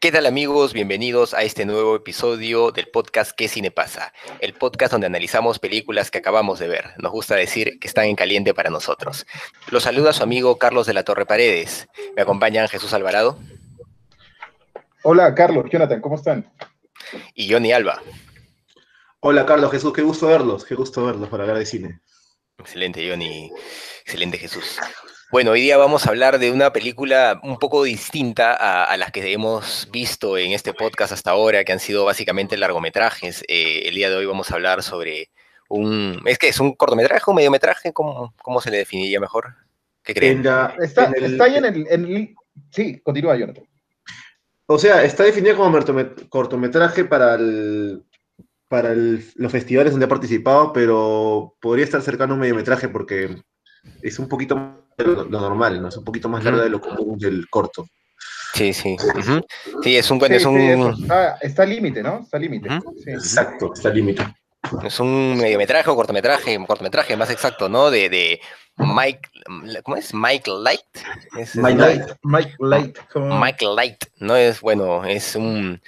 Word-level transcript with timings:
¿Qué 0.00 0.10
tal 0.10 0.24
amigos? 0.24 0.72
Bienvenidos 0.72 1.34
a 1.34 1.42
este 1.42 1.66
nuevo 1.66 1.94
episodio 1.94 2.70
del 2.70 2.88
podcast 2.88 3.32
¿Qué 3.36 3.48
cine 3.48 3.70
pasa? 3.70 4.14
El 4.40 4.54
podcast 4.54 4.92
donde 4.92 5.06
analizamos 5.06 5.58
películas 5.58 6.10
que 6.10 6.16
acabamos 6.16 6.58
de 6.58 6.68
ver. 6.68 6.94
Nos 6.96 7.12
gusta 7.12 7.34
decir 7.34 7.78
que 7.78 7.86
están 7.86 8.06
en 8.06 8.16
caliente 8.16 8.54
para 8.54 8.70
nosotros. 8.70 9.26
Los 9.70 9.82
saluda 9.82 10.14
su 10.14 10.22
amigo 10.22 10.56
Carlos 10.56 10.86
de 10.86 10.94
la 10.94 11.04
Torre 11.04 11.26
Paredes. 11.26 11.86
Me 12.16 12.22
acompañan 12.22 12.66
Jesús 12.68 12.94
Alvarado. 12.94 13.36
Hola 15.02 15.34
Carlos, 15.34 15.66
Jonathan, 15.70 16.00
¿cómo 16.00 16.14
están? 16.14 16.50
Y 17.34 17.52
Johnny 17.52 17.70
Alba. 17.72 18.00
Hola 19.20 19.44
Carlos, 19.44 19.70
Jesús, 19.70 19.92
qué 19.92 20.00
gusto 20.00 20.28
verlos, 20.28 20.64
qué 20.64 20.76
gusto 20.76 21.04
verlos 21.04 21.28
para 21.28 21.42
hablar 21.42 21.58
de 21.58 21.66
cine. 21.66 22.00
Excelente, 22.56 23.06
Johnny. 23.06 23.52
Excelente, 24.06 24.38
Jesús. 24.38 24.78
Bueno, 25.30 25.52
hoy 25.52 25.60
día 25.60 25.76
vamos 25.76 26.06
a 26.06 26.10
hablar 26.10 26.40
de 26.40 26.50
una 26.50 26.72
película 26.72 27.40
un 27.44 27.56
poco 27.56 27.84
distinta 27.84 28.52
a, 28.52 28.96
las 28.96 29.12
que 29.12 29.32
hemos 29.32 29.88
visto 29.92 30.36
en 30.36 30.50
este 30.50 30.74
podcast 30.74 31.12
hasta 31.12 31.30
ahora, 31.30 31.62
que 31.62 31.70
han 31.70 31.78
sido 31.78 32.04
básicamente 32.04 32.56
largometrajes. 32.56 33.44
Eh, 33.46 33.82
el 33.84 33.94
día 33.94 34.10
de 34.10 34.16
hoy 34.16 34.26
vamos 34.26 34.50
a 34.50 34.54
hablar 34.54 34.82
sobre 34.82 35.30
un... 35.68 36.20
¿Es 36.26 36.36
que 36.36 36.48
es 36.48 36.58
un 36.58 36.74
cortometraje, 36.74 37.30
un 37.30 37.36
mediometraje? 37.36 37.92
¿Cómo, 37.92 38.34
cómo 38.42 38.60
se 38.60 38.72
le 38.72 38.78
definiría 38.78 39.20
mejor? 39.20 39.54
¿Qué 40.02 40.14
creen? 40.14 40.38
está, 40.40 40.74
está, 41.14 41.44
ahí 41.44 41.56
en 41.58 41.64
el, 41.64 42.34
Sí, 42.72 42.98
continúa, 42.98 43.36
Jonathan. 43.36 43.64
O 44.66 44.78
sea, 44.78 45.04
está 45.04 45.22
definido 45.22 45.56
como 45.56 45.78
cortometraje 46.28 47.04
para 47.04 47.36
el, 47.36 48.02
para 48.66 48.94
los 48.94 49.52
festivales 49.52 49.92
donde 49.92 50.06
ha 50.06 50.08
participado, 50.08 50.72
pero 50.72 51.54
podría 51.60 51.84
estar 51.84 52.02
cercano 52.02 52.32
a 52.32 52.34
un 52.34 52.40
mediometraje 52.40 52.88
porque 52.88 53.36
es 54.02 54.18
un 54.18 54.28
poquito 54.28 54.88
lo, 55.04 55.24
normal, 55.24 55.80
¿no? 55.82 55.88
Es 55.88 55.96
un 55.96 56.04
poquito 56.04 56.28
más 56.28 56.44
largo 56.44 56.60
de 56.60 56.70
lo 56.70 56.80
común 56.80 57.18
del 57.18 57.48
corto. 57.48 57.86
Sí, 58.54 58.72
sí. 58.72 58.96
Sí, 59.82 59.96
es 59.96 60.10
un... 60.10 60.20
está, 61.40 61.62
al 61.62 61.70
límite, 61.70 62.02
¿no? 62.02 62.20
Está 62.20 62.36
al 62.36 62.42
límite. 62.42 62.68
Exacto, 63.06 63.72
está 63.74 63.88
al 63.88 63.94
límite. 63.94 64.24
Es 64.84 65.00
un 65.00 65.38
mediometraje 65.38 65.88
o 65.88 65.96
cortometraje, 65.96 66.58
cortometraje 66.66 67.16
más 67.16 67.30
exacto, 67.30 67.68
¿no? 67.68 67.90
De, 67.90 68.08
de 68.08 68.40
Mike, 68.76 69.28
¿cómo 69.82 69.96
es? 69.96 70.12
Mike 70.12 70.50
Light. 70.50 70.80
Mike 71.54 71.78
Light. 71.78 72.02
Mike 72.22 72.56
Light. 72.58 72.98
Mike 73.14 73.66
Light, 73.66 74.04
¿no? 74.18 74.36
Es, 74.36 74.60
bueno, 74.60 75.04
es 75.04 75.34
un 75.36 75.80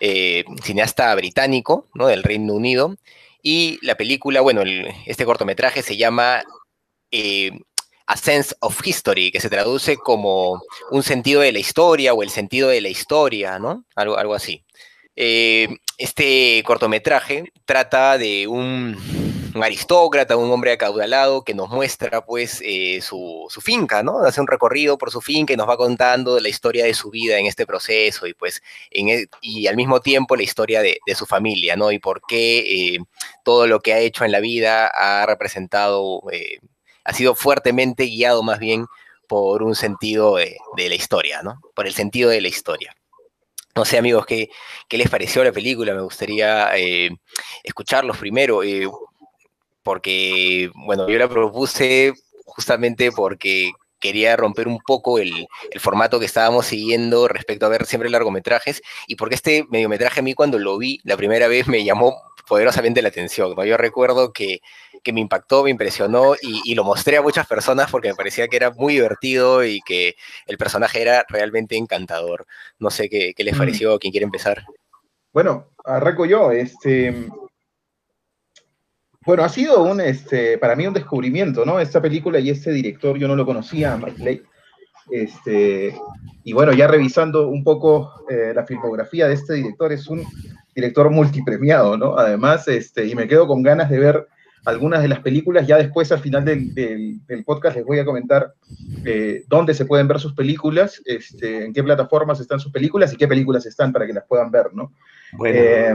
eh, 0.00 0.44
cineasta 0.62 1.14
británico, 1.14 1.88
¿no? 1.94 2.06
Del 2.06 2.22
Reino 2.22 2.54
Unido. 2.54 2.96
Y 3.42 3.78
la 3.82 3.96
película, 3.96 4.40
bueno, 4.40 4.62
este 5.06 5.24
cortometraje 5.24 5.82
se 5.82 5.96
llama 5.96 6.42
eh, 7.10 7.50
A 8.10 8.16
Sense 8.16 8.56
of 8.58 8.84
History, 8.84 9.30
que 9.30 9.38
se 9.38 9.48
traduce 9.48 9.96
como 9.96 10.60
un 10.90 11.04
sentido 11.04 11.42
de 11.42 11.52
la 11.52 11.60
historia 11.60 12.12
o 12.12 12.24
el 12.24 12.30
sentido 12.30 12.68
de 12.68 12.80
la 12.80 12.88
historia, 12.88 13.60
¿no? 13.60 13.84
Algo, 13.94 14.18
algo 14.18 14.34
así. 14.34 14.64
Eh, 15.14 15.68
este 15.96 16.60
cortometraje 16.66 17.52
trata 17.64 18.18
de 18.18 18.48
un, 18.48 18.96
aristócrata, 19.62 20.36
un 20.36 20.50
hombre 20.50 20.72
acaudalado 20.72 21.44
que 21.44 21.54
nos 21.54 21.68
muestra 21.68 22.24
pues 22.24 22.60
eh, 22.64 23.00
su, 23.00 23.46
finca, 23.62 24.02
¿no? 24.02 24.24
Hace 24.24 24.40
un 24.40 24.48
recorrido 24.48 24.98
por 24.98 25.12
su 25.12 25.20
finca 25.20 25.52
y 25.52 25.56
nos 25.56 25.68
va 25.68 25.76
contando 25.76 26.34
de 26.34 26.40
la 26.40 26.48
historia 26.48 26.86
de 26.86 26.94
su 26.94 27.10
vida 27.10 27.38
en 27.38 27.46
este 27.46 27.64
proceso 27.64 28.26
y 28.26 28.34
pues 28.34 28.60
en 28.90 29.10
e, 29.10 29.26
y 29.40 29.68
al 29.68 29.76
mismo 29.76 30.00
tiempo 30.00 30.34
la 30.34 30.42
historia 30.42 30.82
de, 30.82 30.98
su 31.14 31.26
familia, 31.26 31.76
¿no? 31.76 31.92
Y 31.92 32.00
por 32.00 32.22
qué 32.26 32.98
todo 33.44 33.68
lo 33.68 33.78
que 33.78 33.92
ha 33.92 34.00
hecho 34.00 34.24
en 34.24 34.32
la 34.32 34.40
vida 34.40 34.88
ha 34.88 35.26
representado 35.26 36.22
ha 37.10 37.12
sido 37.12 37.34
fuertemente 37.34 38.04
guiado 38.04 38.44
más 38.44 38.60
bien 38.60 38.86
por 39.26 39.64
un 39.64 39.74
sentido 39.74 40.36
de, 40.36 40.56
la 40.76 40.94
historia, 40.94 41.42
¿no? 41.42 41.60
Por 41.74 41.88
el 41.88 41.92
sentido 41.92 42.30
de 42.30 42.40
la 42.40 42.46
historia. 42.46 42.94
No 43.74 43.84
sé, 43.84 43.98
amigos, 43.98 44.26
¿qué, 44.26 44.48
qué 44.88 44.96
les 44.96 45.10
pareció 45.10 45.42
la 45.42 45.50
película? 45.50 45.92
Me 45.92 46.02
gustaría 46.02 46.70
eh, 46.76 47.10
escucharlos 47.64 48.16
primero, 48.16 48.62
eh, 48.62 48.88
porque, 49.82 50.70
bueno, 50.74 51.08
yo 51.08 51.18
la 51.18 51.28
propuse 51.28 52.12
justamente 52.44 53.10
porque 53.10 53.72
quería 53.98 54.36
romper 54.36 54.68
un 54.68 54.78
poco 54.78 55.18
el, 55.18 55.48
formato 55.80 56.20
que 56.20 56.26
estábamos 56.26 56.66
siguiendo 56.66 57.26
respecto 57.26 57.66
a 57.66 57.70
ver 57.70 57.86
siempre 57.86 58.08
largometrajes, 58.08 58.82
y 59.08 59.16
porque 59.16 59.34
este 59.34 59.66
mediometraje 59.68 60.20
a 60.20 60.22
mí 60.22 60.34
cuando 60.34 60.60
lo 60.60 60.78
vi 60.78 61.00
la 61.02 61.16
primera 61.16 61.48
vez 61.48 61.66
me 61.66 61.82
llamó 61.82 62.22
poderosamente 62.46 63.02
la 63.02 63.08
atención. 63.08 63.54
Yo 63.64 63.76
recuerdo 63.76 64.32
que, 64.32 64.60
me 65.12 65.20
impactó, 65.20 65.64
me 65.64 65.70
impresionó 65.70 66.34
y, 66.40 66.74
lo 66.74 66.84
mostré 66.84 67.16
a 67.16 67.22
muchas 67.22 67.46
personas 67.46 67.90
porque 67.90 68.08
me 68.08 68.14
parecía 68.14 68.48
que 68.48 68.56
era 68.56 68.70
muy 68.70 68.94
divertido 68.94 69.64
y 69.64 69.80
que 69.80 70.16
el 70.46 70.56
personaje 70.56 71.02
era 71.02 71.24
realmente 71.28 71.76
encantador. 71.76 72.46
No 72.78 72.90
sé 72.90 73.08
qué, 73.08 73.34
les 73.36 73.54
mm. 73.54 73.58
pareció, 73.58 73.98
quién 73.98 74.10
quiere 74.12 74.24
empezar. 74.24 74.64
Bueno, 75.32 75.68
arranco 75.84 76.26
yo. 76.26 76.50
Este, 76.52 77.28
bueno, 79.24 79.44
ha 79.44 79.48
sido 79.48 79.82
un, 79.82 80.00
este, 80.00 80.58
para 80.58 80.76
mí 80.76 80.86
un 80.86 80.94
descubrimiento, 80.94 81.64
¿no? 81.64 81.78
Esta 81.78 82.00
película 82.00 82.38
y 82.38 82.50
este 82.50 82.72
director 82.72 83.18
yo 83.18 83.28
no 83.28 83.36
lo 83.36 83.44
conocía, 83.44 83.96
Mike 83.96 84.24
Lake. 84.24 84.42
Este, 85.10 85.94
y 86.44 86.52
bueno, 86.52 86.72
ya 86.72 86.86
revisando 86.86 87.48
un 87.48 87.64
poco 87.64 88.12
eh, 88.30 88.52
la 88.54 88.64
filmografía 88.64 89.28
de 89.28 89.34
este 89.34 89.54
director, 89.54 89.92
es 89.92 90.06
un 90.08 90.24
director 90.74 91.10
multipremiado, 91.10 91.96
¿no? 91.96 92.16
Además, 92.16 92.66
este, 92.68 93.06
y 93.06 93.14
me 93.14 93.28
quedo 93.28 93.46
con 93.46 93.62
ganas 93.62 93.90
de 93.90 93.98
ver 93.98 94.28
algunas 94.64 95.02
de 95.02 95.08
las 95.08 95.20
películas. 95.20 95.66
Ya 95.66 95.76
después, 95.76 96.10
al 96.12 96.20
final 96.20 96.44
del, 96.44 96.74
del, 96.74 97.44
podcast, 97.44 97.76
les 97.76 97.84
voy 97.84 97.98
a 97.98 98.04
comentar 98.04 98.54
eh, 99.04 99.44
dónde 99.48 99.74
se 99.74 99.84
pueden 99.84 100.08
ver 100.08 100.20
sus 100.20 100.34
películas, 100.34 101.00
este, 101.04 101.64
en 101.64 101.72
qué 101.72 101.82
plataformas 101.82 102.40
están 102.40 102.60
sus 102.60 102.72
películas 102.72 103.12
y 103.12 103.16
qué 103.16 103.28
películas 103.28 103.66
están 103.66 103.92
para 103.92 104.06
que 104.06 104.12
las 104.12 104.26
puedan 104.26 104.50
ver, 104.50 104.72
¿no? 104.72 104.92
Bueno. 105.32 105.58
Eh, 105.58 105.94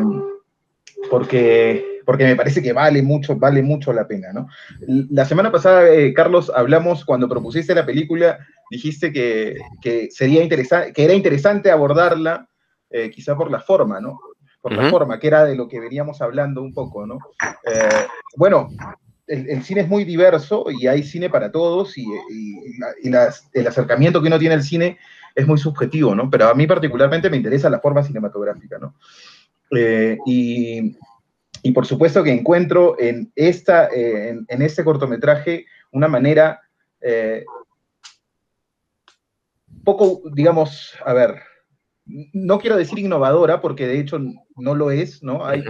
porque, 1.09 2.01
porque 2.05 2.23
me 2.23 2.35
parece 2.35 2.63
que 2.63 2.73
vale 2.73 3.03
mucho, 3.03 3.35
vale 3.35 3.61
mucho 3.61 3.91
la 3.93 4.07
pena, 4.07 4.31
¿no? 4.33 4.47
La 4.87 5.25
semana 5.25 5.51
pasada, 5.51 5.89
eh, 5.89 6.13
Carlos, 6.13 6.51
hablamos 6.55 7.03
cuando 7.05 7.29
propusiste 7.29 7.75
la 7.75 7.85
película, 7.85 8.39
dijiste 8.71 9.11
que, 9.11 9.57
que 9.81 10.09
sería 10.09 10.41
interesante, 10.41 10.93
que 10.93 11.03
era 11.03 11.13
interesante 11.13 11.69
abordarla, 11.69 12.47
quizá 13.11 13.35
por 13.35 13.51
la 13.51 13.59
forma, 13.59 13.99
¿no? 13.99 14.17
Por 14.65 14.73
la 14.73 14.89
forma, 14.89 15.19
que 15.19 15.27
era 15.27 15.45
de 15.45 15.55
lo 15.55 15.67
que 15.67 15.79
veníamos 15.79 16.23
hablando 16.23 16.63
un 16.63 16.73
poco, 16.73 17.05
¿no? 17.05 17.19
Eh, 17.71 18.07
bueno, 18.35 18.69
el, 19.27 19.61
cine 19.61 19.81
es 19.81 19.87
muy 19.87 20.05
diverso 20.05 20.65
y 20.71 20.87
hay 20.87 21.03
cine 21.03 21.29
para 21.29 21.51
todos 21.51 21.95
y, 21.99 22.07
el 23.53 23.67
acercamiento 23.67 24.19
que 24.19 24.27
uno 24.27 24.39
tiene 24.39 24.55
al 24.55 24.63
cine 24.63 24.97
es 25.35 25.45
muy 25.45 25.59
subjetivo, 25.59 26.15
¿no? 26.15 26.31
Pero 26.31 26.47
a 26.49 26.55
mí 26.55 26.65
particularmente 26.65 27.29
me 27.29 27.37
interesa 27.37 27.69
la 27.69 27.79
forma 27.79 28.01
cinematográfica, 28.01 28.79
¿no? 28.79 28.95
Eh, 29.69 30.17
y, 30.25 30.95
por 31.71 31.85
supuesto 31.85 32.23
que 32.23 32.31
encuentro 32.31 32.95
en, 32.97 33.31
esta, 33.35 33.87
en, 33.93 34.47
este 34.63 34.83
cortometraje 34.83 35.67
una 35.91 36.07
manera 36.07 36.59
poco, 39.83 40.23
digamos, 40.33 40.95
a 41.05 41.13
ver, 41.13 41.35
no 42.05 42.59
quiero 42.59 42.77
decir 42.77 42.99
innovadora, 42.99 43.61
porque 43.61 43.87
de 43.87 43.99
hecho 43.99 44.19
no 44.55 44.75
lo 44.75 44.91
es, 44.91 45.23
¿no? 45.23 45.45
Hay, 45.45 45.63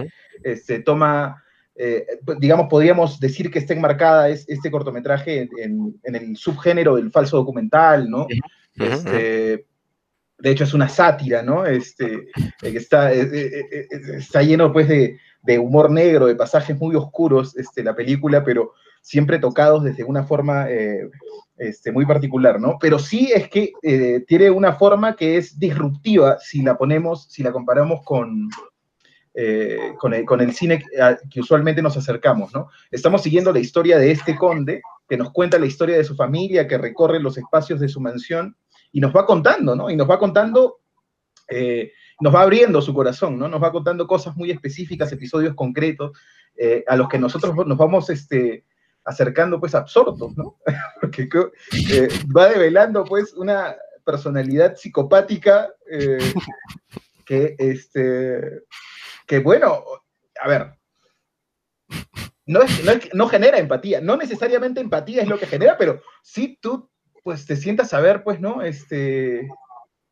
este, 0.43 0.79
toma, 0.79 1.43
eh, 1.75 2.05
digamos, 2.39 2.67
podríamos 2.69 3.19
decir 3.19 3.49
que 3.49 3.59
está 3.59 3.73
enmarcada 3.73 4.29
es, 4.29 4.47
este 4.47 4.69
cortometraje 4.69 5.49
en, 5.57 5.95
el 6.03 6.37
subgénero 6.37 6.95
del 6.95 7.11
falso 7.11 7.37
documental, 7.37 8.09
¿no? 8.09 8.27
Este, 8.75 9.65
de 10.37 10.49
hecho, 10.51 10.65
es 10.65 10.73
una 10.73 10.89
sátira, 10.89 11.41
¿no? 11.41 11.65
Este, 11.65 12.27
que 12.59 12.77
está, 12.77 13.13
eh, 13.13 13.29
eh, 13.31 13.87
está 14.17 14.41
lleno, 14.41 14.73
pues, 14.73 14.89
de, 14.89 15.17
de, 15.43 15.59
humor 15.59 15.89
negro, 15.89 16.27
de 16.27 16.35
pasajes 16.35 16.77
muy 16.77 16.95
oscuros, 16.95 17.55
este, 17.57 17.83
la 17.83 17.95
película, 17.95 18.43
pero 18.43 18.73
siempre 19.01 19.39
tocados 19.39 19.83
desde 19.83 20.03
una 20.03 20.23
forma 20.23 20.67
este, 21.57 21.91
muy 21.91 22.05
particular, 22.05 22.59
¿no? 22.59 22.77
Pero 22.79 22.99
sí 22.99 23.31
es 23.33 23.47
que 23.49 23.71
eh, 23.81 24.25
tiene 24.27 24.49
una 24.49 24.73
forma 24.73 25.15
que 25.15 25.37
es 25.37 25.57
disruptiva 25.57 26.37
si 26.39 26.61
la 26.61 26.77
ponemos, 26.77 27.27
si 27.29 27.43
la 27.43 27.53
comparamos 27.53 28.01
con, 28.03 28.49
eh, 29.33 29.93
con, 29.97 30.13
el, 30.13 30.53
cine 30.53 30.83
que, 31.29 31.39
usualmente 31.39 31.81
nos 31.81 31.95
acercamos, 31.95 32.53
¿no? 32.53 32.67
Estamos 32.91 33.21
siguiendo 33.21 33.53
la 33.53 33.59
historia 33.59 33.97
de 33.97 34.11
este 34.11 34.35
conde, 34.35 34.81
que 35.07 35.15
nos 35.15 35.31
cuenta 35.31 35.57
la 35.57 35.65
historia 35.65 35.95
de 35.95 36.03
su 36.03 36.15
familia, 36.15 36.67
que 36.67 36.77
recorre 36.77 37.21
los 37.21 37.37
espacios 37.37 37.79
de 37.79 37.87
su 37.87 38.01
mansión 38.01 38.57
y 38.91 38.99
nos 38.99 39.15
va 39.15 39.25
contando, 39.25 39.77
¿no? 39.77 39.89
Y 39.89 39.95
nos 39.95 40.09
va 40.09 40.19
contando, 40.19 40.79
eh, 41.47 41.93
nos 42.19 42.35
va 42.35 42.41
abriendo 42.41 42.81
su 42.81 42.93
corazón, 42.93 43.39
¿no? 43.39 43.47
Nos 43.47 43.63
va 43.63 43.71
contando 43.71 44.07
cosas 44.07 44.35
muy 44.35 44.51
específicas, 44.51 45.11
episodios 45.11 45.55
concretos, 45.55 46.11
a 46.87 46.95
los 46.95 47.09
que 47.09 47.19
nosotros 47.19 47.53
nos 47.67 47.77
vamos 47.77 48.09
este, 48.09 48.63
acercando, 49.05 49.59
pues, 49.59 49.75
absortos, 49.75 50.35
¿no? 50.35 50.57
Porque 51.01 51.29
eh, 51.91 52.07
va 52.35 52.49
develando, 52.49 53.03
pues, 53.05 53.33
una 53.33 53.75
personalidad 54.03 54.75
psicopática 54.75 55.73
que, 57.25 57.55
este, 57.57 58.63
que, 59.25 59.39
bueno, 59.39 59.83
a 60.41 60.47
ver, 60.47 60.75
no, 62.47 62.59
no, 63.13 63.27
genera 63.27 63.57
empatía. 63.57 64.01
No 64.01 64.17
necesariamente 64.17 64.79
empatía 64.79 65.23
es 65.23 65.27
lo 65.27 65.39
que 65.39 65.47
genera, 65.47 65.77
pero 65.77 66.01
sí 66.21 66.59
tú 66.61 66.89
pues 67.23 67.47
te 67.47 67.55
sientas 67.55 67.91
a 67.91 67.99
ver, 67.99 68.23
pues, 68.23 68.39
¿no? 68.39 68.61
Este, 68.61 69.49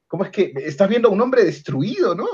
¿cómo 0.07 0.23
es 0.23 0.31
que 0.31 0.51
estás 0.57 0.89
viendo 0.89 1.09
a 1.09 1.11
un 1.11 1.21
hombre 1.21 1.43
destruido, 1.43 2.15
¿no? 2.15 2.25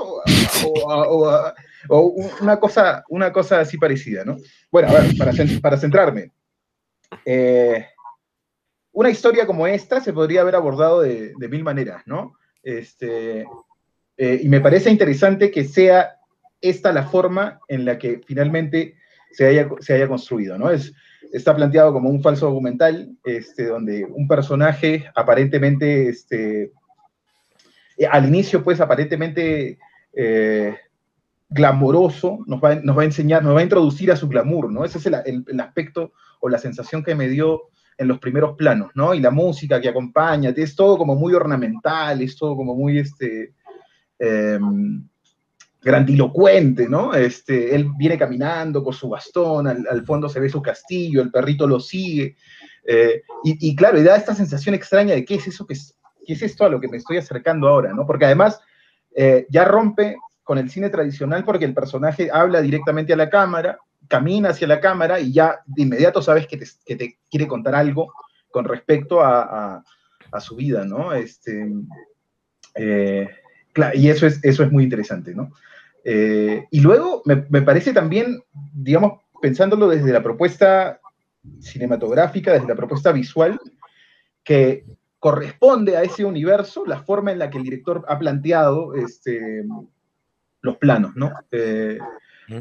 O, 1.88 2.14
una, 2.40 2.58
cosa, 2.58 3.04
una 3.10 3.30
cosa 3.30 3.60
así 3.60 3.76
parecida, 3.76 4.24
¿no? 4.24 4.38
Bueno, 4.72 4.88
a 4.88 4.92
ver, 4.92 5.16
para, 5.18 5.32
para 5.60 5.76
centrarme. 5.76 6.32
Eh, 7.24 7.86
una 8.92 9.10
historia 9.10 9.46
como 9.46 9.66
esta 9.66 10.00
se 10.00 10.12
podría 10.12 10.40
haber 10.42 10.56
abordado 10.56 11.00
de, 11.00 11.34
mil 11.48 11.62
maneras, 11.62 12.02
¿no? 12.06 12.34
Este, 12.62 13.46
eh, 14.16 14.40
y 14.42 14.48
me 14.48 14.60
parece 14.60 14.90
interesante 14.90 15.50
que 15.50 15.64
sea 15.64 16.16
esta 16.60 16.92
la 16.92 17.04
forma 17.04 17.60
en 17.68 17.84
la 17.84 17.98
que 17.98 18.20
finalmente 18.26 18.96
se 19.30 19.46
haya, 19.46 19.68
se 19.80 19.94
haya 19.94 20.08
construido, 20.08 20.58
¿no? 20.58 20.70
Es, 20.70 20.92
está 21.32 21.54
planteado 21.54 21.92
como 21.92 22.10
un 22.10 22.22
falso 22.22 22.46
documental, 22.46 23.16
este, 23.24 23.66
donde 23.66 24.04
un 24.04 24.26
personaje 24.26 25.10
aparentemente, 25.14 26.08
este, 26.08 26.72
eh, 27.96 28.06
al 28.10 28.26
inicio, 28.26 28.62
pues, 28.62 28.80
aparentemente 28.80 29.78
glamoroso, 31.50 32.38
nos 32.46 32.60
va, 32.60 32.76
nos 32.76 32.96
va, 32.96 33.02
a 33.02 33.06
enseñar, 33.06 33.42
nos 33.42 33.54
va 33.54 33.60
a 33.60 33.64
introducir 33.64 34.10
a 34.12 34.16
su 34.16 34.28
glamour, 34.28 34.72
¿no? 34.72 34.84
Ese 34.84 34.98
es 34.98 35.06
el, 35.06 35.44
el, 35.46 35.60
aspecto 35.60 36.12
o 36.40 36.48
la 36.48 36.58
sensación 36.58 37.02
que 37.02 37.14
me 37.14 37.28
dio 37.28 37.62
en 37.98 38.08
los 38.08 38.18
primeros 38.18 38.56
planos, 38.56 38.90
¿no? 38.94 39.12
Y 39.14 39.20
la 39.20 39.30
música 39.30 39.80
que 39.80 39.88
acompaña, 39.88 40.50
es 40.56 40.76
todo 40.76 40.96
como 40.96 41.16
muy 41.16 41.34
ornamental, 41.34 42.22
es 42.22 42.36
todo 42.36 42.56
como 42.56 42.74
muy, 42.74 42.98
este, 42.98 43.52
em, 44.18 45.04
grandilocuente, 45.82 46.88
¿no? 46.88 47.14
Este, 47.14 47.74
él 47.74 47.90
viene 47.96 48.16
caminando 48.16 48.84
con 48.84 48.92
su 48.92 49.08
bastón, 49.08 49.66
al, 49.66 50.04
fondo 50.04 50.28
se 50.28 50.40
ve 50.40 50.48
su 50.48 50.62
castillo, 50.62 51.22
el 51.22 51.30
perrito 51.30 51.66
lo 51.66 51.80
sigue, 51.80 52.36
eh, 52.86 53.22
y, 53.44 53.74
claro, 53.74 53.98
y 53.98 54.02
da 54.02 54.16
esta 54.16 54.34
sensación 54.34 54.74
extraña 54.74 55.14
de 55.14 55.24
qué 55.24 55.36
es 55.36 55.46
eso 55.46 55.66
que 55.66 55.74
es, 55.74 55.96
qué 56.26 56.34
es 56.34 56.42
esto 56.42 56.64
a 56.64 56.68
lo 56.68 56.80
que 56.80 56.88
me 56.88 56.98
estoy 56.98 57.16
acercando 57.16 57.68
ahora, 57.68 57.92
¿no? 57.92 58.06
Porque 58.06 58.26
además 58.26 58.60
eh, 59.14 59.46
ya 59.48 59.64
rompe 59.64 60.16
con 60.50 60.58
el 60.58 60.68
cine 60.68 60.90
tradicional 60.90 61.44
porque 61.44 61.64
el 61.64 61.74
personaje 61.74 62.28
habla 62.32 62.60
directamente 62.60 63.12
a 63.12 63.16
la 63.16 63.30
cámara, 63.30 63.78
camina 64.08 64.48
hacia 64.48 64.66
la 64.66 64.80
cámara 64.80 65.20
y 65.20 65.32
ya 65.32 65.60
de 65.64 65.82
inmediato 65.82 66.20
sabes 66.22 66.48
que 66.48 66.56
te, 66.56 67.18
quiere 67.30 67.46
contar 67.46 67.76
algo 67.76 68.12
con 68.50 68.64
respecto 68.64 69.20
a, 69.22 69.84
su 70.40 70.56
vida, 70.56 70.84
¿no? 70.84 71.12
Este, 71.12 71.72
eh, 72.74 73.28
y 73.94 74.08
eso 74.08 74.26
es, 74.26 74.40
eso 74.42 74.64
es 74.64 74.72
muy 74.72 74.82
interesante, 74.82 75.36
¿no? 75.36 75.52
Eh, 76.02 76.66
y 76.72 76.80
luego 76.80 77.22
me, 77.26 77.62
parece 77.62 77.92
también, 77.92 78.42
digamos, 78.74 79.20
pensándolo 79.40 79.86
desde 79.86 80.12
la 80.12 80.20
propuesta 80.20 81.00
cinematográfica, 81.60 82.54
desde 82.54 82.66
la 82.66 82.74
propuesta 82.74 83.12
visual, 83.12 83.60
que 84.42 84.84
corresponde 85.20 85.96
a 85.96 86.02
ese 86.02 86.24
universo 86.24 86.84
la 86.86 87.04
forma 87.04 87.30
en 87.30 87.38
la 87.38 87.50
que 87.50 87.58
el 87.58 87.62
director 87.62 88.04
ha 88.08 88.18
planteado 88.18 88.96
este, 88.96 89.62
los 90.62 90.76
planos, 90.76 91.16
¿no? 91.16 91.32
Eh, 91.50 91.98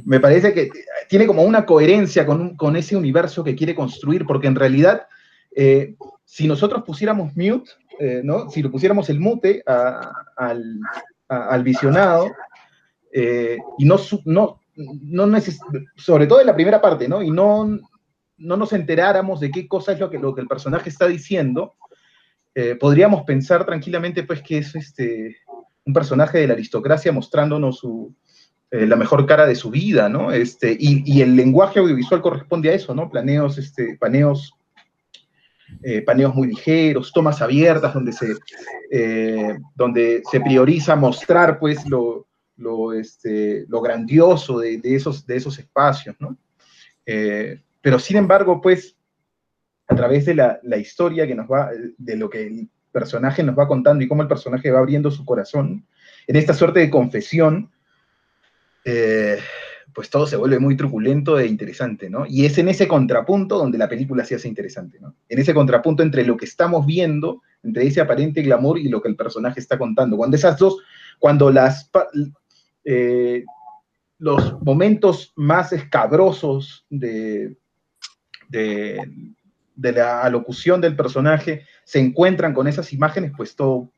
me 0.06 0.20
parece 0.20 0.54
que 0.54 0.70
tiene 1.08 1.26
como 1.26 1.44
una 1.44 1.66
coherencia 1.66 2.26
con, 2.26 2.76
ese 2.76 2.96
universo 2.96 3.44
que 3.44 3.56
quiere 3.56 3.74
construir, 3.74 4.26
porque 4.26 4.48
en 4.48 4.56
realidad, 4.56 5.08
eh, 5.56 5.96
si 6.26 6.48
nosotros 6.48 6.84
pusiéramos 6.86 7.36
mute, 7.36 7.72
¿no? 8.24 8.50
Si 8.50 8.62
lo 8.62 8.72
pusiéramos 8.72 9.10
el 9.10 9.20
mute 9.20 9.64
al, 9.66 10.80
al 11.28 11.64
visionado, 11.64 12.32
eh, 13.12 13.58
y 13.78 13.86
no, 13.86 13.98
no, 14.26 14.60
no 14.76 15.42
sobre 15.96 16.28
todo 16.28 16.42
en 16.42 16.48
la 16.48 16.56
primera 16.56 16.82
parte, 16.82 17.08
¿no? 17.08 17.22
Y 17.22 17.32
no, 17.32 17.80
no 18.38 18.58
nos 18.58 18.74
enteráramos 18.74 19.40
de 19.40 19.52
qué 19.52 19.68
cosa 19.68 19.94
es 19.94 20.00
lo 20.00 20.10
que, 20.10 20.20
lo 20.20 20.36
que 20.36 20.42
el 20.42 20.48
personaje 20.48 20.90
está 20.90 21.08
diciendo, 21.08 21.76
eh, 22.56 22.76
podríamos 22.76 23.24
pensar 23.24 23.66
tranquilamente, 23.66 24.24
pues, 24.24 24.42
que 24.42 24.60
es 24.60 24.76
este, 24.76 25.38
un 25.90 25.94
personaje 25.94 26.40
de 26.40 26.48
la 26.48 26.54
aristocracia 26.54 27.12
mostrándonos 27.12 27.82
eh, 28.72 28.86
la 28.86 28.96
mejor 28.96 29.26
cara 29.26 29.46
de 29.46 29.56
su 29.56 29.70
vida, 29.70 30.10
¿no? 30.10 30.32
Este, 30.32 30.76
y, 30.80 31.22
el 31.22 31.36
lenguaje 31.36 31.80
audiovisual 31.80 32.22
corresponde 32.22 32.70
a 32.70 32.74
eso, 32.74 32.96
¿no? 32.96 33.10
Planeos, 33.10 33.58
este, 33.58 33.98
paneos, 34.00 34.54
paneos 36.06 36.34
muy 36.34 36.48
ligeros, 36.48 37.12
tomas 37.14 37.42
abiertas, 37.42 37.94
donde 37.94 38.12
se, 38.12 38.36
donde 39.76 40.22
se 40.30 40.42
prioriza 40.42 40.96
mostrar, 40.96 41.60
pues, 41.60 41.88
lo, 41.88 42.28
lo, 42.60 42.94
este, 42.94 43.66
lo 43.68 43.82
grandioso 43.82 44.60
de, 44.60 44.80
esos, 44.84 45.26
de 45.26 45.38
esos 45.38 45.58
espacios, 45.58 46.16
¿no? 46.20 46.38
Eh, 47.06 47.62
pero 47.82 47.98
sin 47.98 48.18
embargo, 48.18 48.62
pues, 48.62 48.96
a 49.88 49.96
través 49.96 50.26
de 50.26 50.36
la, 50.36 50.78
historia 50.78 51.26
que 51.26 51.34
nos 51.34 51.48
va, 51.48 51.72
de 51.98 52.16
lo 52.16 52.30
que 52.30 52.68
personaje 52.92 53.44
nos 53.44 53.58
va 53.58 53.68
contando 53.68 54.04
y 54.04 54.08
cómo 54.08 54.22
el 54.22 54.28
personaje 54.28 54.72
va 54.72 54.80
abriendo 54.80 55.12
su 55.12 55.26
corazón, 55.26 55.86
en 56.28 56.36
esta 56.36 56.54
suerte 56.54 56.80
de 56.80 56.90
confesión, 56.90 57.72
eh, 58.86 59.40
pues 59.94 60.10
todo 60.10 60.28
se 60.28 60.36
vuelve 60.36 60.60
muy 60.60 60.78
truculento 60.78 61.40
e 61.40 61.48
interesante, 61.48 62.10
¿no? 62.10 62.26
Y 62.28 62.46
es 62.46 62.58
en 62.58 62.70
ese 62.70 62.88
contrapunto 62.88 63.58
donde 63.58 63.78
la 63.78 63.90
película 63.90 64.24
se 64.24 64.36
hace 64.36 64.48
interesante, 64.48 65.00
¿no? 65.00 65.16
En 65.28 65.40
ese 65.40 65.54
contrapunto 65.54 66.04
entre 66.04 66.24
lo 66.24 66.38
que 66.38 66.46
estamos 66.46 66.86
viendo, 66.86 67.42
entre 67.64 67.88
ese 67.88 68.02
aparente 68.02 68.42
glamour 68.42 68.78
y 68.80 68.90
lo 68.90 69.02
que 69.02 69.10
el 69.10 69.16
personaje 69.16 69.60
está 69.60 69.78
contando. 69.78 70.18
Cuando 70.18 70.38
esas 70.38 70.58
dos, 70.58 70.78
cuando 71.18 71.52
las, 71.52 71.90
eh, 72.86 73.44
los 74.20 74.62
momentos 74.62 75.34
más 75.36 75.74
escabrosos 75.74 76.86
de, 76.90 77.56
de, 78.50 79.02
la 79.82 80.22
alocución 80.22 80.82
del 80.82 80.96
personaje 80.96 81.64
se 81.84 82.00
encuentran 82.00 82.54
con 82.54 82.68
esas 82.68 82.92
imágenes, 82.94 83.32
pues 83.36 83.56
todo, 83.56 83.92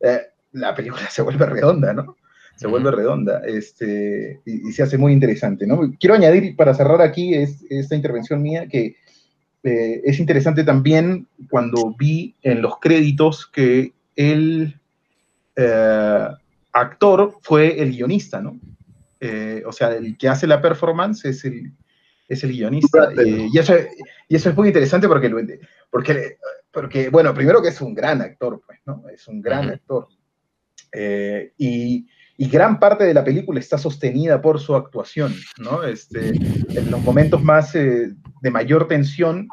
eh, 0.00 0.20
la 0.52 0.74
película 0.74 1.06
se 1.10 1.22
vuelve 1.22 1.46
redonda, 1.46 1.92
¿no? 1.92 2.16
Se 2.56 2.68
vuelve 2.68 2.92
redonda 2.92 3.42
este, 3.44 4.40
y, 4.46 4.70
se 4.70 4.84
hace 4.84 4.96
muy 4.96 5.12
interesante, 5.12 5.66
¿no? 5.66 5.92
Quiero 5.98 6.14
añadir, 6.14 6.54
para 6.54 6.72
cerrar 6.72 7.02
aquí 7.02 7.34
esta 7.34 7.96
intervención 7.96 8.40
mía, 8.40 8.68
que 8.68 8.94
eh, 9.64 10.02
es 10.04 10.20
interesante 10.20 10.62
también 10.62 11.26
cuando 11.50 11.96
vi 11.98 12.36
en 12.42 12.62
los 12.62 12.78
créditos 12.78 13.46
que 13.46 13.92
el 14.14 14.78
actor 16.74 17.38
fue 17.40 17.80
el 17.80 17.90
guionista, 17.90 18.40
¿no? 18.40 18.60
Eh, 19.20 19.62
o 19.66 19.72
sea, 19.72 19.94
el 19.94 20.18
que 20.18 20.28
hace 20.28 20.46
la 20.46 20.60
performance 20.60 21.24
es 21.24 21.46
el, 21.46 21.72
es 22.28 22.44
el 22.44 22.52
guionista. 22.52 23.12
Eh, 23.12 23.48
y, 23.52 23.58
eso, 23.58 23.74
y, 24.28 24.36
eso, 24.36 24.50
es 24.50 24.56
muy 24.56 24.68
interesante 24.68 25.08
porque, 25.08 25.30
porque, 25.90 26.38
porque, 26.70 27.08
bueno, 27.08 27.34
primero 27.34 27.62
que 27.62 27.68
es 27.68 27.80
un 27.80 27.94
gran 27.94 28.20
actor, 28.22 28.60
pues, 28.66 28.80
¿no? 28.86 29.04
Es 29.08 29.26
un 29.28 29.40
gran 29.40 29.70
actor. 29.70 30.08
Eh, 30.92 31.52
y, 31.58 32.06
y, 32.36 32.48
gran 32.48 32.78
parte 32.78 33.04
de 33.04 33.14
la 33.14 33.24
película 33.24 33.60
está 33.60 33.78
sostenida 33.78 34.40
por 34.40 34.60
su 34.60 34.74
actuación, 34.74 35.34
¿no? 35.58 35.82
Este, 35.82 36.28
en 36.28 36.90
los 36.90 37.02
momentos 37.02 37.42
más 37.42 37.72
de 37.72 38.50
mayor 38.50 38.88
tensión, 38.88 39.48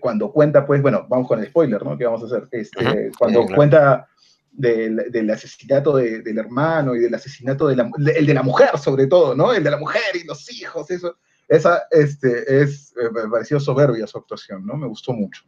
cuando 0.00 0.32
cuenta, 0.32 0.66
pues, 0.66 0.82
bueno, 0.82 1.06
vamos 1.08 1.28
con 1.28 1.38
el 1.38 1.46
spoiler, 1.46 1.84
¿no? 1.84 1.96
¿Qué 1.96 2.04
vamos 2.04 2.24
a 2.24 2.26
hacer? 2.26 2.48
Este, 2.50 3.12
cuando 3.16 3.46
cuenta 3.46 4.08
del, 4.50 5.30
asesinato 5.30 5.96
del 5.96 6.38
hermano 6.38 6.94
y 6.94 7.00
del 7.00 7.14
asesinato 7.14 7.68
de 7.68 7.76
la, 7.76 7.90
el 8.16 8.26
de 8.26 8.34
la 8.34 8.42
mujer, 8.42 8.76
sobre 8.78 9.06
todo, 9.06 9.34
¿no? 9.34 9.52
El 9.52 9.62
de 9.62 9.70
la 9.70 9.78
mujer 9.78 10.02
y 10.14 10.24
los 10.24 10.50
hijos, 10.52 10.90
eso. 10.90 11.16
Esa 11.50 11.82
este, 11.90 12.62
es, 12.62 12.94
eh, 12.96 13.10
me 13.12 13.28
pareció 13.28 13.60
soberbia 13.60 14.06
su 14.06 14.16
actuación, 14.16 14.64
¿no? 14.64 14.76
Me 14.76 14.86
gustó 14.86 15.12
mucho. 15.12 15.42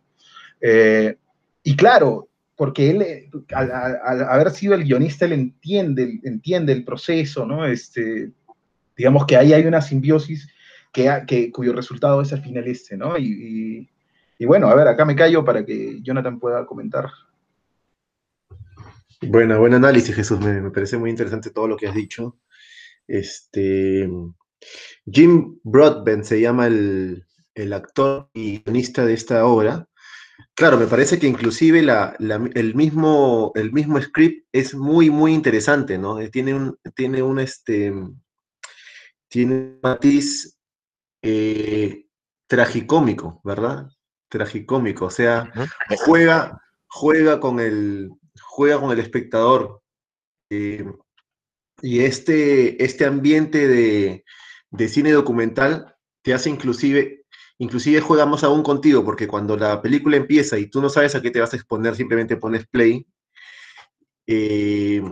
Eh, 0.61 1.17
y 1.63 1.77
claro, 1.77 2.29
porque 2.57 2.91
él, 2.91 3.03
eh, 3.03 3.31
al, 3.55 4.23
haber 4.25 4.51
sido 4.51 4.75
el 4.75 4.85
guionista, 4.85 5.25
él 5.25 5.33
entiende, 5.33 6.21
entiende 6.25 6.73
el 6.73 6.85
proceso, 6.85 7.47
¿no? 7.47 7.65
Este, 7.65 8.33
digamos 8.97 9.27
que 9.27 9.37
ahí 9.37 9.53
hay 9.53 9.65
una 9.65 9.81
simbiosis 9.81 10.49
que, 10.93 11.11
que, 11.27 11.51
cuyo 11.51 11.73
resultado 11.73 12.21
es 12.21 12.33
al 12.33 12.43
final 12.43 12.67
este, 12.67 12.97
¿no? 12.97 13.17
y, 13.17 13.89
y 14.43 14.45
bueno, 14.45 14.67
a 14.67 14.75
ver, 14.75 14.89
acá 14.89 15.05
me 15.05 15.15
callo 15.15 15.45
para 15.45 15.65
que 15.65 16.03
Jonathan 16.03 16.41
pueda 16.41 16.67
comentar. 16.67 17.09
Bueno, 19.21 19.57
buen 19.61 19.73
análisis, 19.73 20.17
Jesús. 20.17 20.41
Me, 20.41 20.69
parece 20.73 20.99
muy 20.99 21.11
interesante 21.11 21.51
todo 21.51 21.69
lo 21.69 21.77
que 21.77 21.87
has 21.87 21.95
dicho. 21.95 22.37
Este, 23.07 24.11
Jim 25.11 25.59
Broadbent 25.65 26.25
se 26.25 26.41
llama 26.41 26.67
el, 26.67 27.25
actor 27.73 28.29
y 28.35 28.59
guionista 28.63 29.05
de 29.05 29.15
esta 29.15 29.45
obra. 29.47 29.87
Claro, 30.55 30.77
me 30.79 30.87
parece 30.87 31.19
que 31.19 31.27
inclusive 31.27 31.83
la, 31.83 32.15
la- 32.19 32.51
el, 32.55 32.75
mismo, 32.75 33.53
el 33.55 33.73
mismo 33.73 34.01
script 34.01 34.47
es 34.53 34.75
muy, 34.75 35.11
muy 35.11 35.33
interesante, 35.33 35.99
¿no? 35.99 36.19
Eh, 36.21 36.29
Tiene 36.31 36.55
un, 36.55 36.79
tiene 36.95 37.23
un, 37.23 37.39
este, 37.41 37.93
tiene 39.29 39.55
un 39.55 39.81
matiz 39.83 40.59
eh, 41.23 42.07
tragicómico, 42.47 43.41
¿verdad? 43.45 43.87
Tragicómico, 44.29 45.07
o 45.07 45.11
sea, 45.11 45.51
juega, 46.05 46.61
juega 46.89 47.41
con 47.41 47.61
el, 47.61 48.11
juega 48.41 48.81
con 48.81 48.91
el 48.93 48.99
espectador. 48.99 49.83
eh, 50.51 50.85
y 51.81 52.01
este, 52.01 52.83
este 52.85 53.05
ambiente 53.07 53.67
de, 53.67 54.25
de 54.73 54.89
cine 54.89 55.13
documental 55.13 55.95
te 56.23 56.35
hace 56.35 56.51
inclusive, 56.51 57.25
inclusive 57.59 58.01
juega 58.01 58.27
más 58.27 58.43
aún 58.43 58.63
contigo, 58.63 59.05
porque 59.05 59.29
cuando 59.29 59.57
la 59.57 59.81
película 59.81 60.17
empieza 60.17 60.59
y 60.59 60.67
tú 60.67 60.81
no 60.81 60.89
sabes 60.89 61.15
a 61.15 61.23
qué 61.23 61.31
te 61.31 61.41
vas 61.41 61.53
a 61.53 61.57
exponer, 61.57 61.95
simplemente 61.95 62.37
pones 62.37 62.67
play, 62.67 63.07
eh, 64.27 65.03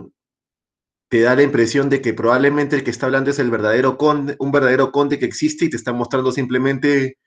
te 1.09 1.21
da 1.21 1.35
la 1.35 1.43
impresión 1.43 1.89
de 1.89 2.01
que 2.01 2.13
probablemente 2.13 2.75
el 2.75 2.83
que 2.83 2.91
está 2.91 3.05
hablando 3.05 3.29
es 3.29 3.39
el 3.39 3.51
verdadero 3.51 3.97
conde, 3.97 4.35
un 4.39 4.51
verdadero 4.51 4.91
conde 4.91 5.19
que 5.19 5.25
existe 5.25 5.65
y 5.65 5.69
te 5.69 5.75
está 5.75 5.91
mostrando 5.91 6.31
simplemente 6.31 7.17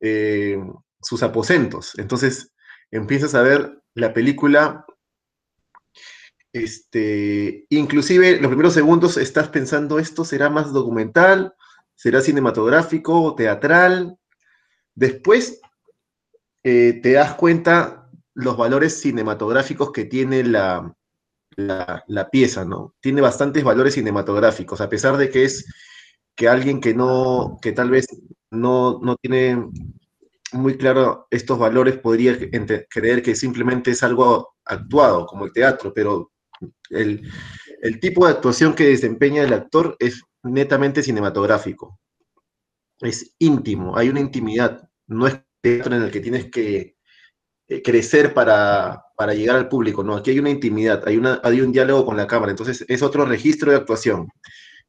eh, 0.00 0.58
sus 1.00 1.22
aposentos. 1.22 1.98
Entonces 1.98 2.52
empiezas 2.90 3.34
a 3.34 3.42
ver 3.42 3.82
la 3.94 4.14
película, 4.14 4.86
este, 6.52 7.66
inclusive 7.68 8.40
los 8.40 8.48
primeros 8.48 8.72
segundos 8.72 9.18
estás 9.18 9.48
pensando, 9.50 9.98
¿esto 9.98 10.24
será 10.24 10.48
más 10.48 10.72
documental? 10.72 11.54
¿Será 12.00 12.22
cinematográfico? 12.22 13.34
¿Teatral? 13.34 14.16
Después 14.94 15.60
eh, 16.62 16.98
te 17.02 17.12
das 17.12 17.34
cuenta 17.34 18.08
los 18.32 18.56
valores 18.56 18.98
cinematográficos 19.02 19.92
que 19.92 20.06
tiene 20.06 20.42
la, 20.42 20.96
la, 21.56 22.02
la 22.06 22.30
pieza, 22.30 22.64
¿no? 22.64 22.94
Tiene 23.00 23.20
bastantes 23.20 23.62
valores 23.62 23.92
cinematográficos, 23.92 24.80
a 24.80 24.88
pesar 24.88 25.18
de 25.18 25.28
que 25.28 25.44
es 25.44 25.66
que 26.34 26.48
alguien 26.48 26.80
que 26.80 26.94
no, 26.94 27.58
que 27.60 27.72
tal 27.72 27.90
vez 27.90 28.06
no, 28.50 28.98
no 29.02 29.16
tiene 29.16 29.62
muy 30.52 30.78
claro 30.78 31.26
estos 31.30 31.58
valores 31.58 31.98
podría 31.98 32.34
creer 32.88 33.22
que 33.22 33.34
simplemente 33.34 33.90
es 33.90 34.02
algo 34.02 34.54
actuado, 34.64 35.26
como 35.26 35.44
el 35.44 35.52
teatro, 35.52 35.92
pero 35.94 36.32
el, 36.88 37.30
el 37.82 38.00
tipo 38.00 38.24
de 38.24 38.32
actuación 38.32 38.74
que 38.74 38.88
desempeña 38.88 39.42
el 39.42 39.52
actor 39.52 39.96
es 39.98 40.22
netamente 40.42 41.02
cinematográfico. 41.02 41.98
Es 43.00 43.34
íntimo, 43.38 43.96
hay 43.96 44.08
una 44.08 44.20
intimidad, 44.20 44.88
no 45.06 45.26
es 45.26 45.40
teatro 45.60 45.94
en 45.94 46.02
el 46.02 46.10
que 46.10 46.20
tienes 46.20 46.50
que 46.50 46.96
eh, 47.68 47.82
crecer 47.82 48.34
para, 48.34 49.04
para 49.16 49.34
llegar 49.34 49.56
al 49.56 49.68
público, 49.68 50.02
no, 50.02 50.16
aquí 50.16 50.30
hay 50.30 50.38
una 50.38 50.50
intimidad, 50.50 51.02
hay, 51.06 51.16
una, 51.16 51.40
hay 51.42 51.60
un 51.60 51.72
diálogo 51.72 52.06
con 52.06 52.16
la 52.16 52.26
cámara, 52.26 52.50
entonces 52.50 52.84
es 52.88 53.02
otro 53.02 53.24
registro 53.24 53.70
de 53.70 53.78
actuación, 53.78 54.28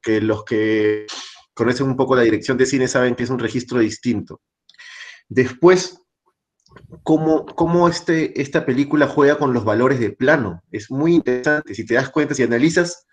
que 0.01 0.19
los 0.19 0.43
que 0.43 1.05
conocen 1.53 1.87
un 1.87 1.95
poco 1.95 2.15
la 2.15 2.23
dirección 2.23 2.57
de 2.57 2.65
cine 2.65 2.87
saben 2.87 3.15
que 3.15 3.23
es 3.23 3.29
un 3.29 3.39
registro 3.39 3.79
distinto. 3.79 4.41
Después, 5.29 6.01
cómo, 7.03 7.45
cómo 7.45 7.87
este, 7.87 8.39
esta 8.41 8.65
película 8.65 9.07
juega 9.07 9.37
con 9.37 9.53
los 9.53 9.63
valores 9.63 9.99
de 9.99 10.11
plano. 10.11 10.61
Es 10.71 10.91
muy 10.91 11.15
interesante. 11.15 11.75
Si 11.75 11.85
te 11.85 11.95
das 11.95 12.09
cuenta, 12.09 12.33
si 12.33 12.43
analizas 12.43 13.05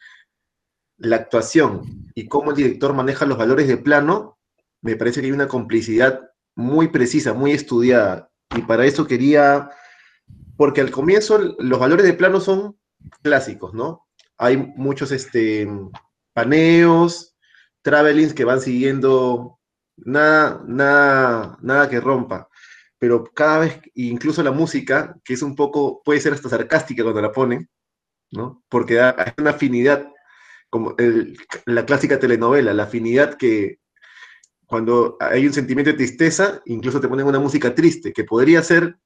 la 0.98 1.16
actuación 1.16 2.10
y 2.14 2.28
cómo 2.28 2.50
el 2.50 2.56
director 2.56 2.92
maneja 2.92 3.26
los 3.26 3.38
valores 3.38 3.68
de 3.68 3.76
plano, 3.76 4.38
me 4.82 4.96
parece 4.96 5.20
que 5.20 5.26
hay 5.26 5.32
una 5.32 5.48
complicidad 5.48 6.30
muy 6.54 6.88
precisa, 6.88 7.32
muy 7.32 7.52
estudiada. 7.52 8.30
Y 8.56 8.62
para 8.62 8.84
eso 8.84 9.06
quería, 9.06 9.70
porque 10.56 10.80
al 10.80 10.90
comienzo 10.90 11.38
los 11.58 11.78
valores 11.78 12.04
de 12.04 12.14
plano 12.14 12.40
son 12.40 12.78
clásicos, 13.22 13.74
¿no? 13.74 14.06
Hay 14.36 14.56
muchos 14.56 15.12
este, 15.12 15.68
paneos, 16.32 17.36
travelings 17.82 18.34
que 18.34 18.44
van 18.44 18.60
siguiendo, 18.60 19.58
nada, 19.96 20.62
nada, 20.66 21.58
nada 21.60 21.88
que 21.88 22.00
rompa 22.00 22.48
pero 22.98 23.24
cada 23.32 23.60
vez, 23.60 23.80
incluso 23.94 24.42
la 24.42 24.50
música, 24.50 25.16
que 25.24 25.34
es 25.34 25.42
un 25.42 25.54
poco, 25.54 26.02
puede 26.04 26.20
ser 26.20 26.32
hasta 26.32 26.48
sarcástica 26.48 27.04
cuando 27.04 27.22
la 27.22 27.32
ponen, 27.32 27.68
¿no? 28.32 28.62
Porque 28.68 28.94
da, 28.94 29.34
una 29.38 29.50
afinidad, 29.50 30.08
como 30.70 30.94
la 31.66 31.86
clásica 31.86 32.18
telenovela, 32.18 32.74
la 32.74 32.84
afinidad 32.84 33.34
que 33.34 33.78
cuando 34.66 35.16
hay 35.20 35.46
un 35.46 35.52
sentimiento 35.52 35.90
de 35.90 35.96
tristeza, 35.96 36.60
incluso 36.66 37.00
te 37.00 37.08
ponen 37.08 37.26
una 37.26 37.40
música 37.40 37.74
triste, 37.74 38.12
que 38.12 38.24
podría 38.24 38.62
ser 38.62 38.98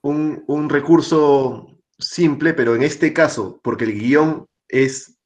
un, 0.00 0.44
un 0.46 0.70
recurso 0.70 1.76
simple, 1.98 2.54
pero 2.54 2.74
en 2.74 2.82
este 2.82 3.12
caso, 3.12 3.60
porque 3.62 3.84
el 3.84 3.98
guion 3.98 4.46
es 4.68 5.18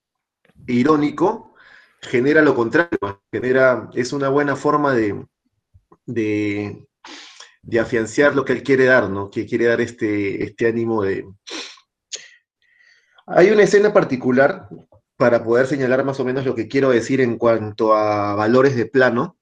irónico, 0.66 1.54
genera 2.00 2.42
lo 2.42 2.54
contrario, 2.54 3.22
genera, 3.30 3.88
es 3.94 4.12
una 4.12 4.28
buena 4.28 4.56
forma 4.56 4.94
de, 4.94 5.24
de, 6.06 6.86
de, 7.62 7.80
afianciar 7.80 8.34
lo 8.34 8.44
que 8.44 8.52
él 8.52 8.62
quiere 8.62 8.86
dar, 8.86 9.10
¿no? 9.10 9.30
Que 9.30 9.46
quiere 9.46 9.66
dar 9.66 9.80
este, 9.80 10.42
este 10.42 10.66
ánimo 10.66 11.02
de... 11.02 11.26
Hay 13.32 13.50
una 13.50 13.62
escena 13.62 13.92
particular 13.92 14.68
para 15.16 15.44
poder 15.44 15.68
señalar 15.68 16.04
más 16.04 16.18
o 16.18 16.24
menos 16.24 16.44
lo 16.44 16.56
que 16.56 16.66
quiero 16.66 16.90
decir 16.90 17.20
en 17.20 17.38
cuanto 17.38 17.94
a 17.94 18.34
valores 18.34 18.74
de 18.74 18.86
plano, 18.86 19.38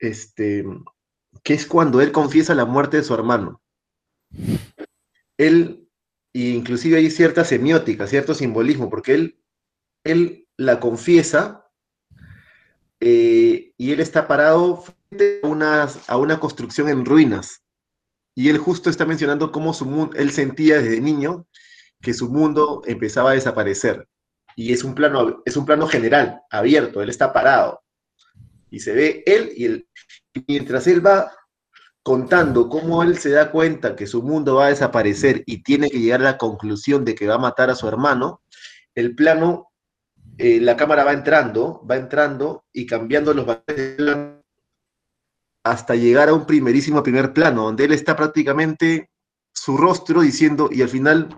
este, 0.00 0.64
que 1.44 1.54
es 1.54 1.66
cuando 1.66 2.00
él 2.00 2.10
confiesa 2.10 2.56
la 2.56 2.64
muerte 2.64 2.96
de 2.96 3.04
su 3.04 3.14
hermano. 3.14 3.62
Él, 5.38 5.88
inclusive 6.32 6.96
hay 6.96 7.10
cierta 7.10 7.44
semiótica, 7.44 8.08
cierto 8.08 8.34
simbolismo, 8.34 8.90
porque 8.90 9.14
él, 9.14 9.40
él 10.02 10.48
la 10.56 10.80
confiesa 10.80 11.70
eh, 12.98 13.72
y 13.76 13.92
él 13.92 14.00
está 14.00 14.26
parado 14.26 14.82
una, 15.44 15.86
a 16.08 16.16
una 16.16 16.40
construcción 16.40 16.88
en 16.88 17.04
ruinas. 17.04 17.62
Y 18.34 18.48
él 18.48 18.58
justo 18.58 18.90
está 18.90 19.06
mencionando 19.06 19.52
cómo 19.52 19.74
su 19.74 20.10
él 20.16 20.32
sentía 20.32 20.80
desde 20.80 21.00
niño 21.00 21.46
que 22.02 22.12
su 22.12 22.28
mundo 22.28 22.82
empezaba 22.84 23.30
a 23.30 23.34
desaparecer. 23.34 24.08
Y 24.56 24.72
es 24.72 24.84
un 24.84 24.94
plano, 24.94 25.42
es 25.46 25.56
un 25.56 25.64
plano 25.64 25.86
general, 25.86 26.42
abierto, 26.50 27.00
él 27.00 27.08
está 27.08 27.32
parado. 27.32 27.80
Y 28.70 28.80
se 28.80 28.92
ve 28.92 29.22
él 29.26 29.52
y 29.56 29.64
él, 29.64 29.88
mientras 30.46 30.86
él 30.86 31.04
va 31.04 31.32
contando 32.02 32.68
cómo 32.68 33.02
él 33.02 33.16
se 33.18 33.30
da 33.30 33.50
cuenta 33.50 33.94
que 33.94 34.06
su 34.06 34.22
mundo 34.22 34.56
va 34.56 34.66
a 34.66 34.70
desaparecer 34.70 35.44
y 35.46 35.62
tiene 35.62 35.88
que 35.88 36.00
llegar 36.00 36.20
a 36.20 36.32
la 36.32 36.38
conclusión 36.38 37.04
de 37.04 37.14
que 37.14 37.28
va 37.28 37.36
a 37.36 37.38
matar 37.38 37.70
a 37.70 37.76
su 37.76 37.86
hermano, 37.86 38.42
el 38.94 39.14
plano, 39.14 39.70
eh, 40.36 40.60
la 40.60 40.76
cámara 40.76 41.04
va 41.04 41.12
entrando, 41.12 41.86
va 41.88 41.96
entrando 41.96 42.64
y 42.72 42.86
cambiando 42.86 43.32
los 43.32 43.46
valores 43.46 44.42
hasta 45.64 45.94
llegar 45.94 46.28
a 46.28 46.34
un 46.34 46.44
primerísimo 46.44 47.04
primer 47.04 47.32
plano, 47.32 47.64
donde 47.64 47.84
él 47.84 47.92
está 47.92 48.16
prácticamente 48.16 49.10
su 49.54 49.76
rostro 49.76 50.22
diciendo, 50.22 50.68
y 50.72 50.82
al 50.82 50.88
final 50.88 51.28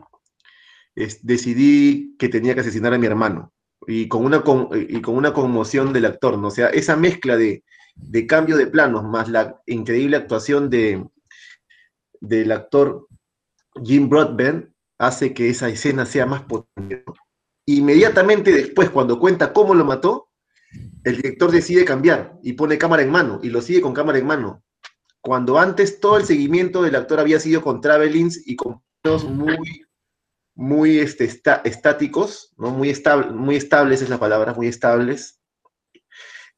decidí 0.94 2.16
que 2.18 2.28
tenía 2.28 2.54
que 2.54 2.60
asesinar 2.60 2.94
a 2.94 2.98
mi 2.98 3.06
hermano, 3.06 3.52
y 3.86 4.08
con 4.08 4.24
una, 4.24 4.42
y 4.88 5.00
con 5.00 5.16
una 5.16 5.32
conmoción 5.32 5.92
del 5.92 6.06
actor, 6.06 6.38
¿no? 6.38 6.48
O 6.48 6.50
sea, 6.50 6.68
esa 6.68 6.96
mezcla 6.96 7.36
de, 7.36 7.64
de 7.96 8.26
cambio 8.26 8.56
de 8.56 8.66
planos, 8.66 9.04
más 9.04 9.28
la 9.28 9.60
increíble 9.66 10.16
actuación 10.16 10.70
de, 10.70 11.04
del 12.20 12.52
actor 12.52 13.06
Jim 13.82 14.08
Broadbent, 14.08 14.70
hace 14.98 15.34
que 15.34 15.48
esa 15.50 15.68
escena 15.68 16.06
sea 16.06 16.26
más 16.26 16.42
potente. 16.42 17.04
Inmediatamente 17.66 18.52
después, 18.52 18.90
cuando 18.90 19.18
cuenta 19.18 19.52
cómo 19.52 19.74
lo 19.74 19.84
mató, 19.84 20.28
el 21.04 21.16
director 21.16 21.50
decide 21.50 21.84
cambiar 21.84 22.38
y 22.42 22.54
pone 22.54 22.78
cámara 22.78 23.02
en 23.02 23.10
mano 23.10 23.40
y 23.42 23.48
lo 23.48 23.60
sigue 23.60 23.80
con 23.80 23.94
cámara 23.94 24.18
en 24.18 24.26
mano. 24.26 24.62
Cuando 25.20 25.58
antes 25.58 26.00
todo 26.00 26.18
el 26.18 26.24
seguimiento 26.24 26.82
del 26.82 26.96
actor 26.96 27.20
había 27.20 27.40
sido 27.40 27.62
con 27.62 27.80
travelings 27.80 28.46
y 28.46 28.56
con 28.56 28.82
muy, 29.28 29.83
muy 30.54 30.98
este, 30.98 31.24
está, 31.24 31.62
estáticos, 31.64 32.52
¿no? 32.56 32.70
muy, 32.70 32.90
estable, 32.90 33.32
muy 33.32 33.56
estables 33.56 34.02
es 34.02 34.08
la 34.08 34.18
palabra, 34.18 34.54
muy 34.54 34.68
estables. 34.68 35.40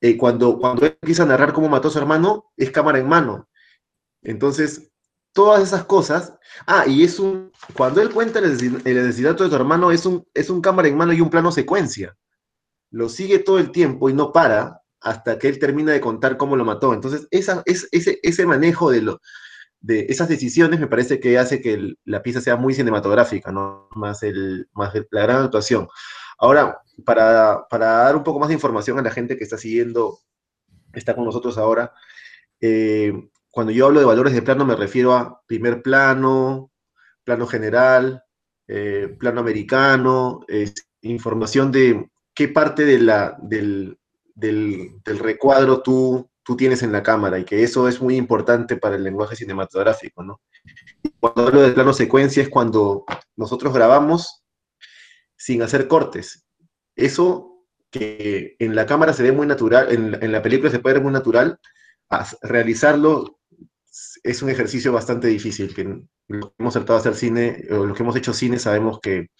Eh, 0.01 0.17
cuando, 0.17 0.59
cuando 0.59 0.87
él 0.87 0.99
empieza 1.01 1.25
narrar 1.27 1.53
cómo 1.53 1.69
mató 1.69 1.89
a 1.89 1.91
su 1.91 1.99
hermano, 1.99 2.53
es 2.57 2.71
cámara 2.71 2.99
en 2.99 3.09
mano. 3.09 3.49
Entonces, 4.23 4.93
todas 5.33 5.63
esas 5.63 5.85
cosas. 5.85 6.35
Ah, 6.67 6.85
y 6.87 7.05
es. 7.05 7.21
Cuando 7.75 8.03
él 8.03 8.11
cuenta 8.11 8.39
el, 8.39 8.83
el 8.85 8.99
asesinato 8.99 9.45
de 9.45 9.51
su 9.51 9.57
hermano, 9.57 9.91
es 9.91 10.05
un, 10.05 10.27
es 10.35 10.51
un 10.51 10.61
cámara 10.61 10.89
en 10.89 10.97
mano 10.97 11.13
y 11.13 11.21
un 11.21 11.31
plano 11.31 11.51
secuencia 11.51 12.17
lo 12.91 13.09
sigue 13.09 13.39
todo 13.39 13.59
el 13.59 13.71
tiempo 13.73 14.09
y 14.09 14.15
no 14.15 14.33
para 14.33 14.83
hasta 15.01 15.39
que 15.39 15.49
él 15.49 15.59
termina 15.59 15.93
de 15.93 16.01
contar 16.01 16.37
cómo 16.37 16.57
lo 16.57 16.65
mató. 16.65 16.95
Entonces, 16.95 17.29
esa, 17.31 17.63
es, 17.67 17.89
ese, 17.93 18.19
ese 18.23 18.47
manejo 18.47 18.91
de, 18.91 19.03
lo, 19.03 19.21
de 19.87 20.07
esas 20.09 20.29
decisiones 20.29 20.81
me 20.81 20.89
parece 20.89 21.21
que 21.21 21.39
hace 21.39 21.61
que 21.61 21.95
la 22.05 22.21
pieza 22.21 22.41
sea 22.41 22.57
muy 22.57 22.75
cinematográfica, 22.75 23.53
¿no? 23.53 23.89
Más, 23.95 24.25
el, 24.25 24.69
más 24.73 24.93
la 25.11 25.23
gran 25.23 25.45
actuación. 25.45 25.87
Ahora, 26.39 26.81
para, 27.05 27.67
para, 27.71 27.87
dar 27.87 28.17
un 28.17 28.25
poco 28.25 28.41
más 28.41 28.49
de 28.49 28.55
información 28.55 28.99
a 28.99 29.03
la 29.03 29.13
gente 29.13 29.37
que 29.37 29.45
está 29.45 29.57
siguiendo, 29.57 30.19
está 30.93 31.15
con 31.15 31.25
nosotros 31.25 31.57
ahora, 31.57 31.93
eh, 32.61 33.13
cuando 33.49 33.73
yo 33.73 33.87
hablo 33.87 34.01
de 34.01 34.07
valores 34.07 34.35
de 34.35 34.43
plano 34.43 34.65
me 34.65 34.75
refiero 34.75 35.15
a 35.15 35.41
primer 35.47 35.83
plano, 35.83 36.73
plano 37.23 37.47
general, 37.47 38.25
eh, 38.67 39.15
plano 39.21 39.41
americano, 39.41 40.41
información 41.03 41.71
de 41.71 42.11
qué 42.35 42.49
parte 42.49 42.85
de 42.85 42.99
la, 42.99 43.37
del, 43.41 43.99
del, 44.35 45.19
recuadro 45.21 45.81
tú, 45.81 46.29
tú 46.47 46.57
tienes 46.57 46.85
en 46.85 46.93
la 46.93 47.03
cámara 47.03 47.41
y 47.41 47.45
que 47.45 47.65
eso 47.65 47.89
es 47.89 48.01
muy 48.01 48.17
importante 48.17 48.77
para 48.77 48.95
el 48.95 49.03
lenguaje 49.03 49.35
cinematográfico, 49.35 50.23
¿no? 50.23 50.41
Cuando 51.19 51.49
hablo 51.49 51.61
de 51.63 51.73
plano 51.73 51.93
secuencia 51.93 52.41
es 52.41 52.49
cuando 52.49 53.05
nosotros 53.35 53.75
grabamos 53.75 54.45
sin 55.37 55.63
hacer 55.63 55.89
cortes. 55.89 56.47
Eso 56.95 57.65
que 57.91 58.55
en 58.61 58.77
la 58.77 58.87
cámara 58.87 59.13
se 59.13 59.25
ve 59.25 59.33
muy 59.33 59.47
natural, 59.47 59.93
en, 59.93 60.23
en 60.23 60.31
la 60.31 60.41
película 60.41 60.71
se 60.71 60.79
puede 60.79 60.95
ver 60.95 61.03
muy 61.03 61.13
natural, 61.13 61.59
realizarlo 62.43 63.41
es 64.23 64.43
un 64.43 64.51
ejercicio 64.51 64.93
bastante 64.93 65.27
difícil, 65.27 65.75
que 65.75 65.85
los 66.29 66.51
que 66.51 66.55
hemos 66.59 66.75
tratado 66.75 66.99
de 66.99 67.01
hacer 67.01 67.17
cine, 67.17 67.65
o 67.71 67.87
los 67.87 67.97
que 67.97 68.03
hemos 68.03 68.17
hecho 68.17 68.33
cine, 68.33 68.59
sabemos 68.59 69.01
que, 69.01 69.31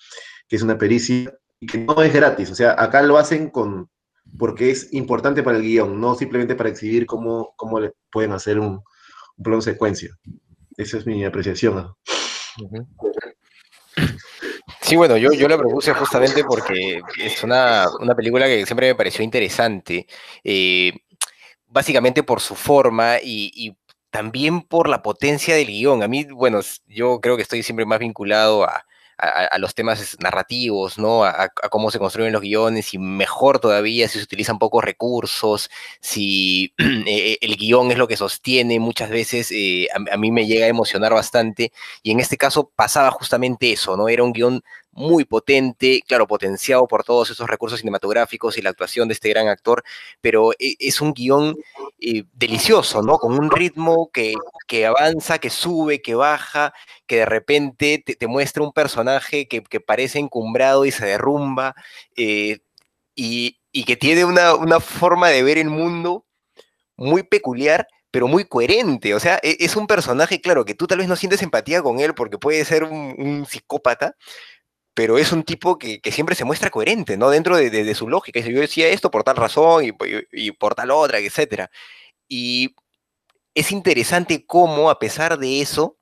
que, 0.49 0.57
es 0.57 0.63
una 0.63 0.79
pericia 0.79 1.33
y 1.61 1.67
que 1.67 1.79
no 1.79 2.03
es 2.03 2.13
gratis. 2.13 2.51
O 2.51 2.55
sea, 2.55 2.75
acá 2.79 3.03
lo 3.03 3.19
hacen 3.19 3.51
con 3.51 3.91
porque 4.39 4.71
es 4.71 4.93
importante 4.93 5.43
para 5.43 5.57
el 5.57 5.63
guion, 5.63 6.01
no 6.01 6.15
simplemente 6.15 6.55
para 6.55 6.69
exhibir 6.69 7.07
cómo, 7.07 7.55
cómo 7.57 7.81
le 7.81 7.93
pueden 8.11 8.33
hacer 8.33 8.59
un, 8.59 8.83
un 9.37 9.43
plano 9.43 9.63
secuencia. 9.63 10.11
Esa 10.77 10.99
es 10.99 11.07
mi 11.07 11.25
apreciación. 11.25 11.95
Sí, 14.83 14.95
bueno, 14.95 15.17
yo, 15.17 15.33
yo 15.33 15.49
la 15.49 15.59
propuse 15.59 15.93
justamente 15.95 16.45
porque 16.45 17.01
es 17.19 17.43
una, 17.43 17.87
una 18.01 18.15
película 18.15 18.47
que 18.47 18.65
siempre 18.67 18.89
me 18.89 18.95
pareció 18.95 19.25
interesante. 19.25 20.07
Eh, 20.45 20.93
básicamente 21.67 22.23
por 22.23 22.41
su 22.41 22.55
forma 22.55 23.17
y, 23.23 23.77
también 24.11 24.63
por 24.63 24.89
la 24.89 25.03
potencia 25.03 25.55
del 25.55 25.67
guion. 25.67 26.03
A 26.03 26.09
mí, 26.09 26.25
bueno, 26.25 26.61
yo 26.87 27.21
creo 27.21 27.37
que 27.37 27.43
estoy 27.43 27.63
siempre 27.63 27.85
más 27.85 27.99
vinculado 27.99 28.65
a, 28.65 28.87
los 29.59 29.75
temas 29.75 30.17
narrativos, 30.21 30.99
¿no? 30.99 31.25
A, 31.25 31.49
cómo 31.71 31.91
se 31.91 31.99
construyen 31.99 32.33
los 32.33 32.43
guiones 32.43 32.93
y 32.95 32.99
mejor 32.99 33.59
todavía 33.59 34.09
si 34.09 34.19
se 34.19 34.25
utilizan 34.25 34.59
pocos 34.59 34.85
recursos, 34.85 35.71
si 36.01 36.75
eh, 36.79 37.39
el 37.41 37.57
guion 37.57 37.91
es 37.91 37.99
lo 37.99 38.09
que 38.09 38.17
sostiene 38.17 38.79
muchas 38.81 39.11
veces, 39.11 39.51
eh, 39.53 39.89
a, 39.95 40.15
a, 40.15 40.17
mí 40.17 40.31
me 40.31 40.47
llega 40.47 40.67
a 40.67 40.69
emocionar 40.69 41.15
bastante 41.15 41.73
y 42.03 42.11
en 42.11 42.21
este 42.21 42.37
caso 42.37 42.71
pasaba 42.75 43.11
justamente 43.11 43.73
eso, 43.73 43.97
¿no? 43.97 44.09
Era 44.09 44.23
un 44.23 44.33
guion 44.33 44.63
muy 44.97 45.27
potente, 45.27 46.03
claro, 46.07 46.27
potenciado 46.27 46.89
por 46.89 47.05
todos 47.05 47.31
esos 47.31 47.47
recursos 47.49 47.81
cinematográficos 47.81 48.57
y 48.57 48.63
la 48.63 48.71
actuación 48.71 49.09
de 49.09 49.15
este 49.15 49.29
gran 49.29 49.47
actor, 49.47 49.85
pero 50.23 50.53
e, 50.59 50.75
es 50.81 51.03
un 51.03 51.13
guion 51.13 51.55
eh, 52.01 52.25
delicioso, 52.33 53.03
¿no? 53.03 53.19
Con 53.19 53.39
un 53.39 53.51
ritmo 53.51 54.11
que, 54.11 54.35
que, 54.67 54.87
avanza, 54.87 55.39
que 55.39 55.51
sube, 55.51 56.01
que 56.01 56.15
baja, 56.15 56.73
que 57.07 57.17
de 57.17 57.27
repente 57.27 58.03
te, 58.19 58.27
muestra 58.27 58.63
un 58.63 58.73
personaje 58.73 59.47
que, 59.47 59.63
parece 59.81 60.19
encumbrado 60.19 60.87
y 60.87 60.91
se 60.91 61.05
derrumba, 61.05 61.75
eh, 62.17 62.61
y, 63.15 63.59
que 63.85 63.97
tiene 63.97 64.25
una, 64.25 64.55
una 64.55 64.81
forma 64.81 65.29
de 65.29 65.43
ver 65.43 65.59
el 65.59 65.69
mundo 65.69 66.25
muy 66.97 67.23
peculiar 67.23 67.87
pero 68.11 68.29
muy 68.29 68.47
coherente. 68.47 69.15
O 69.15 69.21
sea, 69.21 69.39
e, 69.43 69.59
es 69.61 69.77
un 69.77 69.87
personaje, 69.87 70.41
claro, 70.41 70.65
que 70.65 70.75
tú 70.75 70.87
tal 70.87 70.99
vez 70.99 71.09
no 71.09 71.17
sientes 71.17 71.43
empatía 71.43 71.83
con 71.83 72.01
él 72.01 72.15
porque 72.15 72.39
puede 72.39 72.65
ser 72.65 72.85
un 72.85 73.45
psicópata, 73.47 74.17
pero 74.97 75.19
es 75.19 75.31
un 75.31 75.43
tipo 75.43 75.79
que, 75.79 76.01
siempre 76.11 76.35
se 76.35 76.47
muestra 76.47 76.71
coherente, 76.71 77.19
¿no? 77.19 77.29
Dentro 77.29 77.59
de, 77.59 77.95
su 77.95 78.09
lógica. 78.09 78.41
Dice, 78.41 78.51
yo 78.51 78.61
decía 78.61 78.89
esto 78.89 79.11
por 79.11 79.25
tal 79.25 79.37
razón 79.37 79.85
y, 79.85 80.53
por 80.53 80.75
tal 80.75 80.91
otra, 80.91 81.19
etc. 81.19 81.67
Y 82.27 82.75
es 83.55 83.73
interesante 83.73 84.47
cómo, 84.47 84.89
a 84.89 84.99
pesar 84.99 85.39
de 85.39 85.61
eso, 85.61 85.99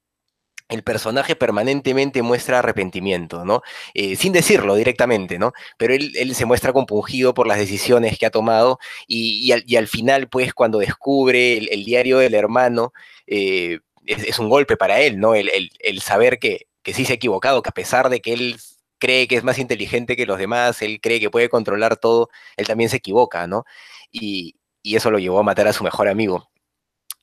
el 0.68 0.84
personaje 0.84 1.34
permanentemente 1.34 2.22
muestra 2.22 2.60
arrepentimiento, 2.60 3.44
¿no? 3.44 3.62
Eh, 3.94 4.14
sin 4.14 4.32
decirlo 4.32 4.76
directamente, 4.76 5.40
¿no? 5.40 5.52
Pero 5.76 5.92
él, 5.92 6.32
se 6.36 6.44
muestra 6.44 6.72
compungido 6.72 7.34
por 7.34 7.48
las 7.48 7.58
decisiones 7.58 8.16
que 8.16 8.26
ha 8.26 8.30
tomado 8.30 8.78
y, 9.08 9.50
al, 9.50 9.88
final, 9.88 10.28
pues, 10.28 10.54
cuando 10.54 10.78
descubre 10.78 11.58
el, 11.58 11.84
diario 11.84 12.18
del 12.18 12.34
hermano, 12.34 12.92
eh, 13.26 13.80
es, 14.06 14.38
un 14.38 14.48
golpe 14.48 14.76
para 14.76 15.00
él, 15.00 15.18
¿no? 15.18 15.34
El, 15.34 16.00
saber 16.00 16.38
que, 16.38 16.68
que 16.84 16.94
sí 16.94 17.04
se 17.04 17.14
ha 17.14 17.16
equivocado, 17.16 17.60
que 17.60 17.70
a 17.70 17.72
pesar 17.72 18.08
de 18.08 18.20
que 18.20 18.32
él 18.34 18.56
cree 19.04 19.28
que 19.28 19.36
es 19.36 19.44
más 19.44 19.58
inteligente 19.58 20.16
que 20.16 20.24
los 20.24 20.38
demás, 20.38 20.80
él 20.80 20.98
cree 21.02 21.20
que 21.20 21.28
puede 21.28 21.50
controlar 21.50 21.98
todo, 21.98 22.30
él 22.56 22.66
también 22.66 22.88
se 22.88 22.96
equivoca, 22.96 23.46
¿no? 23.46 23.64
Y, 24.10 24.56
eso 24.82 25.10
lo 25.10 25.18
llevó 25.18 25.38
a 25.40 25.42
matar 25.42 25.66
a 25.68 25.72
su 25.72 25.82
mejor 25.84 26.08
amigo. 26.08 26.50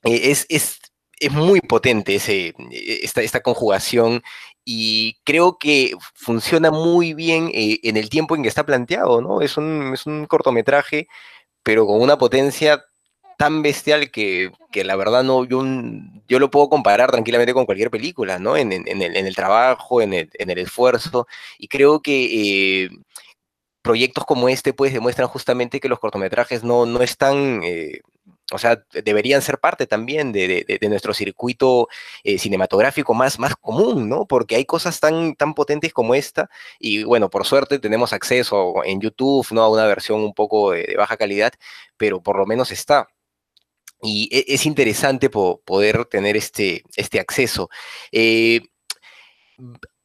Eh, 0.04 0.32
es, 0.32 0.46
es, 0.50 0.80
es 1.20 1.32
muy 1.32 1.62
potente 1.62 2.16
ese, 2.16 2.54
esta, 3.04 3.22
esta, 3.22 3.42
conjugación 3.42 4.24
y 4.66 5.20
creo 5.24 5.58
que 5.60 5.94
funciona 6.16 6.72
muy 6.72 7.14
bien 7.14 7.52
eh, 7.54 7.80
en 7.84 7.98
el 7.98 8.10
tiempo 8.10 8.36
en 8.36 8.44
que 8.44 8.50
está 8.50 8.66
planteado, 8.66 9.22
¿no? 9.22 9.42
Es 9.42 9.58
un, 9.58 9.92
es 9.94 10.06
un 10.08 10.26
cortometraje, 10.28 11.08
pero 11.64 11.86
con 11.88 12.02
una 12.02 12.18
potencia 12.18 12.84
tan 13.42 13.64
bestial 13.64 14.12
que, 14.12 14.52
la 14.72 14.96
verdad 14.96 15.24
no, 15.24 15.46
yo, 15.46 15.64
yo, 16.28 16.38
lo 16.38 16.52
puedo 16.52 16.70
comparar 16.70 17.10
tranquilamente 17.10 17.56
con 17.56 17.66
cualquier 17.66 17.90
película, 17.90 18.38
¿no? 18.38 18.56
En, 18.56 18.72
el, 18.72 19.36
trabajo, 19.36 20.00
en 20.00 20.14
el, 20.14 20.58
esfuerzo, 20.60 21.26
y 21.58 21.68
creo 21.68 22.04
que 22.04 22.84
eh, 22.86 22.90
proyectos 23.82 24.26
como 24.26 24.48
este 24.48 24.74
pues 24.74 24.94
demuestran 24.94 25.28
justamente 25.28 25.80
que 25.80 25.90
los 25.90 25.98
cortometrajes 25.98 26.64
no, 26.64 26.86
no 26.86 27.02
están... 27.02 27.62
Eh, 27.64 28.02
o 28.54 28.60
sea, 28.60 28.84
deberían 28.92 29.42
ser 29.42 29.60
parte 29.60 29.88
también 29.88 30.32
de, 30.34 30.78
nuestro 30.88 31.14
circuito 31.16 31.88
eh, 32.24 32.38
cinematográfico 32.38 33.16
más, 33.16 33.40
más 33.40 33.56
común, 33.56 34.08
¿no? 34.08 34.28
Porque 34.28 34.56
hay 34.56 34.66
cosas 34.66 35.00
tan, 35.00 35.36
tan 35.36 35.56
potentes 35.56 35.94
como 35.94 36.14
esta 36.14 36.50
y 36.78 37.04
bueno, 37.06 37.30
por 37.30 37.46
suerte 37.46 37.80
tenemos 37.80 38.14
acceso 38.14 38.84
en 38.84 39.02
YouTube, 39.02 39.48
¿no? 39.52 39.64
A 39.64 39.70
una 39.70 39.88
versión 39.88 40.20
un 40.20 40.34
poco 40.34 40.72
de 40.74 40.96
baja 40.98 41.18
calidad, 41.18 41.54
pero 41.98 42.22
por 42.22 42.38
lo 42.38 42.46
menos 42.46 42.72
está. 42.72 43.08
Y 44.02 44.30
e, 44.32 44.46
es 44.48 44.66
interesante 44.66 45.30
poder 45.30 46.06
tener 46.06 46.38
este, 46.38 46.84
este 46.96 47.20
acceso. 47.20 47.70
Eh, 48.12 48.62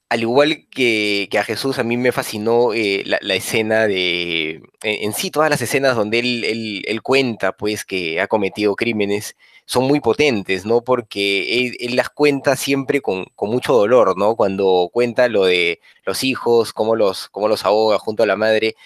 al 0.09 0.21
igual 0.23 0.69
que, 0.71 1.29
a 1.39 1.43
Jesús, 1.43 1.79
a 1.79 1.85
mí 1.85 1.97
me 1.97 2.13
fascinó 2.13 2.73
eh, 2.75 3.03
la, 3.05 3.35
escena 3.35 3.87
de, 3.89 4.63
en, 4.83 5.13
sí, 5.13 5.31
todas 5.31 5.51
las 5.51 5.61
escenas 5.63 5.97
donde 5.97 6.21
él, 6.21 7.03
cuenta, 7.03 7.57
pues, 7.57 7.85
que 7.85 8.21
ha 8.21 8.29
cometido 8.29 8.77
crímenes, 8.77 9.35
son 9.65 9.85
muy 9.85 10.01
potentes, 10.01 10.65
¿no? 10.65 10.83
Porque 10.83 11.75
él, 11.81 11.97
las 11.97 12.11
cuenta 12.11 12.55
siempre 12.57 13.01
con, 13.01 13.27
mucho 13.41 13.73
dolor, 13.75 14.17
¿no? 14.17 14.37
Cuando 14.37 14.91
cuenta 14.93 15.29
lo 15.29 15.45
de 15.45 15.81
los 16.05 16.23
hijos, 16.23 16.73
cómo 16.73 16.95
los, 16.95 17.29
cómo 17.31 17.49
los 17.49 17.65
ahoga 17.65 17.99
junto 17.99 18.23
a 18.23 18.27
la 18.27 18.37
madre, 18.37 18.77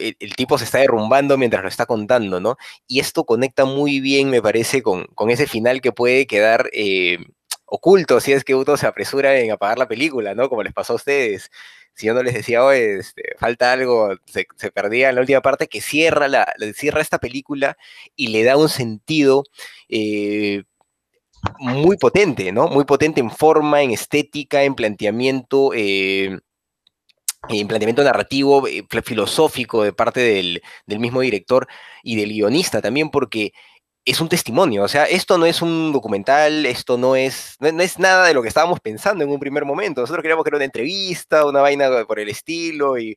el, 0.00 0.34
tipo 0.36 0.58
se 0.58 0.64
está 0.64 0.78
derrumbando 0.78 1.38
mientras 1.38 1.62
lo 1.62 1.68
está 1.68 1.86
contando, 1.86 2.40
¿no? 2.40 2.56
Y 2.86 3.00
esto 3.00 3.24
conecta 3.24 3.64
muy 3.64 4.00
bien, 4.00 4.30
me 4.30 4.42
parece, 4.42 4.82
con, 4.82 5.06
ese 5.28 5.46
final 5.46 5.80
que 5.80 5.92
puede 5.92 6.26
quedar 6.26 6.70
eh, 6.72 7.18
oculto 7.66 8.20
si 8.20 8.32
es 8.32 8.44
que 8.44 8.54
uno 8.54 8.76
se 8.76 8.86
apresura 8.86 9.38
en 9.38 9.52
apagar 9.52 9.78
la 9.78 9.88
película, 9.88 10.34
¿no? 10.34 10.48
Como 10.48 10.62
les 10.62 10.72
pasó 10.72 10.94
a 10.94 10.96
ustedes. 10.96 11.50
Si 11.94 12.06
yo 12.06 12.14
no 12.14 12.22
les 12.22 12.34
decía, 12.34 12.64
oye, 12.64 12.98
este, 12.98 13.22
falta 13.38 13.72
algo, 13.72 14.16
se, 14.26 14.46
perdía 14.72 15.10
en 15.10 15.16
la 15.16 15.20
última 15.22 15.40
parte, 15.42 15.66
que 15.68 15.80
cierra, 15.80 16.28
la, 16.28 16.46
cierra 16.74 17.00
esta 17.00 17.18
película 17.18 17.76
y 18.16 18.28
le 18.28 18.44
da 18.44 18.56
un 18.56 18.68
sentido 18.68 19.44
eh, 19.88 20.64
muy 21.58 21.96
potente, 21.96 22.52
¿no? 22.52 22.68
Muy 22.68 22.84
potente 22.84 23.20
en 23.20 23.30
forma, 23.30 23.82
en 23.82 23.90
estética, 23.90 24.62
en 24.62 24.74
planteamiento. 24.74 25.72
Eh, 25.74 26.38
en 27.48 27.68
planteamiento 27.68 28.04
narrativo, 28.04 28.66
eh, 28.66 28.84
filosófico 29.02 29.82
de 29.82 29.92
parte 29.92 30.20
del, 30.20 30.62
del, 30.86 30.98
mismo 30.98 31.20
director 31.20 31.66
y 32.02 32.16
del 32.16 32.30
guionista 32.30 32.82
también, 32.82 33.10
porque 33.10 33.52
es 34.06 34.20
un 34.20 34.28
testimonio, 34.30 34.82
o 34.82 34.88
sea, 34.88 35.04
esto 35.04 35.36
no 35.36 35.44
es 35.44 35.60
un 35.60 35.92
documental, 35.92 36.64
esto 36.64 36.96
no 36.96 37.16
es, 37.16 37.56
no, 37.60 37.68
es 37.82 37.98
nada 37.98 38.26
de 38.26 38.34
lo 38.34 38.40
que 38.42 38.48
estábamos 38.48 38.80
pensando 38.80 39.22
en 39.24 39.30
un 39.30 39.38
primer 39.38 39.64
momento. 39.66 40.00
Nosotros 40.00 40.22
queríamos 40.22 40.42
que 40.42 40.48
era 40.48 40.56
una 40.56 40.64
entrevista, 40.64 41.44
una 41.44 41.60
vaina 41.60 42.04
por 42.06 42.18
el 42.18 42.30
estilo, 42.30 42.98
y, 42.98 43.16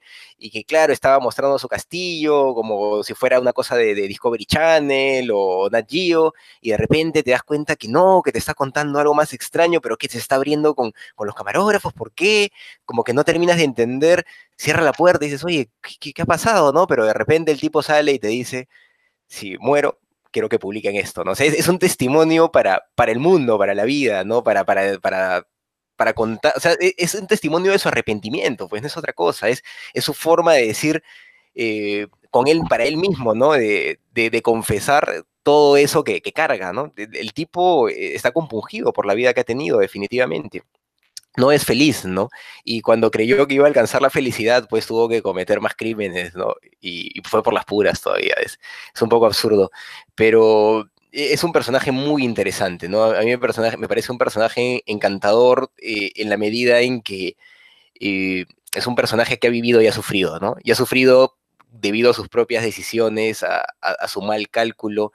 que 0.52 0.64
claro, 0.66 0.92
estaba 0.92 1.20
mostrando 1.20 1.58
su 1.58 1.70
castillo 1.70 2.54
como 2.54 3.02
si 3.04 3.14
fuera 3.14 3.40
una 3.40 3.54
cosa 3.54 3.76
de, 3.78 3.94
Discovery 3.96 4.46
Channel 4.46 5.32
o 5.34 5.70
Nat 5.72 5.90
Geo, 5.90 6.34
y 6.62 6.72
de 6.72 6.78
repente 6.78 7.24
te 7.24 7.32
das 7.32 7.44
cuenta 7.44 7.76
que 7.78 7.88
no, 7.88 8.22
que 8.24 8.32
te 8.34 8.40
está 8.40 8.54
contando 8.54 9.00
algo 9.00 9.14
más 9.14 9.34
extraño, 9.34 9.80
pero 9.82 9.98
que 9.98 10.10
se 10.10 10.18
está 10.18 10.36
abriendo 10.36 10.76
con, 10.76 10.92
con 11.16 11.28
los 11.28 11.36
camarógrafos, 11.36 11.94
¿por 11.94 12.12
qué? 12.12 12.52
Como 12.86 13.04
que 13.06 13.14
no 13.14 13.24
terminas 13.24 13.58
de 13.58 13.64
entender, 13.64 14.26
cierra 14.58 14.82
la 14.84 14.94
puerta 14.94 15.26
y 15.26 15.30
dices, 15.30 15.46
oye, 15.46 15.70
¿qué, 16.00 16.14
qué 16.14 16.22
ha 16.22 16.26
pasado? 16.26 16.74
¿no? 16.74 16.88
Pero 16.88 17.06
de 17.06 17.14
repente 17.14 17.52
el 17.52 17.60
tipo 17.60 17.82
sale 17.82 18.12
y 18.14 18.20
te 18.20 18.28
dice, 18.28 18.68
si 19.28 19.58
muero, 19.60 20.00
quiero 20.34 20.50
que 20.50 20.60
publiquen 20.60 20.98
esto, 20.98 21.24
¿no? 21.24 21.32
O 21.32 21.36
es, 21.38 21.68
un 21.70 21.80
testimonio 21.80 22.52
para, 22.52 22.84
para 22.96 23.14
el 23.14 23.20
mundo, 23.20 23.58
para 23.58 23.74
la 23.74 23.86
vida, 23.86 24.26
¿no? 24.26 24.44
Para, 24.44 24.66
para, 24.66 25.00
para, 25.00 25.48
para 25.96 26.14
contar, 26.14 26.54
o 26.58 26.60
sea, 26.60 26.74
e, 26.82 26.96
es 26.98 27.16
un 27.16 27.28
testimonio 27.28 27.72
de 27.72 27.80
su 27.80 27.88
arrepentimiento, 27.88 28.68
pues 28.68 28.82
no 28.82 28.88
es 28.88 28.98
otra 28.98 29.14
cosa, 29.14 29.50
es, 29.50 29.64
es 29.94 30.04
su 30.04 30.14
forma 30.14 30.54
de 30.54 30.68
decir 30.68 31.04
eh, 31.56 32.08
con 32.32 32.48
él, 32.48 32.62
para 32.70 32.86
él 32.86 32.98
mismo, 32.98 33.36
¿no? 33.36 33.54
De, 33.54 34.00
de, 34.14 34.42
confesar 34.42 35.26
todo 35.44 35.78
eso 35.78 36.04
que, 36.04 36.22
que 36.22 36.34
carga, 36.34 36.74
¿no? 36.74 36.94
El, 36.98 37.16
el 37.16 37.34
tipo 37.34 37.90
eh, 37.90 38.16
está 38.16 38.32
compungido 38.32 38.94
por 38.94 39.06
la 39.06 39.14
vida 39.14 39.34
que 39.34 39.42
ha 39.42 39.46
tenido, 39.46 39.80
definitivamente 39.80 40.64
no 41.38 41.52
es 41.52 41.66
feliz, 41.66 42.06
¿no? 42.06 42.30
Y 42.64 42.82
cuando 42.82 43.12
creyó 43.12 43.48
que 43.48 43.56
iba 43.56 43.66
a 43.66 43.68
alcanzar 43.68 44.02
la 44.02 44.10
felicidad, 44.10 44.68
pues 44.70 44.86
tuvo 44.86 45.10
que 45.10 45.22
cometer 45.22 45.62
más 45.62 45.76
crímenes, 45.76 46.36
¿no? 46.36 46.56
Y, 46.82 47.22
fue 47.24 47.44
por 47.44 47.54
las 47.54 47.66
puras 47.66 48.02
todavía. 48.02 48.36
Es, 48.44 48.60
es, 48.94 49.02
un 49.02 49.10
poco 49.10 49.26
absurdo. 49.26 49.72
Pero 50.16 50.90
es 51.12 51.44
un 51.44 51.54
personaje 51.54 51.92
muy 51.92 52.24
interesante, 52.24 52.90
¿no? 52.90 53.04
A 53.04 53.20
mí 53.22 53.28
me, 53.28 53.38
personaje, 53.38 53.78
me 53.78 53.88
parece 53.88 54.12
un 54.12 54.18
personaje 54.18 54.84
encantador 54.86 55.72
eh, 55.78 56.12
en 56.16 56.30
la 56.30 56.38
medida 56.38 56.82
en 56.82 57.02
que 57.02 57.38
eh, 58.00 58.46
es 58.74 58.88
un 58.88 58.96
personaje 58.96 59.40
que 59.40 59.48
ha 59.48 59.52
vivido 59.52 59.82
y 59.82 59.88
ha 59.88 59.94
sufrido, 59.94 60.40
¿no? 60.40 60.56
Y 60.64 60.72
ha 60.72 60.76
sufrido 60.76 61.38
debido 61.72 62.12
a 62.12 62.14
sus 62.14 62.30
propias 62.30 62.64
decisiones, 62.64 63.44
a 63.44 64.08
su 64.08 64.22
mal 64.22 64.50
cálculo, 64.50 65.12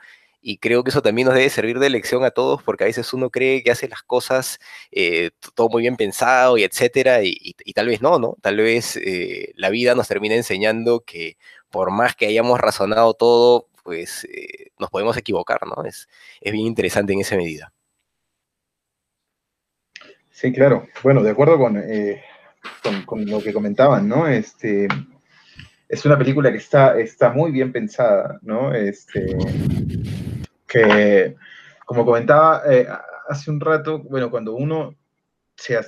y 0.49 0.57
creo 0.57 0.83
que 0.83 0.89
eso 0.89 1.03
también 1.03 1.27
nos 1.27 1.35
debe 1.35 1.51
servir 1.51 1.79
de 1.79 1.91
lección 1.91 2.25
a 2.25 2.31
todos, 2.31 2.63
porque 2.63 2.85
a 2.85 2.87
veces 2.87 3.13
uno 3.13 3.29
cree 3.29 3.63
que 3.63 3.71
hace 3.71 3.87
las 3.87 4.03
cosas 4.03 4.59
eh, 4.91 5.31
todo 5.55 5.69
muy 5.69 5.83
bien 5.83 5.97
pensado 5.97 6.57
y 6.57 6.65
etcétera, 6.65 7.21
y, 7.23 7.55
tal 7.75 7.89
vez 7.89 8.01
no, 8.01 8.19
¿no? 8.19 8.35
Tal 8.41 8.57
vez 8.57 8.97
eh, 8.97 9.53
la 9.57 9.69
vida 9.69 9.95
nos 9.95 10.09
termina 10.09 10.37
enseñando 10.37 11.01
que 11.01 11.37
por 11.69 11.91
más 11.91 12.17
que 12.17 12.25
hayamos 12.25 12.59
razonado 12.59 13.13
todo, 13.13 13.69
pues 13.85 14.25
eh, 14.25 14.71
nos 14.79 14.89
podemos 14.89 15.19
equivocar, 15.19 15.61
¿no? 15.67 15.85
Es, 15.85 16.09
es 16.41 16.51
bien 16.51 16.65
interesante 16.65 17.13
en 17.13 17.21
esa 17.21 17.37
medida. 17.37 17.71
Sí, 20.31 20.51
claro. 20.51 20.89
Bueno, 21.03 21.23
de 21.23 21.31
acuerdo 21.31 21.59
con, 21.59 21.85
con, 22.83 23.03
con 23.05 23.27
lo 23.27 23.43
que 23.43 23.53
comentaban, 23.53 24.09
¿no? 24.09 24.27
Este, 24.27 24.89
es 25.91 26.07
una 26.07 26.17
película 26.17 26.51
que 26.51 26.57
está, 26.57 26.99
está 26.99 27.33
muy 27.33 27.51
bien 27.51 27.71
pensada, 27.71 28.39
¿no? 28.41 28.73
Este, 28.73 29.37
que, 30.69 31.35
como 31.85 32.05
comentaba 32.05 32.63
eh, 32.71 32.87
hace 33.29 33.51
un 33.51 33.61
rato, 33.61 34.01
bueno, 34.01 34.31
cuando 34.31 34.55
uno 34.55 34.95
se, 35.57 35.79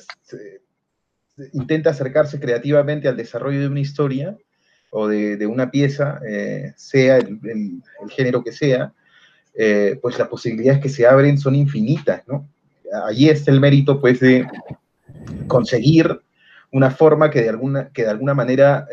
intenta 1.53 1.91
acercarse 1.91 2.41
creativamente 2.41 3.07
al 3.07 3.17
desarrollo 3.17 3.61
de 3.61 3.69
una 3.69 3.81
historia 3.81 4.37
o 4.91 5.07
de, 5.07 5.47
una 5.47 5.71
pieza, 5.71 6.21
eh, 6.27 6.73
sea 6.77 7.19
el, 7.19 7.39
género 8.09 8.43
que 8.43 8.51
sea, 8.51 8.93
eh, 9.55 9.99
pues 10.03 10.19
las 10.19 10.29
posibilidades 10.29 10.81
que 10.81 10.89
se 10.89 11.07
abren 11.07 11.39
son 11.39 11.55
infinitas, 11.55 12.27
¿no? 12.27 12.49
Allí 13.07 13.29
está 13.29 13.53
el 13.53 13.61
mérito, 13.61 14.01
pues, 14.01 14.19
de 14.19 14.49
conseguir 15.47 16.21
una 16.73 16.91
forma 16.91 17.31
que 17.31 17.43
de 17.43 17.51
alguna, 17.51 17.91
que 17.91 18.03
de 18.03 18.11
alguna 18.11 18.35
manera 18.35 18.89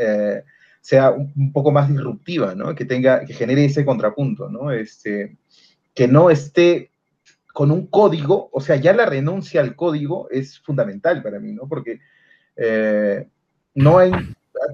sea 0.82 1.10
un, 1.12 1.34
un, 1.36 1.52
poco 1.52 1.72
más 1.72 1.90
disruptiva, 1.90 2.54
¿no? 2.54 2.76
Que 2.76 2.86
tenga, 2.86 3.26
que 3.26 3.34
genere 3.34 3.66
ese 3.66 3.84
contrapunto, 3.84 4.50
¿no? 4.50 4.72
Este, 4.72 5.36
que 5.98 6.08
no 6.08 6.30
esté 6.30 6.92
con 7.52 7.72
un 7.72 7.88
código, 7.88 8.52
o 8.54 8.62
sea, 8.62 8.76
ya 8.76 8.94
la 8.94 9.08
renuncia 9.08 9.62
al 9.62 9.76
código 9.76 10.30
es 10.30 10.60
fundamental 10.60 11.24
para 11.24 11.40
mí, 11.40 11.54
¿no? 11.54 11.68
Porque 11.68 12.02
eh, 12.56 13.28
no 13.74 13.98
hay, 13.98 14.12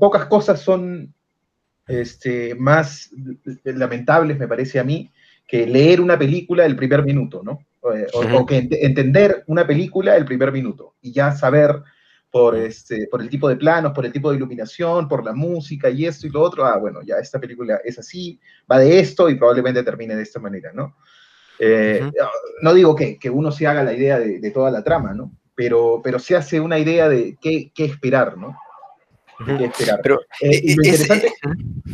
pocas 0.01 0.25
cosas 0.25 0.59
son 0.59 1.13
este, 1.88 2.55
más 2.55 3.09
lamentables, 3.63 4.38
me 4.38 4.49
parece 4.49 4.81
a 4.81 4.83
mí, 4.83 5.13
que 5.47 5.65
leer 5.65 6.01
una 6.01 6.19
película 6.19 6.65
el 6.65 6.75
primer 6.75 7.03
minuto, 7.03 7.41
¿no? 7.41 7.59
O, 7.79 7.91
o, 7.91 8.39
o 8.39 8.45
que 8.45 8.57
ent 8.57 8.73
entender 8.73 9.45
una 9.47 9.65
película 9.65 10.17
el 10.17 10.25
primer 10.25 10.51
minuto 10.51 10.95
y 11.01 11.13
ya 11.13 11.31
saber 11.31 11.83
por, 12.33 12.57
este, 12.57 13.07
por 13.12 13.21
el 13.21 13.29
tipo 13.29 13.47
de 13.47 13.55
planos, 13.55 13.93
por 13.93 14.07
el 14.07 14.12
tipo 14.12 14.31
de 14.31 14.38
iluminación, 14.38 15.07
por 15.07 15.23
la 15.23 15.33
música 15.33 15.89
y 15.91 16.07
esto 16.07 16.25
y 16.25 16.31
lo 16.31 16.41
otro, 16.41 16.65
ah, 16.65 16.79
bueno, 16.79 17.01
ya 17.03 17.17
esta 17.17 17.39
película 17.39 17.79
es 17.86 17.99
así, 17.99 18.39
va 18.69 18.79
de 18.79 18.99
esto 18.99 19.29
y 19.29 19.36
probablemente 19.36 19.83
termine 19.83 20.15
de 20.15 20.23
esta 20.23 20.39
manera, 20.39 20.73
¿no? 20.73 20.97
Eh, 21.59 21.99
uh 22.01 22.07
-huh. 22.07 22.29
No 22.61 22.73
digo 22.73 22.95
que, 22.95 23.17
que, 23.17 23.29
uno 23.29 23.51
se 23.51 23.67
haga 23.67 23.83
la 23.83 23.93
idea 23.93 24.19
de, 24.19 24.39
de, 24.39 24.51
toda 24.51 24.71
la 24.71 24.83
trama, 24.83 25.13
¿no? 25.13 25.31
Pero, 25.55 26.01
pero 26.03 26.19
se 26.19 26.35
hace 26.35 26.59
una 26.59 26.79
idea 26.79 27.09
de 27.09 27.37
qué, 27.41 27.71
qué 27.73 27.85
esperar, 27.85 28.37
¿no? 28.37 28.57
Qué 29.45 29.65
esperar. 29.65 29.99
Pero, 30.01 30.21
eh, 30.41 30.61
y 30.63 30.75
lo 30.75 30.83
interesante... 30.83 31.33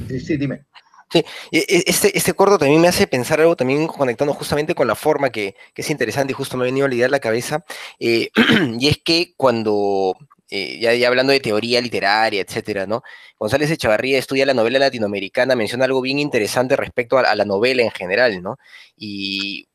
Es, 0.10 0.26
sí, 0.26 0.38
dime. 0.38 0.66
Sí, 1.12 1.26
este, 1.52 2.16
este 2.16 2.34
corto 2.34 2.60
también 2.60 2.82
me 2.82 2.88
hace 2.88 3.08
pensar 3.08 3.42
algo, 3.42 3.56
también 3.56 3.88
conectando 3.88 4.32
justamente 4.34 4.76
con 4.76 4.86
la 4.86 4.94
forma 4.94 5.32
que, 5.32 5.56
que 5.74 5.82
es 5.82 5.90
interesante 5.90 6.34
y 6.34 6.36
justo 6.36 6.56
me 6.56 6.64
ha 6.64 6.66
venido 6.66 6.86
a 6.86 6.90
la 6.90 6.96
idea 6.96 7.08
a 7.08 7.10
la 7.10 7.20
cabeza, 7.20 7.66
eh, 8.00 8.30
y 8.80 8.88
es 8.88 9.00
que 9.04 9.34
cuando, 9.36 10.16
eh, 10.50 10.80
ya, 10.80 11.08
hablando 11.08 11.32
de 11.32 11.40
teoría 11.40 11.82
literaria, 11.82 12.42
etcétera, 12.42 12.86
¿no? 12.88 13.04
González 13.38 13.70
Echavarría 13.72 14.18
estudia 14.18 14.46
la 14.46 14.54
novela 14.54 14.80
latinoamericana, 14.80 15.56
menciona 15.56 15.86
algo 15.86 16.02
bien 16.02 16.20
interesante 16.20 16.76
respecto 16.76 17.18
a, 17.18 17.22
a 17.22 17.36
la 17.36 17.46
novela 17.46 17.84
en 17.84 17.92
general, 17.92 18.42
¿no? 18.42 18.58
Y 18.96 19.68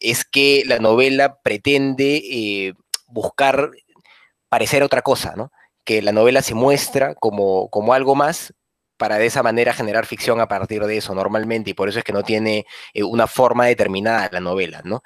es 0.00 0.24
que 0.24 0.64
la 0.66 0.78
novela 0.78 1.38
pretende 1.42 2.22
eh, 2.24 2.74
buscar 3.06 3.70
parecer 4.48 4.82
otra 4.82 5.02
cosa, 5.02 5.34
¿no? 5.36 5.52
Que 5.84 6.02
la 6.02 6.12
novela 6.12 6.42
se 6.42 6.54
muestra 6.54 7.14
como, 7.14 7.68
como 7.70 7.94
algo 7.94 8.14
más, 8.14 8.54
para 8.96 9.18
de 9.18 9.26
esa 9.26 9.42
manera 9.42 9.72
generar 9.72 10.06
ficción 10.06 10.40
a 10.40 10.46
partir 10.46 10.84
de 10.84 10.96
eso 10.96 11.14
normalmente, 11.14 11.70
y 11.70 11.74
por 11.74 11.88
eso 11.88 11.98
es 11.98 12.04
que 12.04 12.12
no 12.12 12.22
tiene 12.22 12.66
eh, 12.94 13.02
una 13.02 13.26
forma 13.26 13.66
determinada 13.66 14.28
la 14.32 14.40
novela, 14.40 14.80
¿no? 14.84 15.02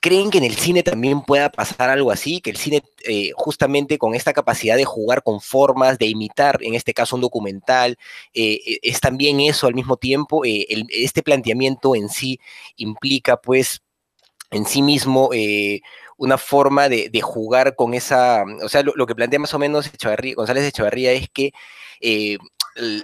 Eh, 0.00 0.08
¿Creen 0.08 0.30
que 0.30 0.38
en 0.38 0.44
el 0.44 0.56
cine 0.56 0.82
también 0.82 1.22
pueda 1.22 1.50
pasar 1.50 1.90
algo 1.90 2.10
así? 2.10 2.40
Que 2.40 2.50
el 2.50 2.56
cine, 2.56 2.82
eh, 3.04 3.30
justamente 3.34 3.98
con 3.98 4.14
esta 4.14 4.32
capacidad 4.32 4.76
de 4.76 4.84
jugar 4.84 5.22
con 5.22 5.40
formas, 5.40 5.98
de 5.98 6.06
imitar, 6.06 6.58
en 6.62 6.74
este 6.74 6.94
caso 6.94 7.16
un 7.16 7.22
documental, 7.22 7.96
eh, 8.34 8.78
es 8.82 9.00
también 9.00 9.40
eso 9.40 9.66
al 9.66 9.74
mismo 9.74 9.96
tiempo. 9.96 10.44
Eh, 10.44 10.66
este 10.90 11.22
planteamiento 11.22 11.94
en 11.94 12.08
sí 12.08 12.40
implica, 12.76 13.36
pues, 13.36 13.82
en 14.50 14.66
sí 14.66 14.82
mismo 14.82 15.30
eh, 15.32 15.80
una 16.16 16.38
forma 16.38 16.88
de, 16.88 17.20
jugar 17.22 17.76
con 17.76 17.94
esa. 17.94 18.44
O 18.62 18.68
sea, 18.68 18.82
lo, 18.82 19.06
que 19.06 19.14
plantea 19.14 19.38
más 19.38 19.54
o 19.54 19.58
menos 19.58 19.86
Echavarría, 19.86 20.34
González 20.34 20.62
de 20.62 20.68
Echavarría 20.68 21.12
es 21.12 21.28
que 21.30 21.52
eh, 22.00 22.38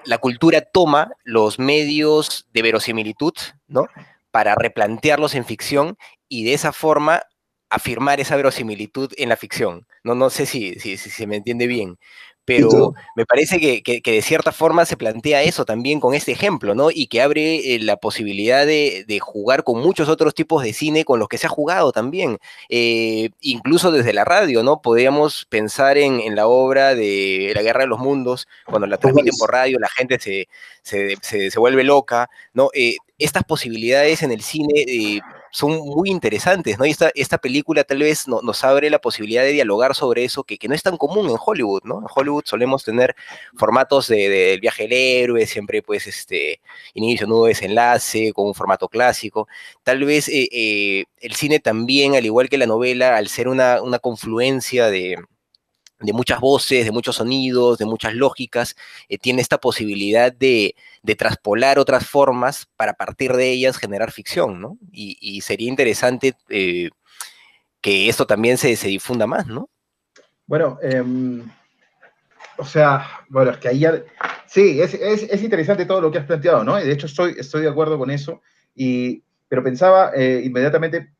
la 0.04 0.18
cultura 0.18 0.60
toma 0.60 1.10
los 1.24 1.58
medios 1.58 2.46
de 2.52 2.62
verosimilitud, 2.62 3.32
¿no? 3.68 3.86
Para 4.30 4.54
replantearlos 4.54 5.34
en 5.34 5.44
ficción 5.44 5.96
y 6.28 6.44
de 6.44 6.54
esa 6.54 6.72
forma 6.72 7.22
afirmar 7.70 8.20
esa 8.20 8.36
verosimilitud 8.36 9.12
en 9.16 9.28
la 9.28 9.36
ficción. 9.36 9.86
No, 10.04 10.14
no 10.14 10.30
sé 10.30 10.46
si, 10.46 10.74
si, 10.76 10.96
si 10.96 11.10
se 11.10 11.26
me 11.26 11.36
entiende 11.36 11.66
bien, 11.66 11.98
pero 12.46 12.94
me 13.16 13.26
parece 13.26 13.58
que, 13.58 13.82
que, 13.82 14.00
que, 14.00 14.12
de 14.12 14.22
cierta 14.22 14.52
forma 14.52 14.84
se 14.84 14.96
plantea 14.96 15.42
eso 15.42 15.64
también 15.64 15.98
con 15.98 16.14
este 16.14 16.30
ejemplo, 16.30 16.76
¿no? 16.76 16.90
Y 16.92 17.08
que 17.08 17.20
abre 17.20 17.74
eh, 17.74 17.80
la 17.80 17.96
posibilidad 17.96 18.64
de, 18.64 19.04
de, 19.06 19.18
jugar 19.18 19.64
con 19.64 19.80
muchos 19.80 20.08
otros 20.08 20.32
tipos 20.32 20.62
de 20.62 20.72
cine 20.72 21.04
con 21.04 21.18
los 21.18 21.28
que 21.28 21.38
se 21.38 21.48
ha 21.48 21.50
jugado 21.50 21.90
también, 21.90 22.38
eh, 22.68 23.30
incluso 23.40 23.90
desde 23.90 24.12
la 24.12 24.24
radio, 24.24 24.62
¿no? 24.62 24.80
Podríamos 24.80 25.44
pensar 25.46 25.98
en, 25.98 26.20
en, 26.20 26.36
la 26.36 26.46
obra 26.46 26.94
de 26.94 27.50
La 27.52 27.62
Guerra 27.62 27.80
de 27.80 27.88
los 27.88 27.98
Mundos, 27.98 28.46
cuando 28.64 28.86
la 28.86 28.98
transmiten 28.98 29.34
por 29.36 29.50
radio, 29.50 29.78
la 29.80 29.88
gente 29.88 30.20
se, 30.20 30.46
se, 30.82 31.16
se, 31.22 31.50
se 31.50 31.58
vuelve 31.58 31.82
loca, 31.82 32.30
¿no? 32.54 32.70
Eh, 32.74 32.94
estas 33.18 33.42
posibilidades 33.42 34.22
en 34.22 34.30
el 34.30 34.42
cine 34.42 34.84
eh, 34.86 35.20
son 35.56 35.78
muy 35.78 36.10
interesantes, 36.10 36.78
¿no? 36.78 36.84
Y 36.84 36.90
esta, 36.90 37.10
esta 37.14 37.38
película 37.38 37.82
tal 37.82 38.00
vez 38.00 38.28
no, 38.28 38.42
nos 38.42 38.62
abre 38.62 38.90
la 38.90 38.98
posibilidad 38.98 39.42
de 39.42 39.52
dialogar 39.52 39.94
sobre 39.94 40.22
eso 40.22 40.44
que, 40.44 40.58
que, 40.58 40.68
no 40.68 40.74
es 40.74 40.82
tan 40.82 40.98
común 40.98 41.30
en 41.30 41.38
Hollywood, 41.42 41.80
¿no? 41.84 42.00
En 42.00 42.06
Hollywood 42.14 42.42
solemos 42.44 42.84
tener 42.84 43.16
formatos 43.56 44.08
del 44.08 44.30
de, 44.30 44.38
de 44.38 44.58
viaje 44.58 44.82
del 44.82 44.92
héroe, 44.92 45.46
siempre 45.46 45.80
pues 45.80 46.06
este 46.06 46.60
inicio, 46.92 47.26
nudo, 47.26 47.46
desenlace, 47.46 48.34
con 48.34 48.48
un 48.48 48.54
formato 48.54 48.86
clásico. 48.90 49.48
Tal 49.82 50.04
vez 50.04 50.28
eh, 50.28 50.46
eh, 50.52 51.04
el 51.20 51.34
cine 51.34 51.58
también, 51.58 52.16
al 52.16 52.26
igual 52.26 52.50
que 52.50 52.58
la 52.58 52.66
novela, 52.66 53.16
al 53.16 53.28
ser 53.28 53.48
una, 53.48 53.80
una 53.80 53.98
confluencia 53.98 54.88
de, 54.90 55.16
de 55.98 56.12
muchas 56.12 56.40
voces, 56.40 56.84
de 56.84 56.92
muchos 56.92 57.16
sonidos, 57.16 57.78
de 57.78 57.86
muchas 57.86 58.14
lógicas, 58.14 58.76
eh, 59.08 59.18
tiene 59.18 59.42
esta 59.42 59.58
posibilidad 59.58 60.32
de, 60.32 60.74
de, 61.02 61.14
traspolar 61.14 61.78
otras 61.78 62.06
formas 62.06 62.68
para 62.76 62.94
partir 62.94 63.32
de 63.32 63.50
ellas 63.50 63.78
generar 63.78 64.12
ficción, 64.12 64.60
¿no? 64.60 64.78
Y, 64.92 65.40
sería 65.40 65.68
interesante 65.68 66.34
eh, 66.48 66.90
que 67.80 68.08
esto 68.08 68.26
también 68.26 68.58
se, 68.58 68.76
se, 68.76 68.88
difunda 68.88 69.26
más, 69.26 69.46
¿no? 69.46 69.70
Bueno, 70.46 70.78
eh, 70.82 71.02
o 72.58 72.64
sea, 72.64 73.06
bueno, 73.28 73.50
es 73.52 73.58
que 73.58 73.68
ahí. 73.68 73.84
Sí, 74.46 74.80
es, 74.80 74.94
es, 74.94 75.24
es, 75.24 75.42
interesante 75.42 75.86
todo 75.86 76.00
lo 76.00 76.10
que 76.10 76.18
has 76.18 76.26
planteado, 76.26 76.64
¿no? 76.64 76.76
De 76.76 76.92
hecho, 76.92 77.06
estoy, 77.06 77.34
estoy 77.38 77.62
de 77.62 77.68
acuerdo 77.68 77.98
con 77.98 78.10
eso, 78.10 78.42
y, 78.74 79.22
pero 79.48 79.62
pensaba 79.62 80.12
eh, 80.14 80.42
inmediatamente, 80.44 81.12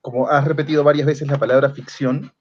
como 0.00 0.28
has 0.28 0.44
repetido 0.44 0.84
varias 0.84 1.06
veces 1.06 1.28
la 1.28 1.38
palabra 1.38 1.70
ficción, 1.70 2.32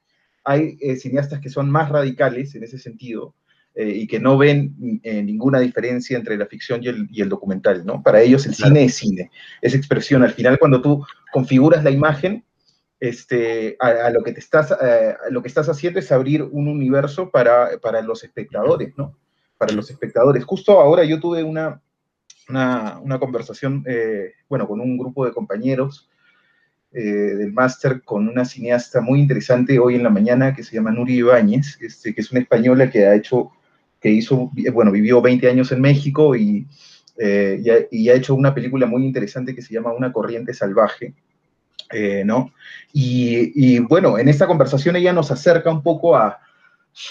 hay 0.43 0.77
eh, 0.81 0.95
cineastas 0.95 1.39
que 1.39 1.49
son 1.49 1.69
más 1.69 1.89
radicales 1.89 2.55
en 2.55 2.63
ese 2.63 2.77
sentido 2.77 3.35
eh, 3.75 3.89
y 3.89 4.07
que 4.07 4.19
no 4.19 4.37
ven 4.37 4.99
eh, 5.03 5.21
ninguna 5.23 5.59
diferencia 5.59 6.17
entre 6.17 6.37
la 6.37 6.45
ficción 6.45 6.83
y 6.83 6.87
el, 6.87 7.07
y 7.09 7.21
el, 7.21 7.29
documental, 7.29 7.85
¿no? 7.85 8.01
Para 8.03 8.21
ellos 8.21 8.45
el 8.45 8.55
cine 8.55 8.83
es 8.83 8.95
cine, 8.95 9.31
es 9.61 9.75
expresión. 9.75 10.23
Al 10.23 10.33
final, 10.33 10.59
cuando 10.59 10.81
tú 10.81 11.05
configuras 11.31 11.83
la 11.83 11.91
imagen, 11.91 12.43
este, 12.99 13.77
a, 13.79 14.07
a 14.07 14.09
lo, 14.11 14.23
que 14.23 14.33
te 14.33 14.39
estás, 14.39 14.71
a 14.71 15.15
lo 15.31 15.41
que 15.41 15.47
estás 15.47 15.69
haciendo 15.69 15.99
es 15.99 16.11
abrir 16.11 16.43
un 16.43 16.67
universo 16.67 17.31
para, 17.31 17.79
para 17.81 18.01
los 18.01 18.23
espectadores, 18.23 18.93
¿no? 18.97 19.17
Para 19.57 19.73
los 19.73 19.89
espectadores. 19.89 20.43
Justo 20.43 20.79
ahora 20.79 21.03
yo 21.03 21.19
tuve 21.19 21.43
una, 21.43 21.81
una, 22.49 22.99
una 22.99 23.19
conversación, 23.19 23.83
eh, 23.87 24.33
bueno, 24.49 24.67
con 24.67 24.81
un 24.81 24.97
grupo 24.97 25.25
de 25.25 25.31
compañeros 25.31 26.10
eh, 26.93 27.01
del 27.01 27.53
máster 27.53 28.01
con 28.03 28.27
una 28.27 28.43
cineasta 28.45 29.01
muy 29.01 29.19
interesante 29.19 29.79
hoy 29.79 29.95
en 29.95 30.03
la 30.03 30.09
mañana 30.09 30.53
que 30.53 30.63
se 30.63 30.75
llama 30.75 30.91
Nuri 30.91 31.17
Ibáñez, 31.17 31.77
este, 31.81 32.13
que 32.13 32.21
es 32.21 32.31
una 32.31 32.41
española 32.41 32.89
que 32.89 33.05
ha 33.05 33.15
hecho, 33.15 33.51
que 33.99 34.09
hizo, 34.09 34.51
bueno, 34.73 34.91
vivió 34.91 35.21
20 35.21 35.49
años 35.49 35.71
en 35.71 35.81
México 35.81 36.35
y, 36.35 36.67
eh, 37.17 37.87
y, 37.91 38.09
ha, 38.09 38.13
hecho 38.13 38.35
una 38.35 38.53
película 38.53 38.85
muy 38.85 39.05
interesante 39.05 39.53
que 39.53 39.61
se 39.61 39.73
llama 39.73 39.93
Una 39.93 40.11
corriente 40.11 40.53
salvaje, 40.53 41.13
eh, 41.91 42.23
¿no? 42.25 42.51
Y, 42.93 43.51
y, 43.55 43.79
bueno, 43.79 44.17
en 44.17 44.27
esta 44.27 44.47
conversación 44.47 44.95
ella 44.95 45.13
nos 45.13 45.31
acerca 45.31 45.69
un 45.69 45.83
poco 45.83 46.15
a 46.15 46.39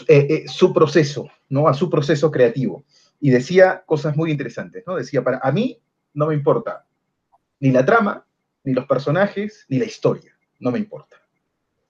eh, 0.09 0.45
su 0.47 0.75
proceso, 0.75 1.29
¿no? 1.49 1.69
A 1.69 1.75
su 1.75 1.89
proceso 1.89 2.31
creativo. 2.31 2.85
Y 3.21 3.31
decía 3.31 3.83
cosas 3.87 4.17
muy 4.17 4.31
interesantes, 4.31 4.85
¿no? 4.87 4.97
Decía, 4.97 5.23
para 5.23 5.39
a 5.43 5.53
mí 5.53 5.79
no 6.13 6.27
me 6.27 6.35
importa 6.35 6.85
ni 7.61 7.71
la 7.71 7.85
trama, 7.85 8.27
ni 8.65 8.73
los 8.75 8.87
personajes, 8.87 9.65
ni 9.69 9.79
la 9.79 9.85
historia, 9.85 10.37
no 10.59 10.71
me 10.71 10.79
importa. 10.79 11.17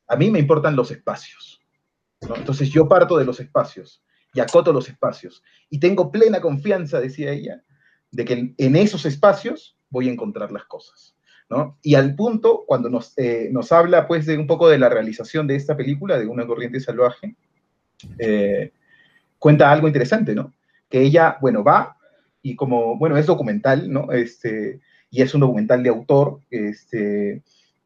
A 0.06 0.16
mí 0.16 0.30
me 0.30 0.38
importan 0.38 0.76
los 0.76 0.90
espacios. 0.90 1.60
Entonces 2.20 2.68
yo 2.70 2.88
parto 2.88 3.16
de 3.16 3.24
los 3.24 3.40
espacios 3.40 4.02
y 4.34 4.40
acoto 4.40 4.72
los 4.72 4.88
espacios. 4.88 5.42
Y 5.68 5.80
tengo 5.80 6.10
plena 6.10 6.40
confianza, 6.40 7.00
decía 7.00 7.32
ella, 7.32 7.62
de 8.10 8.24
que 8.24 8.32
en, 8.34 8.54
en 8.58 8.76
esos 8.76 9.06
espacios 9.06 9.76
voy 9.88 10.08
a 10.08 10.12
encontrar 10.12 10.52
las 10.52 10.64
cosas. 10.64 11.14
¿no? 11.50 11.78
Y 11.82 11.96
al 11.96 12.14
punto, 12.14 12.64
cuando 12.66 12.88
nos, 12.88 13.12
eh, 13.18 13.48
nos, 13.50 13.72
habla 13.72 14.06
pues 14.06 14.24
de 14.24 14.38
un 14.38 14.46
poco 14.46 14.68
de 14.68 14.78
la 14.78 14.88
realización 14.88 15.48
de 15.48 15.56
esta 15.56 15.76
película, 15.76 16.18
de 16.18 16.26
Una 16.26 16.46
corriente 16.46 16.78
salvaje, 16.78 17.34
eh, 18.18 18.72
cuenta 19.38 19.70
algo 19.70 19.88
interesante, 19.88 20.34
¿no? 20.34 20.54
Que 20.88 21.02
ella, 21.02 21.38
bueno, 21.40 21.64
va 21.64 21.96
y 22.40 22.54
como, 22.54 22.96
bueno, 22.96 23.16
es 23.16 23.26
documental, 23.26 23.90
¿no? 23.92 24.12
Este, 24.12 24.80
y 25.10 25.22
es 25.22 25.34
un 25.34 25.40
documental 25.40 25.82
de 25.82 25.88
autor, 25.88 26.40
este, 26.50 27.42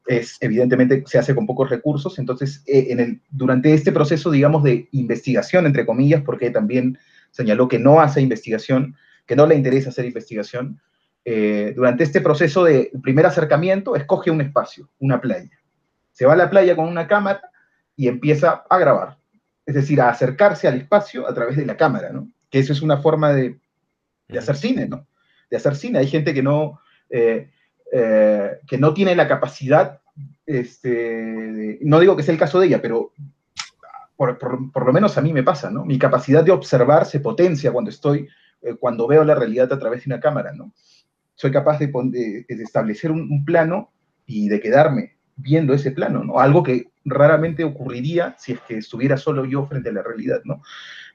es, 0.06 0.37
evidentemente 0.40 1.02
se 1.06 1.18
hace 1.18 1.34
con 1.34 1.46
pocos 1.46 1.70
recursos, 1.70 2.18
entonces 2.18 2.62
eh, 2.66 2.87
en 2.90 3.00
el, 3.00 3.20
durante 3.30 3.72
este 3.72 3.92
proceso, 3.92 4.30
digamos, 4.30 4.62
de 4.62 4.88
investigación, 4.92 5.66
entre 5.66 5.87
comillas, 5.87 6.22
porque 6.22 6.50
también 6.50 6.98
señaló 7.30 7.68
que 7.68 7.78
no 7.78 8.00
hace 8.00 8.20
investigación, 8.20 8.96
que 9.26 9.37
no 9.37 9.46
le 9.46 9.54
interesa 9.54 9.88
hacer 9.88 10.04
investigación, 10.04 10.80
eh, 11.24 11.72
durante 11.74 12.04
este 12.04 12.20
proceso 12.20 12.64
de 12.64 12.92
primer 13.02 13.24
acercamiento, 13.24 13.96
escoge 13.96 14.30
un 14.30 14.42
espacio, 14.42 14.90
una 14.98 15.20
playa. 15.20 15.58
Se 16.12 16.26
va 16.26 16.34
a 16.34 16.37
la 16.37 16.50
playa 16.50 16.76
con 16.76 16.87
una 16.87 17.08
cámara 17.08 17.40
y 17.96 18.08
empieza 18.08 18.64
a 18.68 18.78
grabar, 18.78 19.16
es 19.64 19.74
decir, 19.74 20.00
a 20.00 20.10
acercarse 20.10 20.68
al 20.68 20.76
espacio 20.76 21.26
a 21.26 21.32
través 21.32 21.56
de 21.56 21.64
la 21.64 21.78
cámara, 21.78 22.10
¿no? 22.10 22.28
Que 22.50 22.58
eso 22.58 22.74
es 22.74 22.82
una 22.82 22.98
forma 22.98 23.32
de, 23.32 23.58
de 24.28 24.38
hacer 24.38 24.56
cine, 24.56 24.87
¿no? 24.87 25.06
De 25.50 25.56
hacer 25.56 25.74
cine. 25.76 25.98
Hay 25.98 26.08
gente 26.08 26.34
que 26.34 26.42
no, 26.42 26.78
eh, 27.10 27.50
eh, 27.92 28.58
que 28.66 28.78
no 28.78 28.94
tiene 28.94 29.14
la 29.14 29.28
capacidad, 29.28 30.00
este, 30.46 31.78
no 31.82 32.00
digo 32.00 32.16
que 32.16 32.22
sea 32.22 32.32
el 32.32 32.40
caso 32.40 32.60
de 32.60 32.66
ella, 32.66 32.82
pero 32.82 33.12
por, 34.16 34.38
por, 34.38 34.86
lo 34.86 34.92
menos 34.92 35.18
a 35.18 35.20
mí 35.20 35.32
me 35.32 35.42
pasa, 35.42 35.70
¿no? 35.70 35.84
Mi 35.84 35.98
capacidad 35.98 36.44
de 36.44 36.52
observar 36.52 37.06
se 37.06 37.20
potencia 37.20 37.72
cuando 37.72 37.90
estoy, 37.90 38.28
eh, 38.62 38.74
cuando 38.78 39.06
veo 39.06 39.24
la 39.24 39.34
realidad 39.34 39.72
a 39.72 39.78
través 39.78 40.04
de 40.04 40.10
una 40.12 40.20
cámara, 40.20 40.52
¿no? 40.52 40.72
Soy 41.34 41.50
capaz 41.50 41.78
de, 41.78 41.88
de, 41.88 42.44
establecer 42.62 43.10
un, 43.10 43.44
plano 43.44 43.92
y 44.24 44.48
de 44.48 44.60
quedarme 44.60 45.16
viendo 45.36 45.74
ese 45.74 45.90
plano, 45.90 46.22
¿no? 46.22 46.38
Algo 46.38 46.62
que 46.62 46.92
raramente 47.04 47.64
ocurriría 47.64 48.36
si 48.38 48.52
es 48.52 48.60
que 48.60 48.78
estuviera 48.78 49.16
solo 49.16 49.44
yo 49.44 49.66
frente 49.66 49.88
a 49.88 49.92
la 49.92 50.02
realidad, 50.02 50.40
¿no? 50.44 50.62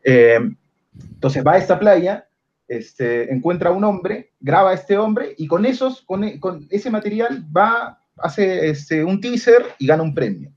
Entonces 0.03 1.43
va 1.45 1.53
a 1.53 1.57
esta 1.57 1.79
playa, 1.79 2.28
este, 2.69 3.33
encuentra 3.33 3.71
un 3.71 3.83
hombre, 3.83 4.31
graba 4.39 4.69
a 4.69 4.75
este 4.75 4.95
hombre 4.95 5.33
y 5.37 5.47
con, 5.47 5.65
esos, 5.65 6.03
con, 6.03 6.23
ese 6.69 6.91
material 6.91 7.43
va, 7.55 7.99
hace 8.15 8.69
este, 8.69 9.03
un 9.03 9.19
teaser 9.19 9.65
y 9.79 9.87
gana 9.87 10.03
un 10.03 10.13
premio. 10.13 10.53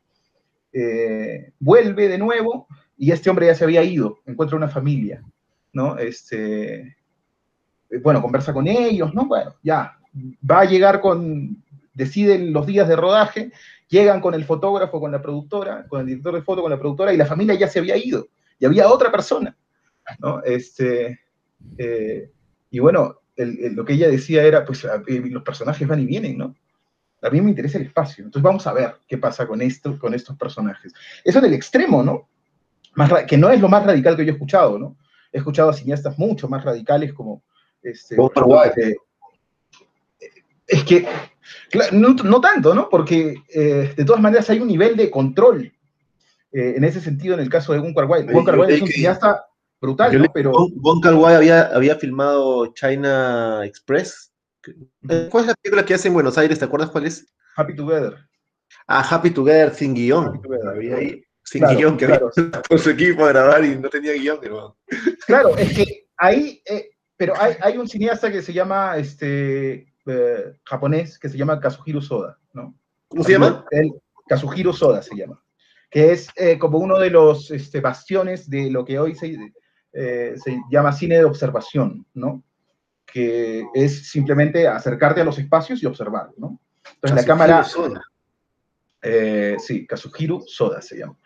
Eh, 0.75 1.53
vuelve 1.59 2.09
de 2.09 2.19
nuevo 2.19 2.69
y 2.99 3.11
este 3.13 3.31
hombre 3.31 3.47
ya 3.47 3.55
se 3.55 3.65
había 3.65 3.83
ido, 3.83 4.19
encuentra 4.27 4.59
una 4.59 4.69
familia, 4.69 5.25
¿no? 5.73 5.97
Este, 5.97 6.97
bueno, 8.03 8.21
conversa 8.21 8.53
con 8.53 8.69
ellos, 8.69 9.15
¿no? 9.15 9.25
Bueno, 9.25 9.55
ya, 9.63 9.97
va 10.49 10.61
a 10.61 10.65
llegar 10.67 11.01
con, 11.01 11.65
deciden 11.95 12.53
los 12.53 12.67
días 12.67 12.89
de 12.89 12.97
rodaje, 12.97 13.53
llegan 13.89 14.21
con 14.21 14.35
el 14.35 14.45
fotógrafo, 14.45 15.01
con 15.01 15.13
la 15.13 15.23
productora, 15.23 15.87
con 15.89 16.01
el 16.01 16.07
director 16.09 16.35
de 16.35 16.43
foto, 16.43 16.61
con 16.61 16.71
la 16.71 16.79
productora, 16.79 17.13
y 17.15 17.17
la 17.17 17.27
familia 17.27 17.55
ya 17.55 17.69
se 17.69 17.79
había 17.79 17.97
ido, 17.97 18.29
y 18.59 18.67
había 18.67 18.89
otra 18.89 19.11
persona, 19.11 19.57
¿no? 20.19 20.43
Este, 20.43 21.21
eh, 21.79 22.31
y 22.71 22.79
bueno, 22.79 23.21
el, 23.37 23.59
el, 23.61 23.75
lo 23.75 23.85
que 23.85 23.95
ella 23.95 24.09
decía 24.09 24.43
era, 24.43 24.65
pues 24.65 24.87
los 25.07 25.43
personajes 25.43 25.87
van 25.87 26.01
y 26.01 26.07
vienen, 26.07 26.39
¿no? 26.39 26.55
A 27.23 27.31
mí 27.31 27.41
me 27.41 27.51
interesa 27.51 27.79
el 27.79 27.85
espacio, 27.85 28.25
entonces 28.25 28.43
vamos 28.43 28.67
a 28.67 28.73
ver 28.73 28.97
qué 29.07 29.17
pasa 29.17 29.47
con, 29.47 29.63
esto, 29.63 29.97
con 29.99 30.13
estos 30.13 30.37
personajes. 30.37 30.93
Eso 31.23 31.39
en 31.39 31.45
el 31.45 31.55
extremo, 31.55 32.03
¿no? 32.03 32.29
Más, 32.95 33.25
que 33.25 33.39
no 33.39 33.51
es 33.51 33.61
lo 33.61 33.69
más 33.69 33.87
radical 33.87 34.17
que 34.17 34.25
yo 34.25 34.33
he 34.33 34.35
escuchado, 34.35 34.79
¿no? 34.79 34.97
He 35.33 35.39
escuchado 35.39 35.71
a 35.71 35.75
cineastas 35.75 36.19
mucho 36.19 36.49
más 36.49 36.65
radicales 36.65 37.13
como... 37.13 37.43
Este, 37.83 38.17
eh, 38.17 38.95
es 40.67 40.85
que, 40.85 41.07
no, 41.93 42.15
no, 42.15 42.41
tanto, 42.41 42.75
¿no? 42.75 42.89
Porque 42.89 43.43
eh, 43.49 43.93
de 43.97 44.05
todas 44.05 44.21
maneras 44.21 44.49
hay 44.51 44.61
un 44.61 44.69
nivel 44.69 44.97
de 44.97 45.11
control 45.11 45.73
eh, 46.53 46.75
en 46.77 46.85
ese 46.85 47.01
sentido 47.01 47.35
en 47.35 47.41
el 47.41 47.49
caso 47.49 47.73
de. 47.73 47.79
Wong 47.79 47.95
Kar 47.95 48.07
Wai 48.07 48.73
es 48.73 48.83
un 48.83 48.89
cineasta 48.89 49.47
brutal, 49.83 50.19
¿no? 50.19 50.33
Pero... 50.33 50.53
Wong 50.77 51.03
Kar 51.03 51.15
Wai 51.15 51.35
había, 51.35 51.67
había 51.67 51.97
filmado 51.97 52.73
China 52.75 53.61
Express. 53.65 54.33
¿Cuál 55.31 55.45
es 55.45 55.47
la 55.49 55.55
película 55.55 55.85
que 55.85 55.95
hace 55.95 56.09
en 56.09 56.15
Buenos 56.15 56.39
Aires? 56.39 56.59
¿Te 56.59 56.65
acuerdas 56.65 56.91
cuál 56.91 57.07
es? 57.07 57.27
Happy 57.57 57.75
Together. 57.75 58.17
Ah, 58.87 59.07
Happy 59.09 59.31
Together 59.31 59.75
sin 59.75 59.95
guion. 59.95 60.41
Había 60.67 60.97
ahí 60.97 61.25
sin 61.43 61.63
claro, 61.63 61.77
guion 61.77 61.97
que 61.97 62.07
claro. 62.07 62.31
había 62.37 62.63
con 62.69 62.79
su 62.79 62.91
equipo 62.91 63.25
a 63.25 63.29
grabar 63.29 63.65
y 63.65 63.77
no 63.77 63.89
tenía 63.89 64.13
guion, 64.13 64.39
hermano. 64.43 64.77
Claro, 65.27 65.57
es 65.57 65.77
que 65.77 66.07
ahí, 66.17 66.63
eh, 66.65 66.91
pero 67.17 67.35
hay, 67.37 67.57
hay, 67.61 67.77
un 67.77 67.89
cineasta 67.89 68.31
que 68.31 68.41
se 68.41 68.53
llama 68.53 68.97
este, 68.97 69.93
eh, 70.07 70.53
japonés 70.65 71.19
que 71.19 71.29
se 71.29 71.37
llama 71.37 71.61
Kazuhiro 71.61 72.01
Soda, 72.01 72.39
¿no? 72.53 72.75
¿Cómo 73.09 73.25
se 73.25 73.33
llama? 73.33 73.65
El, 73.71 73.93
Kazuhiro 74.29 74.73
Soda 74.73 75.03
se 75.03 75.17
llama, 75.17 75.43
que 75.91 76.13
es 76.13 76.29
eh, 76.37 76.59
como 76.59 76.79
uno 76.79 76.99
de 76.99 77.11
los 77.11 77.51
este, 77.51 77.81
bastiones 77.81 78.49
de 78.49 78.71
lo 78.71 78.85
que 78.85 78.99
hoy 78.99 79.15
se, 79.15 79.37
eh, 79.93 80.35
se, 80.37 80.61
llama 80.71 80.93
cine 80.93 81.17
de 81.17 81.25
observación, 81.25 82.07
¿no? 82.15 82.43
Que 83.05 83.65
es 83.75 84.11
simplemente 84.11 84.67
acercarte 84.67 85.21
a 85.21 85.25
los 85.25 85.39
espacios 85.39 85.83
y 85.83 85.87
observar, 85.87 86.31
¿no? 86.37 86.59
Entonces 86.95 87.01
Kazuhiro 87.01 87.17
la 87.17 87.25
cámara... 87.27 87.65
Soda. 87.65 88.03
sí, 89.59 89.87
Kazuhiro 89.87 90.41
Soda 90.47 90.81
se 90.81 90.99
llama. 90.99 91.17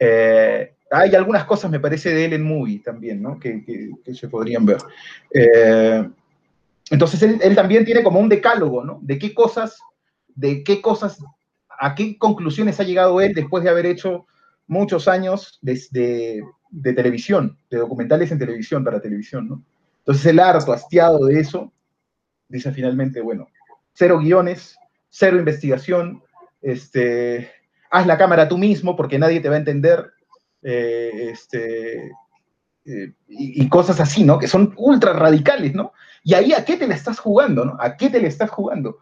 hay 0.00 1.14
algunas 1.14 1.44
cosas, 1.44 1.70
me 1.70 1.80
parece, 1.80 2.14
de 2.14 2.24
él 2.26 2.32
en 2.34 2.44
Movie 2.44 2.80
también, 2.80 3.22
¿no? 3.22 3.38
Que, 3.38 3.64
que, 3.64 3.90
que 4.04 4.14
se 4.14 4.28
podrían 4.28 4.66
ver. 4.66 4.78
Entonces 6.90 7.22
él, 7.22 7.38
él, 7.42 7.54
también 7.54 7.84
tiene 7.84 8.02
como 8.02 8.18
un 8.18 8.28
decálogo, 8.28 8.84
¿no? 8.84 8.98
De 9.02 9.18
qué 9.18 9.32
cosas, 9.32 9.78
de 10.34 10.64
qué 10.64 10.82
cosas, 10.82 11.18
a 11.78 11.94
qué 11.94 12.18
conclusiones 12.18 12.80
ha 12.80 12.84
llegado 12.84 13.20
él 13.20 13.32
después 13.32 13.64
de 13.64 13.70
haber 13.70 13.86
hecho 13.86 14.26
muchos 14.70 15.08
años 15.08 15.58
de, 15.62 16.42
de, 16.70 16.92
televisión, 16.92 17.58
de 17.70 17.78
documentales 17.78 18.30
en 18.30 18.38
televisión, 18.38 18.84
para 18.84 19.00
televisión, 19.00 19.48
¿no? 19.48 19.64
Entonces 19.98 20.26
el 20.26 20.40
harto, 20.40 20.72
hastiado 20.72 21.26
de 21.26 21.40
eso, 21.40 21.72
dice 22.48 22.72
finalmente, 22.72 23.20
bueno, 23.20 23.48
cero 23.92 24.18
guiones, 24.18 24.76
cero 25.08 25.38
investigación, 25.38 26.22
este, 26.62 27.50
haz 27.90 28.06
la 28.06 28.18
cámara 28.18 28.48
tú 28.48 28.58
mismo 28.58 28.96
porque 28.96 29.18
nadie 29.18 29.40
te 29.40 29.48
va 29.48 29.56
a 29.56 29.58
entender, 29.58 30.10
eh, 30.62 31.30
este, 31.32 32.12
eh, 32.84 33.12
y, 33.28 33.68
cosas 33.68 34.00
así, 34.00 34.24
¿no? 34.24 34.38
Que 34.38 34.48
son 34.48 34.74
ultra 34.76 35.12
radicales, 35.12 35.74
¿no? 35.74 35.92
Y 36.22 36.34
ahí, 36.34 36.52
¿a 36.52 36.64
qué 36.64 36.76
te 36.76 36.88
la 36.88 36.94
estás 36.94 37.18
jugando, 37.18 37.64
no? 37.64 37.76
¿A 37.78 37.96
qué 37.96 38.10
te 38.10 38.20
le 38.20 38.28
estás 38.28 38.50
jugando? 38.50 38.98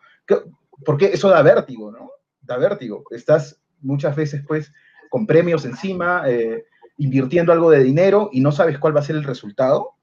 Porque 0.84 1.06
eso 1.06 1.28
da 1.28 1.42
vértigo, 1.42 1.90
¿no? 1.90 2.10
Da 2.40 2.56
vértigo. 2.56 3.04
Estás 3.10 3.60
muchas 3.80 4.14
veces, 4.16 4.42
pues, 4.46 4.72
con 5.08 5.26
premios 5.26 5.64
encima, 5.64 6.24
eh, 6.26 6.64
invirtiendo 6.98 7.52
algo 7.52 7.70
de 7.70 7.82
dinero 7.82 8.28
y 8.32 8.40
no 8.40 8.52
sabes 8.52 8.78
cuál 8.78 8.94
va 8.94 9.00
a 9.00 9.04
ser 9.04 9.16
el 9.16 9.24
resultado. 9.24 9.94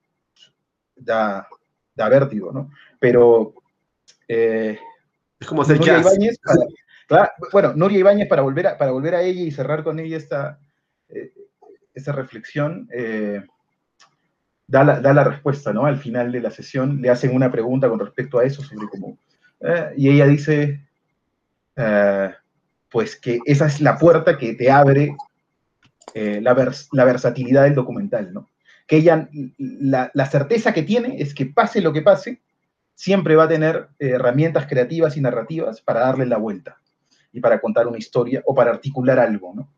Da, 0.95 1.47
da 1.93 2.09
vértigo, 2.09 2.51
¿no? 2.51 2.71
Pero... 2.99 3.53
Eh, 4.27 4.79
es 5.39 5.47
como 5.47 5.61
hacer 5.61 5.79
jazz. 5.79 6.01
Ibáñez 6.01 6.39
para, 6.39 6.65
claro, 7.07 7.31
bueno, 7.51 7.73
Nuria 7.75 7.99
Ibáñez, 7.99 8.27
para 8.27 8.41
volver 8.41 8.67
a, 8.67 8.77
para 8.77 8.91
volver 8.91 9.13
a 9.13 9.21
ella 9.21 9.41
y 9.41 9.51
cerrar 9.51 9.83
con 9.83 9.99
ella 9.99 10.17
esta, 10.17 10.59
eh, 11.09 11.31
esta 11.93 12.13
reflexión, 12.13 12.89
eh, 12.91 13.43
da 14.65 14.83
la, 14.83 15.01
da 15.01 15.13
la, 15.13 15.25
respuesta, 15.25 15.73
¿no? 15.73 15.85
Al 15.85 15.97
final 15.97 16.31
de 16.31 16.39
la 16.39 16.49
sesión 16.49 17.01
le 17.01 17.09
hacen 17.09 17.35
una 17.35 17.51
pregunta 17.51 17.87
con 17.89 17.99
respecto 17.99 18.39
a 18.39 18.45
eso, 18.45 18.63
sobre 18.63 18.87
cómo... 18.87 19.19
Y 19.97 20.09
ella 20.09 20.27
dice, 20.27 20.85
pues 22.89 23.15
que 23.15 23.39
esa 23.45 23.65
es 23.65 23.81
la 23.81 23.97
puerta 23.97 24.37
que 24.37 24.53
te 24.53 24.69
abre 24.69 25.15
eh, 26.13 26.39
la, 26.41 26.53
vers 26.53 26.89
la, 26.91 27.05
versatilidad 27.05 27.63
del 27.63 27.75
documental, 27.75 28.33
¿no? 28.33 28.49
Que 28.87 28.97
ella, 28.97 29.29
la, 29.57 30.11
la, 30.13 30.25
certeza 30.27 30.73
que 30.73 30.83
tiene 30.83 31.21
es 31.21 31.33
que 31.33 31.47
pase 31.47 31.81
lo 31.81 31.91
que 31.91 32.01
pase, 32.01 32.41
siempre 32.93 33.35
va 33.35 33.45
a 33.45 33.49
tener 33.49 33.87
herramientas 33.99 34.67
creativas 34.67 35.17
y 35.17 35.21
narrativas 35.21 35.81
para 35.81 36.01
darle 36.01 36.25
la 36.25 36.37
vuelta 36.37 36.77
y 37.33 37.41
para 37.41 37.59
contar 37.59 37.87
una 37.87 37.97
historia 37.97 38.41
o 38.45 38.55
para 38.55 38.71
articular 38.71 39.19
algo, 39.19 39.53
¿no? 39.53 39.69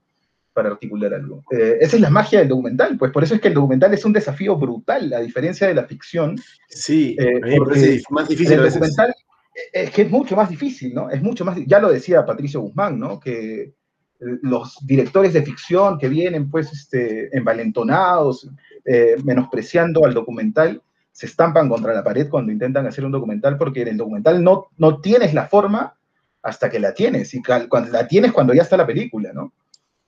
Para 0.54 0.70
articular 0.70 1.14
algo. 1.14 1.44
Eh, 1.52 1.78
esa 1.82 1.96
es 1.96 2.02
la 2.02 2.10
magia 2.10 2.40
del 2.40 2.50
documental, 2.50 2.98
pues 2.98 3.12
por 3.12 3.24
eso 3.24 3.36
es 3.36 3.42
que 3.42 3.48
el 3.48 3.54
documental 3.54 3.94
es 3.94 4.06
un 4.06 4.14
desafío 4.14 4.56
brutal, 4.56 5.12
a 5.14 5.20
diferencia 5.20 5.68
de 5.68 5.74
la 5.74 5.86
ficción. 5.86 6.40
Sí, 6.70 7.16
Eh, 7.20 7.40
a 7.42 7.46
mí 7.46 7.52
me 7.52 7.58
porque 7.58 7.80
parece 7.80 8.04
más 8.10 8.28
difícil 8.28 8.60
el 8.60 8.70
documental 8.70 9.16
eh, 9.58 9.84
es 9.84 9.92
que 9.92 10.04
es 10.04 10.12
mucho 10.12 10.36
más 10.36 10.50
difícil, 10.50 10.94
¿no? 10.94 11.10
Es 11.10 11.22
mucho 11.22 11.44
más, 11.44 11.58
ya 11.66 11.80
lo 11.80 11.90
decía 11.90 12.26
Patricio 12.26 12.62
Guzmán, 12.62 13.00
¿no? 13.00 13.20
Que 13.20 13.62
eh, 13.64 13.74
los 14.20 14.78
directores 14.86 15.34
de 15.34 15.44
ficción 15.44 15.98
que 15.98 16.10
vienen, 16.10 16.50
pues, 16.50 16.72
este, 16.74 17.36
envalentonados, 17.36 18.50
eh, 18.86 19.16
menospreciando 19.24 20.06
al 20.06 20.14
documental, 20.14 20.82
se 21.12 21.26
estampan 21.26 21.70
contra 21.70 21.94
la 21.94 22.04
pared 22.04 22.30
cuando 22.30 22.52
intentan 22.52 22.86
hacer 22.88 23.06
un 23.06 23.12
documental, 23.12 23.58
porque 23.58 23.82
en 23.82 23.90
el 23.90 23.98
documental 23.98 24.44
no, 24.44 24.68
no 24.78 25.02
tienes 25.02 25.34
la 25.34 25.48
forma 25.48 25.96
hasta 26.42 26.70
que 26.70 26.80
la 26.80 26.94
tienes, 26.94 27.34
y 27.34 27.42
cuando 27.42 27.92
la 27.92 28.08
tienes 28.08 28.32
cuando 28.32 28.54
ya 28.54 28.62
está 28.62 28.78
la 28.78 28.88
película, 28.88 29.34
¿no? 29.34 29.52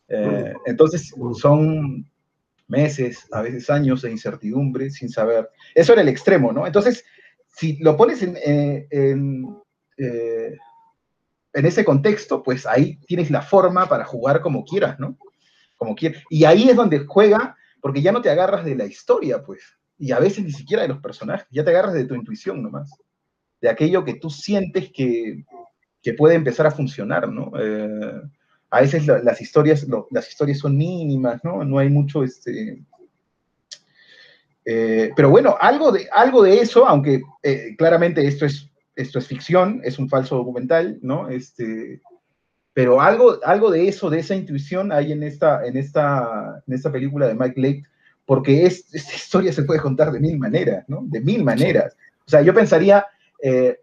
Eh, 0.07 0.53
entonces 0.65 1.13
son 1.33 2.05
meses, 2.67 3.27
a 3.31 3.41
veces 3.41 3.69
años 3.69 4.01
de 4.01 4.11
incertidumbre 4.11 4.89
sin 4.89 5.09
saber. 5.09 5.49
Eso 5.75 5.93
era 5.93 6.01
el 6.01 6.07
extremo, 6.07 6.51
¿no? 6.51 6.65
Entonces, 6.65 7.03
si 7.47 7.77
lo 7.77 7.97
pones 7.97 8.21
en, 8.21 8.37
en, 8.91 9.57
eh, 9.97 10.55
en 11.53 11.65
ese 11.65 11.83
contexto, 11.83 12.43
pues 12.43 12.65
ahí 12.65 12.97
tienes 13.07 13.31
la 13.31 13.41
forma 13.41 13.87
para 13.87 14.05
jugar 14.05 14.41
como 14.41 14.63
quieras, 14.63 14.99
¿no? 14.99 15.17
Como 15.77 15.95
quieras. 15.95 16.23
Y 16.29 16.43
ahí 16.45 16.69
es 16.69 16.75
donde 16.75 16.99
juega, 17.05 17.55
porque 17.81 18.01
ya 18.01 18.11
no 18.11 18.21
te 18.21 18.29
agarras 18.29 18.65
de 18.65 18.75
la 18.75 18.85
historia, 18.85 19.41
pues, 19.43 19.61
y 19.97 20.11
a 20.11 20.19
veces 20.19 20.43
ni 20.45 20.51
siquiera 20.51 20.83
de 20.83 20.89
los 20.89 20.99
personajes, 20.99 21.47
ya 21.51 21.63
te 21.63 21.71
agarras 21.71 21.93
de 21.93 22.05
tu 22.05 22.15
intuición 22.15 22.61
nomás, 22.61 22.91
de 23.61 23.69
aquello 23.69 24.05
que 24.05 24.13
tú 24.15 24.29
sientes 24.29 24.91
que, 24.93 25.43
que 26.01 26.13
puede 26.13 26.35
empezar 26.35 26.65
a 26.67 26.71
funcionar, 26.71 27.29
¿no? 27.29 27.51
Eh, 27.59 28.21
a 28.69 28.81
veces 28.81 29.07
la- 29.07 29.19
las, 29.19 29.41
historias, 29.41 29.85
las 30.11 30.29
historias 30.29 30.59
son 30.59 30.77
mínimas, 30.77 31.43
¿no? 31.43 31.63
No 31.65 31.79
hay 31.79 31.89
mucho, 31.89 32.23
este... 32.23 32.83
eh, 34.65 35.11
pero 35.15 35.29
bueno, 35.29 35.55
algo 35.59 35.91
de, 35.91 36.07
algo 36.11 36.43
de 36.43 36.59
eso, 36.61 36.87
aunque 36.87 37.21
eh, 37.41 37.75
claramente 37.77 38.25
esto 38.25 38.45
es, 38.45 38.68
esto 38.99 39.19
es 39.19 39.27
ficción, 39.27 39.81
es 39.83 39.97
un 39.97 40.09
falso 40.09 40.35
documental, 40.35 40.99
¿no? 41.01 41.29
Este, 41.29 42.01
pero 42.73 43.01
algo, 43.01 43.39
algo 43.43 43.71
de 43.71 43.87
eso, 43.87 44.09
de 44.09 44.19
esa 44.19 44.35
intuición 44.35 44.91
hay 44.91 45.11
en 45.11 45.23
esta, 45.23 45.65
en 45.65 45.77
esta, 45.77 46.61
en 46.67 46.73
esta 46.73 46.91
película 46.91 47.27
de 47.27 47.35
Mike 47.35 47.61
Lake, 47.61 47.83
porque 48.25 48.65
es, 48.65 48.93
esta 48.93 49.15
historia 49.15 49.53
se 49.53 49.63
puede 49.63 49.79
contar 49.79 50.11
de 50.11 50.19
mil 50.19 50.37
maneras, 50.37 50.83
¿no? 50.87 51.01
De 51.03 51.21
mil 51.21 51.43
maneras. 51.43 51.95
O 52.25 52.29
sea, 52.29 52.41
yo 52.41 52.53
pensaría, 52.53 53.05
eh, 53.41 53.79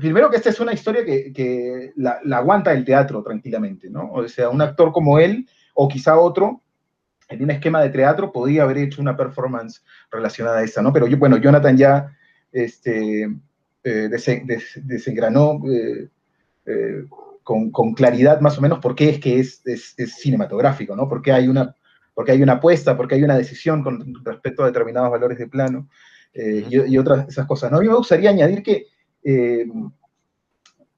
primero 0.00 0.30
que 0.30 0.36
esta 0.36 0.50
es 0.50 0.60
una 0.60 0.72
historia 0.72 1.04
que, 1.04 1.92
la, 1.96 2.20
aguanta 2.32 2.72
el 2.72 2.84
teatro 2.84 3.22
tranquilamente, 3.22 3.88
¿no? 3.90 4.10
O 4.12 4.26
sea, 4.28 4.48
un 4.48 4.62
actor 4.62 4.92
como 4.92 5.18
él, 5.18 5.46
o 5.74 5.88
quizá 5.88 6.18
otro, 6.18 6.62
en 7.28 7.42
un 7.44 7.50
esquema 7.50 7.82
de 7.82 7.90
teatro, 7.90 8.32
podría 8.32 8.62
haber 8.62 8.78
hecho 8.78 9.00
una 9.00 9.16
performance 9.16 9.84
relacionada 10.10 10.58
a 10.58 10.64
esta, 10.64 10.82
¿no? 10.82 10.92
Pero 10.92 11.06
bueno, 11.16 11.36
Jonathan 11.36 11.76
ya 11.76 12.16
este, 12.50 13.28
eh, 13.84 14.08
desen- 14.10 14.46
des- 14.46 14.80
desengranó 14.84 15.60
eh, 15.68 16.08
eh, 16.66 17.04
con, 17.42 17.70
con 17.70 17.94
claridad 17.94 18.40
más 18.40 18.58
o 18.58 18.60
menos 18.60 18.78
por 18.78 18.94
qué 18.94 19.10
es 19.10 19.18
que 19.20 19.38
es, 19.38 19.62
es, 19.66 19.94
es 19.96 20.14
cinematográfico, 20.16 20.94
¿no? 20.94 21.08
Porque 21.08 21.32
hay 21.32 21.48
una 21.48 21.74
porque 22.12 22.32
hay 22.32 22.42
una 22.42 22.54
apuesta, 22.54 22.96
porque 22.96 23.14
hay 23.14 23.22
una 23.22 23.38
decisión 23.38 23.82
con 23.82 24.14
respecto 24.24 24.62
a 24.62 24.66
determinados 24.66 25.10
valores 25.10 25.38
de 25.38 25.46
plano 25.48 25.88
eh, 26.34 26.66
y, 26.68 26.92
y 26.92 26.98
otras 26.98 27.26
esas 27.28 27.46
cosas. 27.46 27.70
¿no? 27.70 27.78
A 27.78 27.80
mí 27.80 27.88
me 27.88 27.94
gustaría 27.94 28.28
añadir 28.28 28.62
que, 28.62 28.86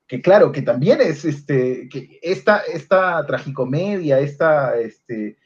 que 0.08 0.20
claro, 0.20 0.50
que 0.50 0.62
también 0.62 1.00
es 1.00 1.24
este, 1.24 1.88
que 1.88 2.18
esta, 2.22 2.62
esta 2.72 3.24
tragicomedia, 3.26 4.18
esta, 4.18 4.76
este, 4.80 5.36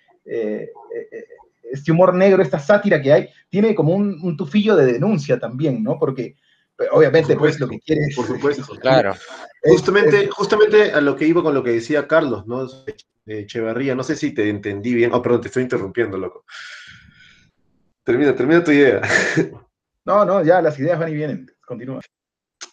este 1.70 1.92
humor 1.92 2.14
negro, 2.14 2.42
esta 2.42 2.58
sátira 2.58 3.02
que 3.02 3.12
hay, 3.12 3.28
tiene 3.50 3.74
como 3.74 3.94
un, 3.94 4.18
un 4.22 4.36
tufillo 4.36 4.76
de 4.76 4.92
denuncia 4.92 5.38
también, 5.38 5.82
¿no? 5.82 5.98
Porque 5.98 6.36
obviamente 6.92 7.36
pues 7.36 7.58
lo 7.60 7.68
que 7.68 7.80
quiere. 7.80 8.08
Por 8.14 8.26
supuesto. 8.26 8.74
Claro. 8.80 9.12
es- 9.62 9.72
Justamente, 9.72 10.28
justamente 10.28 10.92
a 10.92 11.00
lo 11.00 11.16
que 11.16 11.26
iba 11.26 11.42
con 11.42 11.54
lo 11.54 11.62
que 11.62 11.70
decía 11.72 12.06
Carlos, 12.06 12.46
¿no? 12.46 12.66
De 13.24 13.40
Echevarría, 13.40 13.94
no 13.94 14.02
sé 14.04 14.14
si 14.16 14.32
te 14.32 14.48
entendí 14.48 14.94
bien. 14.94 15.12
Oh, 15.12 15.20
perdón, 15.22 15.40
te 15.40 15.48
estoy 15.48 15.64
interrumpiendo, 15.64 16.16
loco. 16.16 16.44
Termina, 18.04 18.34
termina 18.36 18.62
tu 18.62 18.70
idea. 18.70 19.00
No, 20.04 20.24
no, 20.24 20.44
ya 20.44 20.62
las 20.62 20.78
ideas 20.78 20.98
van 21.00 21.10
y 21.10 21.14
vienen. 21.14 21.50
Continúa. 21.66 22.00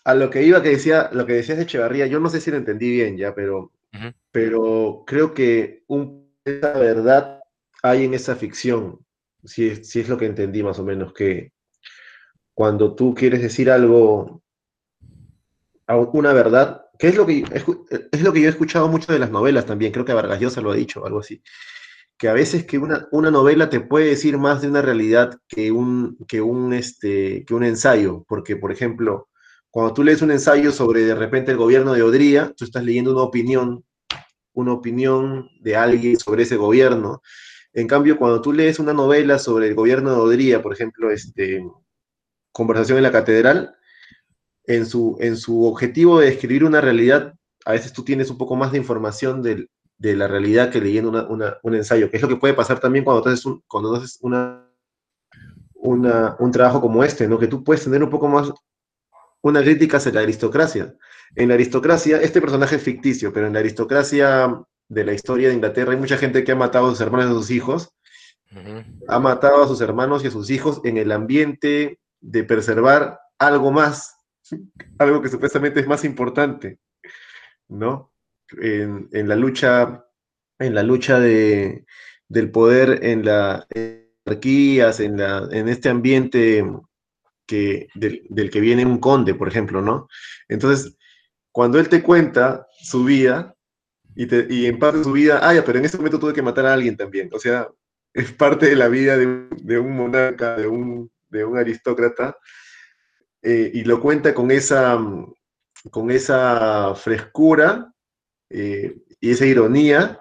A 0.04 0.14
lo 0.14 0.30
que 0.30 0.44
iba 0.44 0.62
que 0.62 0.70
decía, 0.70 1.10
lo 1.14 1.26
que 1.26 1.34
decías 1.34 1.58
de 1.58 1.64
Echevarría, 1.64 2.06
yo 2.06 2.20
no 2.20 2.30
sé 2.30 2.40
si 2.40 2.52
lo 2.52 2.58
entendí 2.58 2.92
bien 2.92 3.18
ya, 3.18 3.34
pero, 3.34 3.72
pero 4.32 5.04
creo 5.08 5.34
que 5.34 5.84
un, 5.88 6.32
esa 6.46 6.74
verdad 6.74 7.40
hay 7.82 8.04
en 8.06 8.14
esa 8.14 8.36
ficción, 8.36 9.00
si 9.44 9.70
es, 9.70 9.90
si 9.90 10.02
es 10.02 10.10
lo 10.10 10.18
que 10.18 10.26
entendí 10.28 10.62
más 10.62 10.78
o 10.78 10.84
menos, 10.84 11.14
que 11.14 11.53
cuando 12.54 12.96
tú 12.96 13.14
quieres 13.14 13.42
decir 13.42 13.70
algo, 13.72 14.42
una 15.88 16.34
verdad, 16.34 16.86
que 16.98 17.08
es 17.08 17.16
lo 17.16 17.26
que, 17.26 17.44
es 18.12 18.22
lo 18.22 18.34
que 18.34 18.42
yo 18.42 18.48
he 18.48 18.52
escuchado 18.52 18.88
mucho 18.88 19.12
de 19.12 19.20
las 19.20 19.32
novelas 19.32 19.66
también, 19.66 19.92
creo 19.92 20.06
que 20.06 20.14
Vargas 20.14 20.40
Llosa 20.40 20.62
lo 20.62 20.72
ha 20.72 20.76
dicho, 20.76 21.06
algo 21.06 21.20
así, 21.20 21.42
que 22.18 22.30
a 22.30 22.34
veces 22.34 22.66
que 22.66 22.78
una, 22.78 23.08
una 23.12 23.32
novela 23.32 23.70
te 23.70 23.80
puede 23.80 24.08
decir 24.08 24.38
más 24.38 24.62
de 24.62 24.70
una 24.70 24.82
realidad 24.82 25.40
que 25.48 25.72
un, 25.72 26.18
que 26.28 26.42
un, 26.42 26.74
este, 26.74 27.44
que 27.46 27.54
un 27.54 27.64
ensayo, 27.64 28.24
porque, 28.28 28.56
por 28.56 28.72
ejemplo, 28.72 29.30
cuando 29.70 29.94
tú 29.96 30.04
lees 30.04 30.22
un 30.22 30.32
ensayo 30.32 30.72
sobre 30.72 31.02
de 31.02 31.16
repente 31.16 31.52
el 31.52 31.58
gobierno 31.58 31.94
de 31.94 32.04
Odría, 32.04 32.54
tú 32.56 32.64
estás 32.64 32.84
leyendo 32.84 33.12
una 33.12 33.24
opinión, 33.24 33.84
una 34.54 34.74
opinión 34.74 35.50
de 35.62 35.76
alguien 35.76 36.20
sobre 36.20 36.44
ese 36.44 36.58
gobierno. 36.58 37.24
En 37.74 37.88
cambio, 37.88 38.18
cuando 38.20 38.40
tú 38.40 38.54
lees 38.54 38.78
una 38.78 38.94
novela 38.94 39.40
sobre 39.40 39.68
el 39.68 39.74
gobierno 39.74 40.12
de 40.12 40.18
Odría, 40.18 40.62
por 40.62 40.74
ejemplo, 40.74 41.10
este, 41.10 41.66
Conversación 42.54 42.98
en 42.98 43.04
la 43.04 43.12
Catedral, 43.12 43.76
en 44.66 44.86
su, 44.86 45.18
en 45.20 45.36
su 45.36 45.66
objetivo 45.66 46.20
de 46.20 46.28
describir 46.28 46.64
una 46.64 46.80
realidad, 46.80 47.34
a 47.66 47.74
veces 47.74 47.92
tú 47.92 48.04
tienes 48.06 48.30
un 48.30 48.38
poco 48.38 48.56
más 48.56 48.72
de 48.72 48.78
información 48.78 49.42
del, 49.42 49.70
de 49.98 50.16
la 50.16 50.28
realidad 50.28 50.70
que 50.70 50.80
leyendo 50.80 51.10
una, 51.10 51.24
una, 51.24 51.58
un 51.64 51.76
ensayo, 51.76 52.10
que 52.10 52.18
es 52.18 52.24
lo 52.24 52.30
que 52.30 52.38
puede 52.38 52.54
pasar 52.54 52.80
también 52.80 53.04
cuando 53.04 53.28
haces, 53.28 53.46
un, 53.46 53.62
cuando 53.68 53.96
haces 53.96 54.20
una, 54.22 54.70
una, 55.76 56.36
un 56.40 56.52
trabajo 56.52 56.82
como 56.82 57.04
este, 57.04 57.28
¿no? 57.28 57.40
que 57.40 57.48
tú 57.48 57.64
puedes 57.64 57.84
tener 57.84 58.04
un 58.04 58.10
poco 58.10 58.28
más 58.28 58.52
una 59.42 59.62
crítica 59.62 59.98
hacia 59.98 60.14
la 60.14 60.22
aristocracia. 60.22 60.96
En 61.36 61.50
la 61.50 61.56
aristocracia, 61.56 62.22
este 62.22 62.40
personaje 62.40 62.78
es 62.78 62.82
ficticio, 62.84 63.34
pero 63.34 63.48
en 63.48 63.54
la 63.54 63.60
aristocracia 63.60 64.64
de 64.88 65.04
la 65.04 65.14
historia 65.14 65.50
de 65.50 65.56
Inglaterra 65.56 65.92
hay 65.92 65.98
mucha 65.98 66.18
gente 66.18 66.44
que 66.44 66.54
ha 66.54 66.56
matado 66.56 66.88
a 66.88 66.90
sus 66.92 67.02
hermanos 67.02 67.28
y 67.28 67.30
a 67.30 67.34
sus 67.34 67.52
hijos, 67.52 67.90
ha 69.08 69.20
matado 69.20 69.64
a 69.64 69.68
sus 69.68 69.82
hermanos 69.82 70.24
y 70.24 70.28
a 70.28 70.32
sus 70.32 70.50
hijos 70.50 70.80
en 70.84 70.98
el 70.98 71.12
ambiente 71.12 72.00
de 72.24 72.44
preservar 72.44 73.20
algo 73.38 73.72
más, 73.72 74.16
algo 74.98 75.22
que 75.22 75.30
supuestamente 75.30 75.82
es 75.82 75.88
más 75.88 76.06
importante, 76.06 76.80
¿no? 77.68 78.12
En, 78.62 79.10
en 79.12 79.28
la 79.28 79.36
lucha, 79.36 80.06
en 80.60 80.74
la 80.74 80.84
lucha 80.84 81.20
de, 81.20 81.86
del 82.30 82.50
poder 82.50 83.04
en 83.04 83.26
las 83.26 83.66
monarquías, 84.26 85.00
en, 85.00 85.18
la, 85.18 85.48
en 85.52 85.68
este 85.68 85.90
ambiente 85.90 86.66
que, 87.46 87.88
del, 87.94 88.26
del, 88.30 88.50
que 88.50 88.62
viene 88.62 88.86
un 88.86 89.00
conde, 89.00 89.36
por 89.36 89.48
ejemplo, 89.50 89.82
¿no? 89.82 90.08
Entonces, 90.48 90.96
cuando 91.52 91.78
él 91.80 91.90
te 91.90 92.02
cuenta 92.02 92.68
su 92.82 93.04
vida, 93.04 93.56
y, 94.16 94.28
te, 94.28 94.48
y 94.50 94.68
en 94.68 94.80
parte 94.80 95.00
de 95.00 95.04
su 95.04 95.12
vida, 95.12 95.40
ah, 95.42 95.54
ya, 95.54 95.66
pero 95.66 95.80
en 95.80 95.86
ese 95.86 95.98
momento 95.98 96.20
tuve 96.20 96.34
que 96.34 96.42
matar 96.42 96.68
a 96.68 96.74
alguien 96.74 96.96
también, 96.96 97.30
o 97.34 97.40
sea, 97.40 97.68
es 98.14 98.32
parte 98.32 98.68
de 98.68 98.76
la 98.76 98.88
vida 98.88 99.18
de, 99.18 99.48
de 99.62 99.80
un 99.80 99.96
monarca, 99.96 100.56
de 100.56 100.68
un, 100.68 101.12
de 101.34 101.44
un 101.44 101.58
aristócrata, 101.58 102.38
eh, 103.42 103.72
y 103.74 103.84
lo 103.84 104.00
cuenta 104.00 104.34
con 104.34 104.52
esa, 104.52 104.98
con 105.92 106.12
esa 106.12 106.96
frescura 106.96 107.94
eh, 108.50 108.96
y 109.20 109.32
esa 109.32 109.46
ironía. 109.46 110.20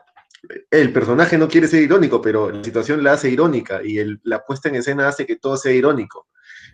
El 0.70 0.92
personaje 0.92 1.38
no 1.38 1.46
quiere 1.46 1.68
ser 1.68 1.82
irónico, 1.82 2.20
pero 2.20 2.50
la 2.50 2.64
situación 2.64 3.04
la 3.04 3.12
hace 3.12 3.30
irónica 3.30 3.80
y 3.84 4.02
la 4.24 4.44
puesta 4.44 4.68
en 4.68 4.74
escena 4.74 5.06
hace 5.06 5.24
que 5.24 5.36
todo 5.36 5.56
sea 5.56 5.72
irónico. 5.72 6.28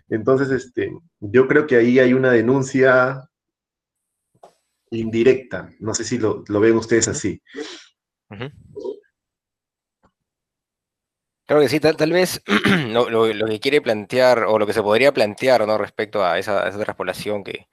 Entonces, 0.09 0.49
este, 0.49 0.91
yo 1.19 1.47
creo 1.47 1.67
que 1.67 1.75
ahí 1.75 1.99
hay 1.99 2.13
una 2.13 2.31
denuncia 2.31 3.29
indirecta. 4.89 5.71
No 5.79 5.93
sé 5.93 6.03
si 6.03 6.17
lo, 6.17 6.43
lo 6.47 6.59
ven 6.59 6.75
ustedes 6.75 7.07
así. 7.07 7.41
Uh. 8.31 8.49
Creo 11.49 11.61
que 11.61 11.69
sí, 11.69 11.79
tal, 11.79 12.11
vez 12.11 12.43
lo, 12.91 13.47
que 13.47 13.59
quiere 13.59 13.81
plantear 13.81 14.43
o 14.43 14.59
lo 14.59 14.67
que 14.67 14.73
se 14.73 14.83
podría 14.83 15.11
plantear 15.11 15.65
¿no? 15.65 15.79
respecto 15.79 16.23
a 16.23 16.37
esa, 16.37 16.67
a 16.67 17.43
que, 17.43 17.67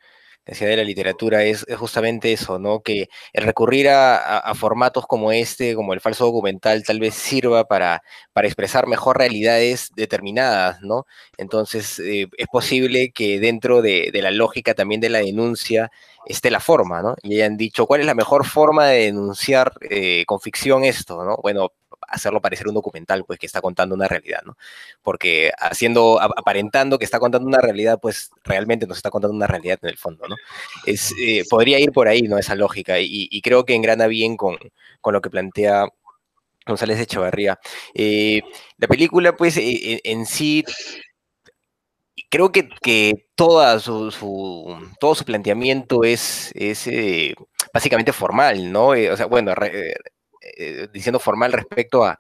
decía 0.47 0.69
de 0.69 0.79
la 0.79 0.83
literatura 0.83 1.45
es, 1.45 1.67
justamente 1.77 2.33
eso, 2.33 2.59
¿no? 2.59 2.81
Que 2.81 3.09
el 3.35 3.45
recurrir 3.45 3.91
a, 3.91 4.51
formatos 4.55 5.07
como 5.07 5.31
este, 5.31 5.75
como 5.75 5.93
el 5.93 6.01
falso 6.01 6.25
documental, 6.25 6.85
tal 6.85 7.01
vez 7.01 7.15
sirva 7.15 7.65
para, 7.65 8.03
expresar 8.37 8.87
mejor 8.87 9.19
realidades 9.19 9.91
determinadas, 9.95 10.81
¿no? 10.81 11.05
Entonces, 11.37 11.99
eh, 11.99 12.29
es 12.39 12.47
posible 12.47 13.11
que 13.13 13.41
dentro 13.41 13.83
de, 13.83 14.09
de 14.11 14.23
la 14.23 14.31
lógica 14.31 14.73
también 14.73 15.03
de 15.03 15.11
la 15.11 15.19
denuncia 15.19 15.91
esté 16.25 16.51
la 16.51 16.61
forma, 16.61 17.03
¿no? 17.03 17.15
Y 17.23 17.35
hayan 17.35 17.59
dicho, 17.59 17.87
¿cuál 17.87 18.01
es 18.01 18.07
la 18.07 18.15
mejor 18.15 18.47
forma 18.47 18.87
de 18.87 19.05
denunciar 19.07 19.73
eh, 19.91 20.25
con 20.27 20.41
ficción 20.41 20.85
esto, 20.85 21.23
¿no? 21.25 21.37
Bueno, 21.43 21.73
hacerlo 22.09 22.41
parecer 22.41 22.69
un 22.69 22.75
documental, 22.75 23.25
pues, 23.25 23.39
que 23.39 23.47
está 23.47 23.61
contando 23.61 23.95
una 23.95 24.09
realidad, 24.09 24.41
¿no? 24.45 24.57
Porque 25.03 25.53
haciendo, 25.59 26.21
ap- 26.21 26.33
aparentando 26.37 26.99
que 26.99 27.05
está 27.05 27.19
contando 27.19 27.47
una 27.49 27.61
realidad, 27.61 27.99
pues, 28.01 28.31
realmente 28.45 28.87
nos 28.87 28.97
está 28.99 29.11
contando 29.11 29.37
una 29.37 29.47
realidad 29.47 29.79
en 29.83 29.89
el 29.91 29.99
fondo, 29.99 30.27
¿no? 30.29 30.37
Es, 30.87 31.13
eh, 31.21 31.45
podría 31.49 31.79
ir 31.81 31.93
por 31.93 32.09
ahí, 32.09 32.23
¿no? 32.23 32.39
Esa 32.39 32.55
lógica, 32.55 32.99
y, 33.01 33.29
creo 33.43 33.65
que 33.65 33.75
engrana 33.75 34.07
bien 34.07 34.37
con, 34.37 34.57
con 35.01 35.13
lo 35.15 35.21
que 35.21 35.31
plantea 35.31 35.87
González 36.67 36.97
de 36.99 37.05
Echevarría. 37.05 37.59
Eh, 37.95 38.43
la 38.79 38.89
película, 38.89 39.37
pues, 39.37 39.57
eh, 39.57 40.01
en, 40.05 40.21
en 40.21 40.27
sí, 40.27 40.65
creo 42.31 42.53
que, 42.53 42.69
que 42.83 43.27
su, 44.11 44.11
todo 45.01 45.15
su 45.15 45.25
planteamiento 45.25 46.05
es, 46.05 46.51
es 46.55 46.87
eh, 46.87 47.35
básicamente 47.73 48.13
formal, 48.13 48.71
¿no? 48.73 48.95
Eh, 48.95 49.11
o 49.11 49.17
sea, 49.17 49.27
bueno, 49.27 49.55
eh, 50.57 50.89
diciendo 50.93 51.19
formal 51.19 51.53
respecto 51.53 52.05
a, 52.05 52.19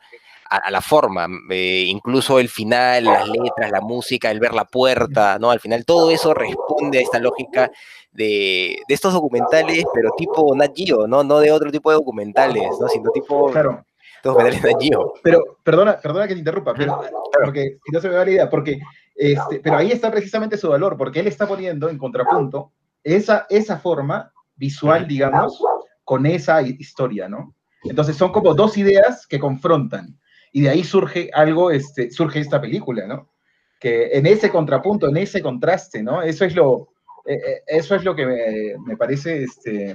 a- 0.48 0.56
a 0.58 0.70
la 0.70 0.80
forma, 0.80 1.26
eh, 1.50 1.84
incluso 1.88 2.38
el 2.38 2.48
final, 2.48 3.10
las 3.10 3.26
letras, 3.28 3.70
la 3.70 3.80
música, 3.80 4.30
el 4.30 4.38
ver 4.40 4.54
la 4.54 4.64
puerta, 4.64 5.38
¿no? 5.40 5.50
Al 5.50 5.60
final 5.60 5.84
todo 5.84 6.10
eso 6.10 6.32
responde 6.34 6.98
a 6.98 7.00
esta 7.00 7.18
lógica 7.18 7.70
de, 8.12 8.78
de 8.86 8.94
estos 8.94 9.12
documentales, 9.12 9.84
pero 9.92 10.10
tipo 10.16 10.54
Nat 10.54 10.72
Geo, 10.74 11.06
¿no? 11.06 11.24
No 11.24 11.40
de 11.40 11.50
otro 11.50 11.70
tipo 11.72 11.90
de 11.90 11.96
documentales, 11.96 12.78
¿no? 12.80 12.88
Sino 12.88 13.10
tipo 13.10 13.50
Claro, 13.50 13.84
documentales 14.22 14.62
Nat 14.62 14.80
Geo. 14.80 15.14
pero 15.22 15.42
perdona, 15.62 15.98
perdona 15.98 16.26
que 16.28 16.34
te 16.34 16.38
interrumpa, 16.40 16.74
pero 16.74 17.00
porque 17.42 17.78
si 17.84 17.92
no 17.92 18.00
se 18.00 18.08
me 18.08 18.14
va 18.14 18.24
la 18.24 18.30
idea, 18.30 18.50
porque 18.50 18.78
este, 19.14 19.60
pero 19.60 19.78
ahí 19.78 19.90
está 19.92 20.10
precisamente 20.10 20.56
su 20.58 20.68
valor, 20.68 20.96
porque 20.96 21.20
él 21.20 21.26
está 21.26 21.46
poniendo 21.48 21.88
en 21.88 21.98
contrapunto 21.98 22.72
esa, 23.02 23.46
esa 23.48 23.78
forma 23.78 24.30
visual, 24.56 25.06
digamos, 25.08 25.60
con 26.04 26.24
esa 26.26 26.60
hi- 26.62 26.76
historia, 26.78 27.28
¿no? 27.28 27.54
Entonces 27.84 28.16
son 28.16 28.32
como 28.32 28.54
dos 28.54 28.76
ideas 28.76 29.26
que 29.26 29.38
confrontan 29.38 30.18
y 30.52 30.62
de 30.62 30.70
ahí 30.70 30.84
surge 30.84 31.30
algo, 31.32 31.70
este, 31.70 32.10
surge 32.10 32.40
esta 32.40 32.60
película, 32.60 33.06
¿no? 33.06 33.30
Que 33.78 34.10
en 34.12 34.26
ese 34.26 34.50
contrapunto, 34.50 35.08
en 35.08 35.18
ese 35.18 35.42
contraste, 35.42 36.02
¿no? 36.02 36.22
Eso 36.22 36.44
es 36.44 36.54
lo, 36.54 36.88
eh, 37.26 37.34
eh, 37.34 37.62
eso 37.66 37.94
es 37.94 38.04
lo 38.04 38.14
que 38.14 38.26
me, 38.26 38.74
me 38.86 38.96
parece, 38.96 39.42
este, 39.44 39.94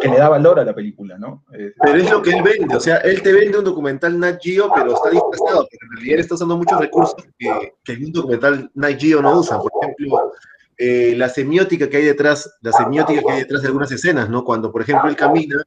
que 0.00 0.08
le 0.08 0.16
da 0.16 0.28
valor 0.28 0.58
a 0.58 0.64
la 0.64 0.74
película, 0.74 1.18
¿no? 1.18 1.44
Eh, 1.52 1.72
Pero 1.82 1.98
es 1.98 2.10
lo 2.10 2.22
que 2.22 2.30
él 2.30 2.42
vende, 2.42 2.74
o 2.74 2.80
sea, 2.80 2.96
él 2.98 3.20
te 3.22 3.32
vende 3.32 3.58
un 3.58 3.64
documental 3.64 4.18
Nat 4.18 4.38
Geo, 4.42 4.72
pero 4.74 4.94
está 4.94 5.10
disfrazado, 5.10 5.68
pero 5.70 5.86
en 5.90 5.96
realidad 5.96 6.20
está 6.20 6.34
usando 6.34 6.56
muchos 6.56 6.80
recursos 6.80 7.16
que, 7.38 7.74
que 7.84 7.92
en 7.92 8.06
un 8.06 8.12
documental 8.12 8.70
Nat 8.74 8.98
Geo 8.98 9.20
no 9.20 9.40
usa. 9.40 9.58
Por 9.58 9.70
ejemplo, 9.82 10.32
eh, 10.78 11.14
la 11.16 11.28
semiótica 11.28 11.88
que 11.88 11.96
hay 11.96 12.04
detrás, 12.04 12.58
la 12.60 12.72
semiótica 12.72 13.22
que 13.22 13.32
hay 13.32 13.38
detrás 13.40 13.62
de 13.62 13.68
algunas 13.68 13.90
escenas, 13.90 14.28
¿no? 14.28 14.44
Cuando, 14.44 14.70
por 14.70 14.82
ejemplo, 14.82 15.08
él 15.08 15.16
camina, 15.16 15.62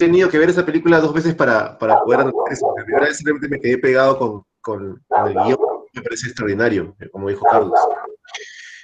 tenido 0.00 0.28
que 0.28 0.38
ver 0.38 0.50
esa 0.50 0.66
película 0.66 0.98
dos 0.98 1.14
veces 1.14 1.34
para, 1.34 1.78
para 1.78 2.00
poder 2.00 2.20
anotar 2.20 2.52
eso. 2.52 2.74
La 2.76 2.84
primera 2.84 3.06
vez 3.06 3.18
simplemente 3.18 3.48
me 3.48 3.60
quedé 3.60 3.78
pegado 3.78 4.18
con, 4.18 4.42
con, 4.60 5.04
con 5.06 5.28
el 5.28 5.34
guion, 5.34 5.58
me 5.92 6.02
parece 6.02 6.26
extraordinario, 6.26 6.96
eh, 6.98 7.08
como 7.10 7.28
dijo 7.28 7.44
Carlos. 7.50 7.78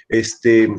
Este, 0.07 0.73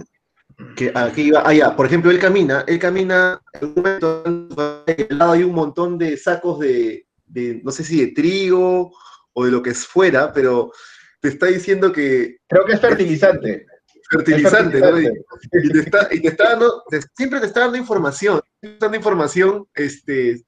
que 0.75 0.93
aquí 0.95 1.23
iba, 1.23 1.43
ah, 1.45 1.53
ya, 1.53 1.77
por 1.77 1.87
ejemplo, 1.87 2.11
él 2.11 2.19
camina, 2.19 2.65
él 2.67 2.79
camina, 2.79 3.41
en 3.53 3.69
un 3.69 3.75
momento 3.75 4.23
al 4.25 5.19
lado 5.19 5.33
hay 5.33 5.43
un 5.43 5.55
montón 5.55 5.99
de 5.99 6.17
sacos 6.17 6.61
de, 6.61 7.07
de, 7.27 7.61
no 7.63 7.71
sé 7.71 7.85
si 7.85 8.01
de 8.01 8.13
trigo 8.13 8.93
o 9.35 9.45
de 9.45 9.51
lo 9.51 9.63
que 9.63 9.71
es 9.71 9.87
fuera, 9.87 10.33
pero 10.33 10.73
te 11.21 11.29
está 11.29 11.47
diciendo 11.47 11.93
que 11.93 12.39
creo 12.47 12.65
que 12.65 12.73
es 12.73 12.81
fertilizante. 12.81 13.67
Fertilizante, 14.11 14.81
¿no? 14.81 15.01
Y, 15.01 15.07
y 15.53 15.69
te 15.71 15.79
está, 15.81 16.09
y 16.11 16.21
te 16.23 16.29
está 16.29 16.51
dando, 16.51 16.83
te- 16.89 17.01
siempre 17.17 17.41
te 17.41 17.47
está 17.47 17.61
dando 17.61 17.77
información, 17.79 18.41
te 18.61 18.73
está 18.73 18.87
dando 18.87 18.97
información 18.97 19.67
este, 19.75 20.43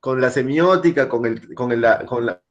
con 0.00 0.20
la 0.20 0.30
semiótica, 0.30 1.08
con, 1.08 1.24
el, 1.26 1.54
con, 1.54 1.72
el- 1.72 1.80
la, 1.80 2.04
con 2.06 2.26
la, 2.26 2.42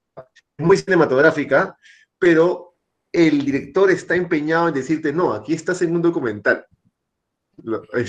muy 0.57 0.77
cinematográfica, 0.77 1.77
pero 2.17 2.75
el 3.11 3.43
director 3.45 3.91
está 3.91 4.15
empeñado 4.15 4.69
en 4.69 4.73
decirte, 4.73 5.11
no, 5.13 5.33
aquí 5.33 5.53
estás 5.53 5.81
en 5.81 5.95
un 5.95 6.01
documental. 6.01 6.65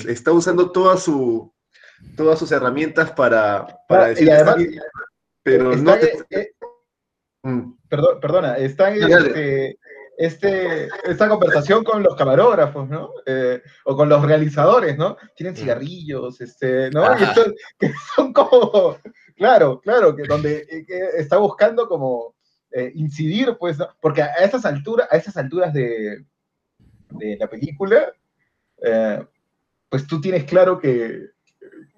Está 0.08 0.32
usando 0.32 0.70
toda 0.72 0.96
su, 0.96 1.52
todas 2.16 2.38
sus 2.38 2.50
herramientas 2.52 3.10
para, 3.12 3.66
para 3.88 4.06
Ah, 4.06 4.14
además, 4.16 4.56
pero 5.42 5.76
no 5.76 5.94
te- 5.98 6.24
eh, 6.30 6.52
Mm, 7.46 7.74
perdona, 7.90 8.56
está 8.56 8.90
en 8.94 9.00
Dale. 9.00 9.26
este, 9.28 9.78
este, 10.16 10.88
esta 11.04 11.28
conversación 11.28 11.82
con 11.84 12.02
los 12.02 12.14
camarógrafos, 12.16 12.88
¿no? 12.88 13.10
Eh, 13.26 13.60
o 13.84 13.96
con 13.96 14.08
los 14.08 14.22
realizadores, 14.24 14.96
¿no? 14.96 15.16
Tienen 15.36 15.56
cigarrillos, 15.56 16.40
este, 16.40 16.90
¿no? 16.90 17.02
Y 17.18 17.22
esto- 17.24 17.52
que 17.78 17.92
son 18.14 18.32
como, 18.32 18.98
claro, 19.36 19.80
claro, 19.80 20.14
que 20.14 20.22
donde 20.24 20.66
eh, 20.70 20.84
que 20.86 20.98
está 21.16 21.36
buscando 21.38 21.88
como 21.88 22.34
eh, 22.70 22.92
incidir, 22.94 23.56
pues, 23.58 23.78
¿no? 23.78 23.88
porque 24.00 24.22
a 24.22 24.32
esas 24.44 24.64
alturas, 24.64 25.08
a 25.10 25.16
esas 25.16 25.36
alturas 25.36 25.72
de, 25.72 26.24
de 27.10 27.36
la 27.38 27.48
película, 27.48 28.12
eh, 28.82 29.24
pues 29.88 30.06
tú 30.06 30.20
tienes 30.20 30.44
claro 30.44 30.78
que, 30.78 31.30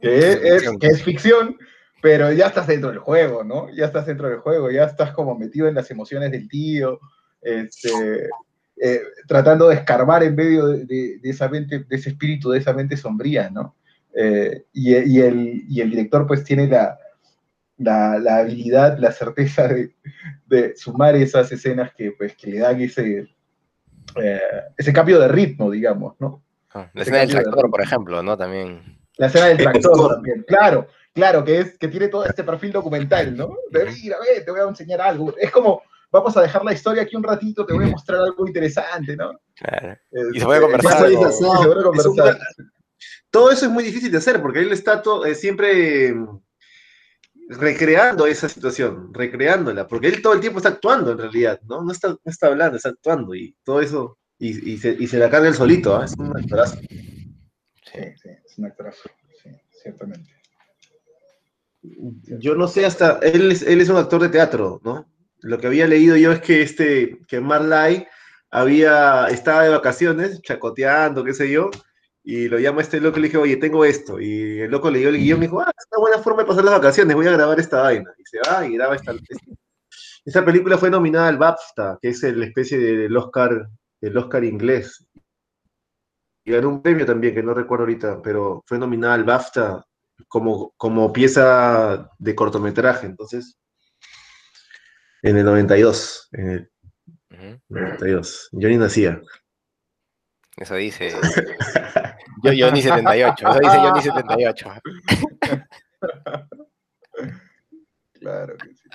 que 0.01 0.19
es, 0.57 0.71
que 0.79 0.87
es 0.87 1.03
ficción, 1.03 1.57
pero 2.03 2.31
ya 2.33 2.49
estás 2.49 2.67
dentro 2.67 2.91
del 2.91 2.99
juego, 2.99 3.43
¿no? 3.43 3.71
Ya 3.75 3.87
estás 3.87 4.07
dentro 4.07 4.29
del 4.29 4.39
juego, 4.41 4.71
ya 4.71 4.85
estás 4.85 5.13
como 5.13 5.35
metido 5.37 5.67
en 5.67 5.75
las 5.75 5.91
emociones 5.91 6.31
del 6.31 6.47
tío, 6.49 7.01
este, 7.43 8.29
eh, 8.83 9.01
tratando 9.27 9.69
de 9.69 9.77
escarbar 9.77 10.23
en 10.23 10.35
medio 10.35 10.67
de, 10.69 10.85
de- 10.85 11.19
de 11.23 11.31
esa 11.31 11.49
mente, 11.49 11.81
de 11.81 11.97
ese 11.97 12.11
espíritu, 12.11 12.51
de 12.51 12.59
esa 12.59 12.73
mente 12.73 12.97
sombría, 12.97 13.51
¿no? 13.51 13.75
Eh, 14.15 14.65
y, 14.73 14.95
y 14.97 15.21
el, 15.21 15.65
y 15.69 15.81
el 15.81 15.91
director 15.91 16.27
pues 16.27 16.43
tiene 16.45 16.67
la, 16.67 16.99
la, 17.79 18.19
la 18.19 18.39
habilidad, 18.39 18.99
la 18.99 19.13
certeza 19.13 19.69
de, 19.69 19.95
de 20.47 20.75
sumar 20.77 21.15
esas 21.17 21.51
escenas 21.53 21.93
que, 21.95 22.13
pues, 22.13 22.35
que 22.37 22.51
le 22.51 22.59
dan 22.61 22.81
ese, 22.81 23.29
eh, 24.17 24.41
ese 24.77 24.93
cambio 24.93 25.19
de 25.21 25.29
ritmo, 25.29 25.71
digamos, 25.71 26.15
¿no? 26.19 26.43
Ah, 26.73 26.91
La 26.95 27.03
Ese 27.03 27.11
escena 27.11 27.19
del 27.19 27.31
tractor, 27.31 27.71
por 27.71 27.83
ejemplo, 27.83 28.23
¿no? 28.23 28.37
También. 28.37 28.99
La 29.19 29.27
escena 29.27 29.47
del 29.47 29.57
El 29.59 29.63
tractor 29.65 29.93
tractor. 29.93 30.15
también, 30.15 30.45
claro, 30.47 30.89
claro, 31.15 31.45
que 31.45 31.61
es 31.61 31.79
que 31.79 31.89
tiene 31.89 32.09
todo 32.09 32.25
este 32.25 32.45
perfil 32.45 32.73
documental, 32.73 33.37
¿no? 33.37 33.55
De 33.71 33.85
mira, 33.87 34.17
ve, 34.21 34.41
te 34.43 34.51
voy 34.51 34.61
a 34.61 34.65
enseñar 34.69 35.01
algo. 35.03 35.35
Es 35.39 35.51
como, 35.51 35.83
vamos 36.11 36.37
a 36.37 36.43
dejar 36.43 36.65
la 36.65 36.73
historia 36.73 37.03
aquí 37.03 37.17
un 37.17 37.23
ratito, 37.23 37.65
te 37.67 37.73
voy 37.75 37.85
a 37.85 37.89
mostrar 37.89 38.21
algo 38.21 38.47
interesante, 38.47 39.17
¿no? 39.17 39.39
Claro. 39.55 39.97
Este, 40.11 40.37
Y 40.37 40.41
se 40.41 40.45
puede 40.47 40.61
conversar, 40.61 41.11
y 41.11 41.15
se 41.15 41.19
puede 41.19 41.31
Es 41.31 41.41
un 41.41 41.83
conversar. 41.83 42.39
todo 43.31 43.51
eso 43.51 43.67
es 43.67 43.71
muy 43.73 43.85
difícil 43.85 44.11
de 44.11 44.19
hacer 44.19 44.41
porque 44.41 44.61
él 44.61 44.73
está 44.73 45.03
to- 45.03 45.25
eh, 45.27 45.35
siempre 45.35 46.13
mm, 46.15 46.41
recreando 47.49 48.27
esa 48.27 48.49
situación, 48.49 49.13
recreándola, 49.15 49.87
porque 49.87 50.09
él 50.09 50.21
todo 50.23 50.33
el 50.35 50.41
tiempo 50.41 50.59
está 50.59 50.71
actuando 50.71 51.13
en 51.13 51.19
realidad, 51.19 51.61
¿no? 51.65 51.83
No 51.83 51.93
está, 51.93 52.09
no 52.09 52.19
está 52.25 52.49
hablando, 52.49 52.77
está 52.77 52.89
actuando 52.91 53.35
y 53.35 53.55
todo 53.63 53.81
eso, 53.81 54.19
y, 54.39 54.73
y 54.73 54.79
se, 54.79 54.91
y 54.99 55.07
se 55.07 55.19
la 55.19 55.31
carga 55.31 55.49
él 55.49 55.55
solito, 55.55 55.97
¿ah? 55.97 56.05
es 56.05 56.15
un 56.19 56.37
actorazo. 56.37 56.77
Sí, 56.81 58.03
sí, 58.21 58.29
es 58.45 58.59
un 58.59 58.67
actorazo, 58.67 59.09
sí, 59.43 59.51
ciertamente. 59.83 60.31
Yo 61.83 62.57
no 62.57 62.67
sé 62.67 62.85
hasta, 62.85 63.19
él 63.23 63.53
es, 63.53 63.63
él 63.63 63.81
es 63.81 63.89
un 63.89 63.97
actor 63.97 64.21
de 64.21 64.29
teatro, 64.29 64.81
¿no? 64.83 65.07
Lo 65.47 65.59
que 65.59 65.69
había 65.69 65.87
leído 65.87 66.17
yo 66.17 66.33
es 66.33 66.41
que 66.41 66.63
este, 66.63 67.21
que 67.29 67.41
Marley 67.41 68.07
había, 68.51 69.29
estaba 69.29 69.63
de 69.63 69.71
vacaciones, 69.71 70.41
chacoteando, 70.43 71.23
qué 71.25 71.35
sé 71.35 71.51
yo, 71.51 71.71
y 72.25 72.49
lo 72.49 72.59
llama 72.59 72.81
este 72.83 73.01
loco 73.01 73.19
y 73.19 73.23
le 73.23 73.29
dije, 73.29 73.39
oye, 73.39 73.57
tengo 73.57 73.85
esto. 73.85 74.21
Y 74.21 74.61
el 74.61 74.71
loco 74.71 74.91
leyó 74.91 75.09
el 75.09 75.19
guion 75.19 75.39
y 75.39 75.43
dijo, 75.43 75.61
ah, 75.61 75.71
es 75.77 75.87
una 75.93 76.01
buena 76.01 76.19
forma 76.19 76.43
de 76.43 76.49
pasar 76.49 76.65
las 76.65 76.75
vacaciones, 76.75 77.15
voy 77.15 77.27
a 77.29 77.33
grabar 77.33 77.61
esta 77.61 77.83
vaina. 77.83 78.11
Y 78.19 78.25
se 78.25 78.39
va 78.41 78.67
y 78.67 78.75
graba 78.75 78.97
esta. 78.97 79.15
esta. 80.25 80.45
Película 80.45 80.77
fue 80.79 80.91
nominada 80.91 81.29
al 81.29 81.39
BAFTA, 81.39 81.99
que 82.03 82.09
es 82.09 82.23
la 82.23 82.45
especie 82.47 82.79
de- 82.79 82.97
del 82.97 83.17
Oscar, 83.17 83.69
del 84.01 84.17
Oscar 84.17 84.43
inglés. 84.43 85.07
Y 86.45 86.53
ganó 86.53 86.69
un 86.71 86.83
premio 86.83 87.07
también, 87.07 87.35
que 87.35 87.43
no 87.43 87.55
recuerdo 87.55 87.85
ahorita, 87.85 88.21
pero 88.23 88.65
fue 88.67 88.79
nominada 88.79 89.15
al 89.15 89.25
BAFTA 89.25 89.85
como, 90.27 90.73
como 90.77 91.13
pieza 91.13 92.11
de 92.19 92.35
cortometraje. 92.35 93.07
Entonces, 93.07 93.57
en 95.29 95.37
el 95.39 95.45
92. 95.45 96.29
En 96.33 96.51
el 96.51 96.71
Ujú. 97.31 97.61
92. 97.69 98.49
Yo 98.53 98.69
ni 98.69 98.77
nacía. 98.77 99.21
Eso 100.57 100.75
dice. 100.77 101.11
Yo, 102.43 102.53
yo 102.53 102.71
ni 102.71 102.83
78. 102.83 103.49
Eso 103.49 103.59
dice 103.61 103.77
yo 103.83 103.93
ni 103.93 104.03
78. 104.03 104.73
Claro 108.21 108.57
que 108.57 108.69
sí. 108.69 108.89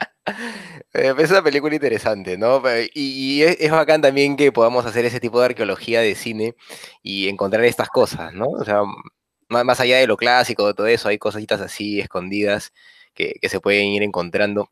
Eh, 0.94 1.14
Es 1.18 1.32
una 1.32 1.44
película 1.44 1.74
interesante, 1.74 2.38
¿no? 2.38 2.62
Y, 2.94 3.40
y 3.40 3.44
es, 3.44 3.58
es 3.60 3.72
bacán 3.72 4.02
también 4.02 4.38
que 4.38 4.52
podamos 4.52 4.86
hacer 4.86 5.06
ese 5.06 5.20
tipo 5.20 5.40
de 5.40 5.48
arqueología 5.48 6.02
de 6.02 6.16
cine 6.16 6.56
y 7.02 7.28
encontrar 7.30 7.64
estas 7.66 7.90
cosas, 7.90 8.34
¿no? 8.34 8.46
O 8.46 8.64
sea, 8.64 8.82
más, 9.50 9.66
más 9.66 9.80
allá 9.80 9.98
de 9.98 10.08
lo 10.08 10.18
clásico, 10.18 10.68
de 10.68 10.74
todo 10.76 10.88
eso, 10.88 11.10
hay 11.10 11.18
cositas 11.18 11.60
así 11.62 12.00
escondidas 12.00 12.72
que, 13.14 13.34
que 13.42 13.50
se 13.50 13.60
pueden 13.60 13.88
ir 13.88 14.04
encontrando. 14.04 14.70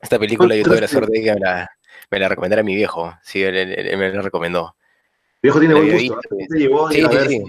Esta 0.00 0.18
película 0.18 0.54
yo 0.54 0.62
tuve 0.64 0.80
la 0.80 0.88
suerte 0.88 1.12
de 1.18 1.24
que 1.24 1.34
me 1.34 1.40
la, 1.40 1.70
me 2.10 2.18
la 2.18 2.28
recomendara 2.28 2.62
mi 2.62 2.74
viejo, 2.74 3.12
sí, 3.22 3.42
él, 3.42 3.56
él- 3.56 3.72
él 3.88 3.96
me 3.98 4.10
la 4.12 4.22
recomendó. 4.22 4.76
Viejo 5.42 5.58
tiene 5.58 5.74
La 5.74 5.80
buen 5.80 5.92
gusto. 5.92 6.20
¿eh? 6.38 6.46
Llevó 6.50 6.90
Sí, 6.90 7.02
a 7.04 7.08
sí, 7.10 7.16
ver 7.16 7.28
sí. 7.28 7.42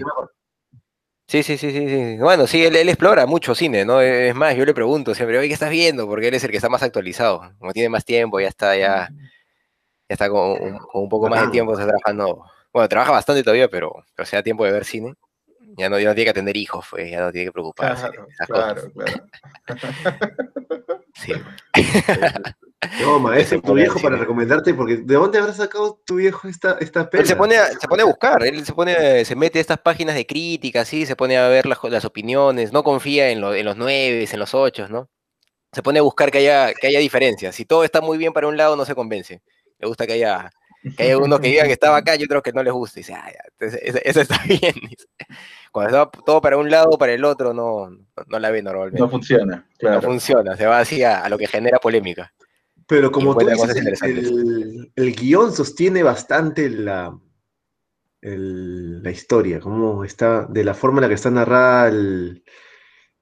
Sí, 1.26 1.42
sí, 1.42 1.58
sí, 1.58 1.70
sí, 1.70 1.88
sí. 1.88 2.16
Bueno, 2.18 2.46
sí, 2.46 2.64
él, 2.64 2.74
él 2.74 2.88
explora 2.88 3.26
mucho 3.26 3.54
cine, 3.54 3.84
¿no? 3.84 4.00
Es 4.00 4.34
más, 4.34 4.56
yo 4.56 4.64
le 4.64 4.72
pregunto 4.72 5.14
siempre, 5.14 5.38
oye, 5.38 5.48
¿qué 5.48 5.54
estás 5.54 5.68
viendo? 5.70 6.06
Porque 6.06 6.28
él 6.28 6.34
es 6.34 6.44
el 6.44 6.50
que 6.50 6.56
está 6.56 6.70
más 6.70 6.82
actualizado. 6.82 7.52
Como 7.58 7.72
tiene 7.74 7.90
más 7.90 8.04
tiempo, 8.04 8.40
ya 8.40 8.48
está, 8.48 8.74
ya, 8.76 9.10
ya 9.10 9.18
está 10.08 10.30
con 10.30 10.52
un, 10.62 10.78
con 10.78 11.02
un 11.02 11.08
poco 11.08 11.28
más 11.28 11.42
de 11.42 11.48
tiempo, 11.48 11.72
está 11.72 11.84
trabajando. 11.86 12.44
Bueno, 12.72 12.88
trabaja 12.88 13.12
bastante 13.12 13.42
todavía, 13.42 13.68
pero, 13.68 14.04
pero 14.14 14.26
se 14.26 14.36
da 14.36 14.42
tiempo 14.42 14.64
de 14.64 14.72
ver 14.72 14.84
cine. 14.86 15.14
Ya 15.78 15.88
no, 15.88 15.98
ya 15.98 16.08
no 16.08 16.14
tiene 16.14 16.24
que 16.26 16.30
atender 16.30 16.56
hijos, 16.56 16.84
pues, 16.90 17.10
ya 17.10 17.20
no 17.20 17.30
tiene 17.32 17.46
que 17.46 17.52
preocuparse. 17.52 18.02
de 18.06 18.10
Claro, 18.10 18.28
esas 18.28 18.46
claro, 18.48 18.92
cosas. 18.92 18.92
claro. 18.92 20.28
Sí. 21.14 21.32
No, 23.02 23.18
maestro, 23.18 23.60
tu 23.60 23.74
viejo 23.74 23.94
para 23.98 24.14
cine. 24.14 24.20
recomendarte, 24.20 24.72
porque 24.72 24.98
¿de 24.98 25.14
dónde 25.14 25.38
habrá 25.40 25.52
sacado 25.52 26.00
tu 26.06 26.14
viejo 26.14 26.46
esta, 26.46 26.76
esta? 26.80 27.08
Él 27.12 27.26
se 27.26 27.34
pone, 27.34 27.56
a, 27.56 27.66
se 27.72 27.88
pone 27.88 28.02
a 28.02 28.06
buscar, 28.06 28.40
él 28.44 28.64
se 28.64 28.72
pone, 28.72 29.24
se 29.24 29.34
mete 29.34 29.58
a 29.58 29.60
estas 29.60 29.78
páginas 29.78 30.14
de 30.14 30.24
crítica, 30.24 30.84
¿sí? 30.84 31.04
se 31.04 31.16
pone 31.16 31.36
a 31.36 31.48
ver 31.48 31.66
las, 31.66 31.78
las 31.82 32.04
opiniones, 32.04 32.72
no 32.72 32.84
confía 32.84 33.30
en, 33.30 33.40
lo- 33.40 33.52
en 33.52 33.64
los 33.66 33.76
nueve, 33.76 34.28
en 34.30 34.38
los 34.38 34.54
ocho, 34.54 34.86
¿no? 34.88 35.10
Se 35.72 35.82
pone 35.82 35.98
a 35.98 36.02
buscar 36.02 36.30
que 36.30 36.38
haya, 36.38 36.72
que 36.72 36.86
haya 36.86 37.00
diferencias. 37.00 37.56
Si 37.56 37.64
todo 37.64 37.82
está 37.82 38.00
muy 38.00 38.16
bien 38.16 38.32
para 38.32 38.46
un 38.46 38.56
lado, 38.56 38.76
no 38.76 38.84
se 38.84 38.94
convence. 38.94 39.42
Le 39.80 39.88
gusta 39.88 40.06
que 40.06 40.12
haya, 40.12 40.48
que 40.96 41.02
haya 41.02 41.18
unos 41.18 41.40
que 41.40 41.48
digan 41.48 41.66
que 41.66 41.72
estaba 41.72 41.96
acá 41.96 42.14
y 42.14 42.22
otros 42.22 42.44
que 42.44 42.52
no 42.52 42.62
les 42.62 42.72
gusta. 42.72 43.00
Y 43.00 43.02
dice, 43.02 43.14
ah, 43.14 43.26
ya, 43.26 43.40
entonces, 43.58 43.80
eso, 43.82 43.98
eso 44.04 44.20
está 44.20 44.40
bien. 44.46 44.74
Cuando 45.72 45.96
está 45.96 46.10
todo 46.24 46.40
para 46.40 46.56
un 46.56 46.70
lado 46.70 46.90
o 46.92 46.98
para 46.98 47.12
el 47.12 47.24
otro, 47.24 47.52
no, 47.54 47.90
no, 47.90 48.06
no 48.26 48.38
la 48.38 48.50
ve 48.50 48.62
normalmente. 48.62 49.00
No 49.00 49.06
No, 49.06 49.10
funciona, 49.10 49.68
claro. 49.78 50.02
funciona, 50.02 50.56
se 50.56 50.66
va 50.66 50.78
así 50.80 51.02
a, 51.02 51.24
a 51.24 51.28
lo 51.28 51.38
que 51.38 51.46
genera 51.46 51.78
polémica. 51.78 52.32
Pero 52.86 53.10
como 53.12 53.36
tú 53.36 53.46
dices, 53.46 53.76
el, 54.02 54.10
el- 54.10 54.92
el 54.96 55.14
guion 55.14 55.52
sostiene 55.52 56.02
bastante 56.02 56.70
la, 56.70 57.16
el- 58.22 59.02
la 59.02 59.10
historia, 59.10 59.60
cómo 59.60 60.04
está, 60.04 60.46
de 60.46 60.64
la 60.64 60.74
forma 60.74 60.98
en 60.98 61.02
la 61.02 61.08
que 61.08 61.14
está 61.14 61.30
narrada 61.30 61.88
el, 61.88 62.42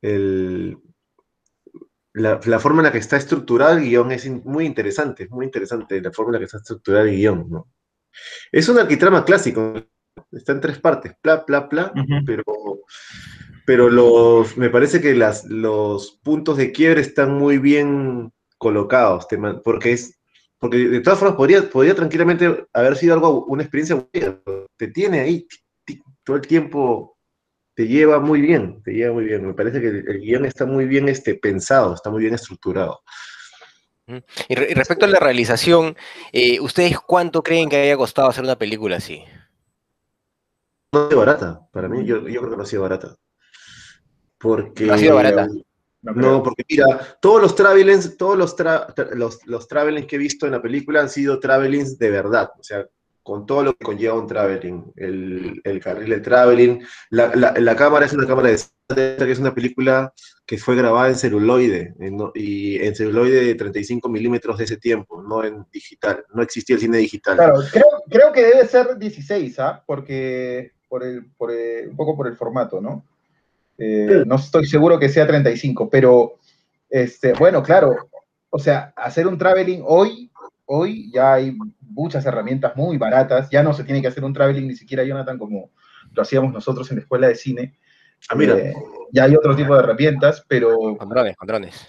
el- 0.03 0.79
la, 2.13 2.41
la 2.45 2.59
forma 2.61 2.81
en 2.81 2.85
la 2.85 2.93
que 2.93 2.99
está 2.99 3.17
estructurado 3.17 3.77
el 3.77 3.85
guion 3.85 4.11
es 4.13 4.25
in- 4.25 4.43
muy 4.45 4.65
interesante, 4.65 5.25
es 5.25 5.31
muy 5.31 5.45
interesante 5.47 6.01
la 6.01 6.13
forma 6.13 6.31
en 6.31 6.33
la 6.35 6.39
que 6.39 6.45
está 6.47 6.59
estructurado 6.59 7.05
el 7.07 7.17
guion, 7.17 7.51
¿no? 7.51 7.69
Es 8.51 8.69
un 8.69 8.79
arquitrama 8.79 9.25
clásico, 9.25 9.75
está 10.33 10.53
en 10.53 10.61
tres 10.61 10.79
partes, 10.79 11.13
bla, 11.23 11.45
bla, 11.47 11.93
Ujú. 11.95 12.25
pero, 12.25 12.45
pero 13.67 13.91
los, 13.91 14.57
me 14.57 14.71
parece 14.71 15.01
que 15.01 15.15
las, 15.15 15.45
los 15.45 16.19
puntos 16.23 16.57
de 16.57 16.73
quiebre 16.73 17.01
están 17.01 17.35
muy 17.35 17.59
bien 17.59 18.33
colocados, 18.59 19.27
porque 19.65 19.93
es, 19.93 20.19
porque 20.59 20.79
de 20.79 21.01
todas 21.01 21.19
formas 21.19 21.37
podría, 21.37 21.69
podría 21.69 21.95
tranquilamente 21.95 22.67
haber 22.73 22.97
sido 22.97 23.15
algo, 23.15 23.45
una 23.47 23.63
experiencia 23.63 24.07
pero 24.11 24.43
te 24.77 24.89
tiene 24.89 25.21
ahí 25.21 25.47
todo 26.25 26.37
el 26.37 26.43
tiempo, 26.43 27.17
te 27.75 27.87
lleva 27.87 28.19
muy 28.19 28.41
bien, 28.41 28.83
te 28.83 28.93
lleva 28.93 29.13
muy 29.15 29.25
bien, 29.25 29.47
me 29.47 29.55
parece 29.55 29.81
que 29.81 29.89
el, 29.89 30.09
el 30.09 30.21
guion 30.21 30.47
está 30.47 30.65
muy 30.65 30.87
bien 30.87 31.09
este, 31.09 31.35
pensado, 31.35 31.95
está 31.95 32.11
muy 32.11 32.23
bien 32.23 32.35
estructurado. 32.35 33.01
Y, 34.49 34.55
re- 34.55 34.69
y 34.71 34.75
respecto 34.75 35.05
a 35.05 35.09
la 35.09 35.19
realización, 35.19 35.97
eh, 36.33 36.61
¿ustedes 36.61 36.99
cuánto 37.01 37.43
creen 37.43 37.69
que 37.69 37.77
haya 37.77 37.97
costado 37.97 38.29
hacer 38.29 38.45
una 38.45 38.57
película 38.57 38.97
así? 38.97 39.23
No 40.97 41.05
ha 41.07 41.09
sido 41.11 41.19
barata, 41.21 41.61
para 41.73 41.89
mí, 41.89 42.05
yo, 42.05 42.27
yo 42.29 42.41
creo 42.41 42.51
que 42.51 42.57
no 42.57 42.63
ha 42.63 42.67
sido 42.67 42.83
barata. 42.83 43.15
Porque... 44.39 44.87
¿No 44.87 44.95
ha 44.95 44.99
sido 44.99 45.15
barata? 45.15 45.49
No 46.03 46.43
porque 46.43 46.63
mira, 46.69 46.87
todos 47.21 47.43
los 47.43 47.57
travelings, 47.57 48.17
todos 48.17 48.39
los, 48.39 48.57
tra- 48.57 48.95
tra- 48.95 49.11
los, 49.15 49.45
los 49.47 49.67
travelings 49.67 50.07
que 50.07 50.15
he 50.17 50.19
visto 50.21 50.47
en 50.47 50.53
la 50.53 50.63
película 50.63 51.01
han 51.01 51.09
sido 51.09 51.41
travelings 51.41 51.99
de 51.99 52.11
verdad, 52.11 52.51
o 52.59 52.63
sea, 52.63 52.87
con 53.25 53.45
todo 53.45 53.65
lo 53.65 53.75
que 53.75 53.85
conlleva 53.85 54.15
un 54.15 54.29
traveling, 54.29 54.93
el, 54.95 55.61
el 55.65 55.81
carril 55.81 56.11
de 56.11 56.21
traveling, 56.21 56.81
la, 57.11 57.35
la- 57.35 57.55
la 57.59 57.75
cámara 57.75 58.07
es 58.07 58.13
una 58.13 58.25
cámara 58.27 58.51
de 58.51 58.57
que 59.19 59.33
es 59.33 59.39
una 59.41 59.53
película 59.53 60.13
que 60.47 60.59
fue 60.59 60.77
grabada 60.77 61.09
en 61.09 61.17
celuloide, 61.17 61.93
en- 61.99 62.19
y 62.37 62.77
en 62.77 62.95
celuloide 62.95 63.45
de 63.45 63.55
35 63.57 64.09
milímetros 64.09 64.59
de 64.59 64.65
ese 64.65 64.77
tiempo, 64.77 65.21
no 65.23 65.43
en 65.43 65.67
digital, 65.73 66.25
no 66.33 66.41
existía 66.43 66.77
el 66.77 66.83
cine 66.83 66.99
digital. 66.99 67.35
Claro, 67.37 67.55
creo, 67.73 67.87
creo 68.09 68.33
que 68.33 68.45
debe 68.45 68.69
ser 68.69 68.97
16, 68.97 69.59
¿ah? 69.59 69.83
Porque 69.85 70.71
por 70.89 71.03
el, 71.05 71.27
por 71.37 71.51
el- 71.51 71.89
un 71.89 71.97
poco 71.97 72.17
por 72.17 72.27
el 72.27 72.37
formato, 72.37 72.81
¿no? 72.81 73.05
Eh, 73.79 74.23
no 74.27 74.37
estoy 74.37 74.67
seguro 74.67 74.99
que 74.99 75.09
sea 75.09 75.27
35, 75.27 75.89
pero 75.91 76.37
este, 76.89 77.33
bueno, 77.35 77.63
claro, 77.63 77.95
o 78.51 78.59
sea, 78.59 78.93
hacer 78.97 79.27
un 79.27 79.37
traveling 79.37 79.83
hoy, 79.85 80.31
hoy 80.65 81.11
ya 81.13 81.35
hay 81.35 81.57
muchas 81.81 82.25
herramientas 82.25 82.75
muy 82.77 82.97
baratas, 82.97 83.51
ya 83.51 83.63
no 83.63 83.73
se 83.75 83.85
tiene 83.85 84.01
que 84.01 84.09
hacer 84.09 84.25
un 84.25 84.33
traveling 84.33 84.67
ni 84.69 84.75
siquiera, 84.77 85.05
Jonathan, 85.05 85.39
como 85.39 85.71
lo 86.13 86.23
hacíamos 86.23 86.53
nosotros 86.53 86.91
en 86.91 86.97
la 86.97 87.03
escuela 87.03 87.29
de 87.29 87.35
cine. 87.35 87.75
Ah, 88.29 88.35
mira, 88.35 88.57
Eh, 88.57 88.73
ya 89.13 89.25
hay 89.25 89.37
otro 89.37 89.55
tipo 89.55 89.75
de 89.75 89.81
herramientas, 89.83 90.45
pero 90.49 90.97
Con 90.97 91.09
drones, 91.09 91.37
con 91.37 91.47
drones. 91.47 91.87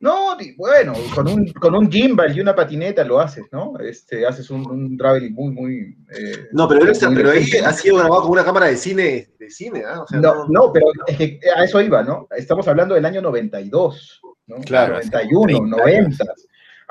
No, 0.00 0.36
bueno, 0.56 0.92
con 1.14 1.26
un, 1.28 1.52
con 1.54 1.74
un 1.74 1.90
gimbal 1.90 2.36
y 2.36 2.40
una 2.40 2.54
patineta 2.54 3.02
lo 3.04 3.18
haces, 3.20 3.46
¿no? 3.50 3.76
Este, 3.80 4.24
haces 4.26 4.48
un, 4.50 4.68
un 4.70 4.96
traveling 4.96 5.32
muy, 5.34 5.50
muy... 5.52 5.96
eh, 6.16 6.46
no, 6.52 6.68
pero, 6.68 6.88
está- 6.90 7.08
muy 7.08 7.16
pero 7.16 7.30
ahí 7.30 7.50
ha 7.64 7.72
sido 7.72 7.96
grabado 7.96 8.22
con 8.22 8.30
una 8.32 8.44
cámara 8.44 8.66
de 8.66 8.76
cine, 8.76 9.28
de 9.38 9.50
cine, 9.50 9.82
¿ah? 9.86 10.02
O 10.02 10.06
sea, 10.06 10.20
No, 10.20 10.46
no, 10.48 10.72
pero 10.72 10.86
es 11.06 11.16
que 11.16 11.40
a 11.56 11.64
eso 11.64 11.80
iba, 11.80 12.02
¿no? 12.04 12.28
Estamos 12.36 12.68
hablando 12.68 12.94
del 12.94 13.04
año 13.06 13.20
92, 13.20 14.20
¿no? 14.46 14.56
Claro, 14.58 14.94
91, 14.94 15.76
30 15.76 15.76
90. 15.76 16.24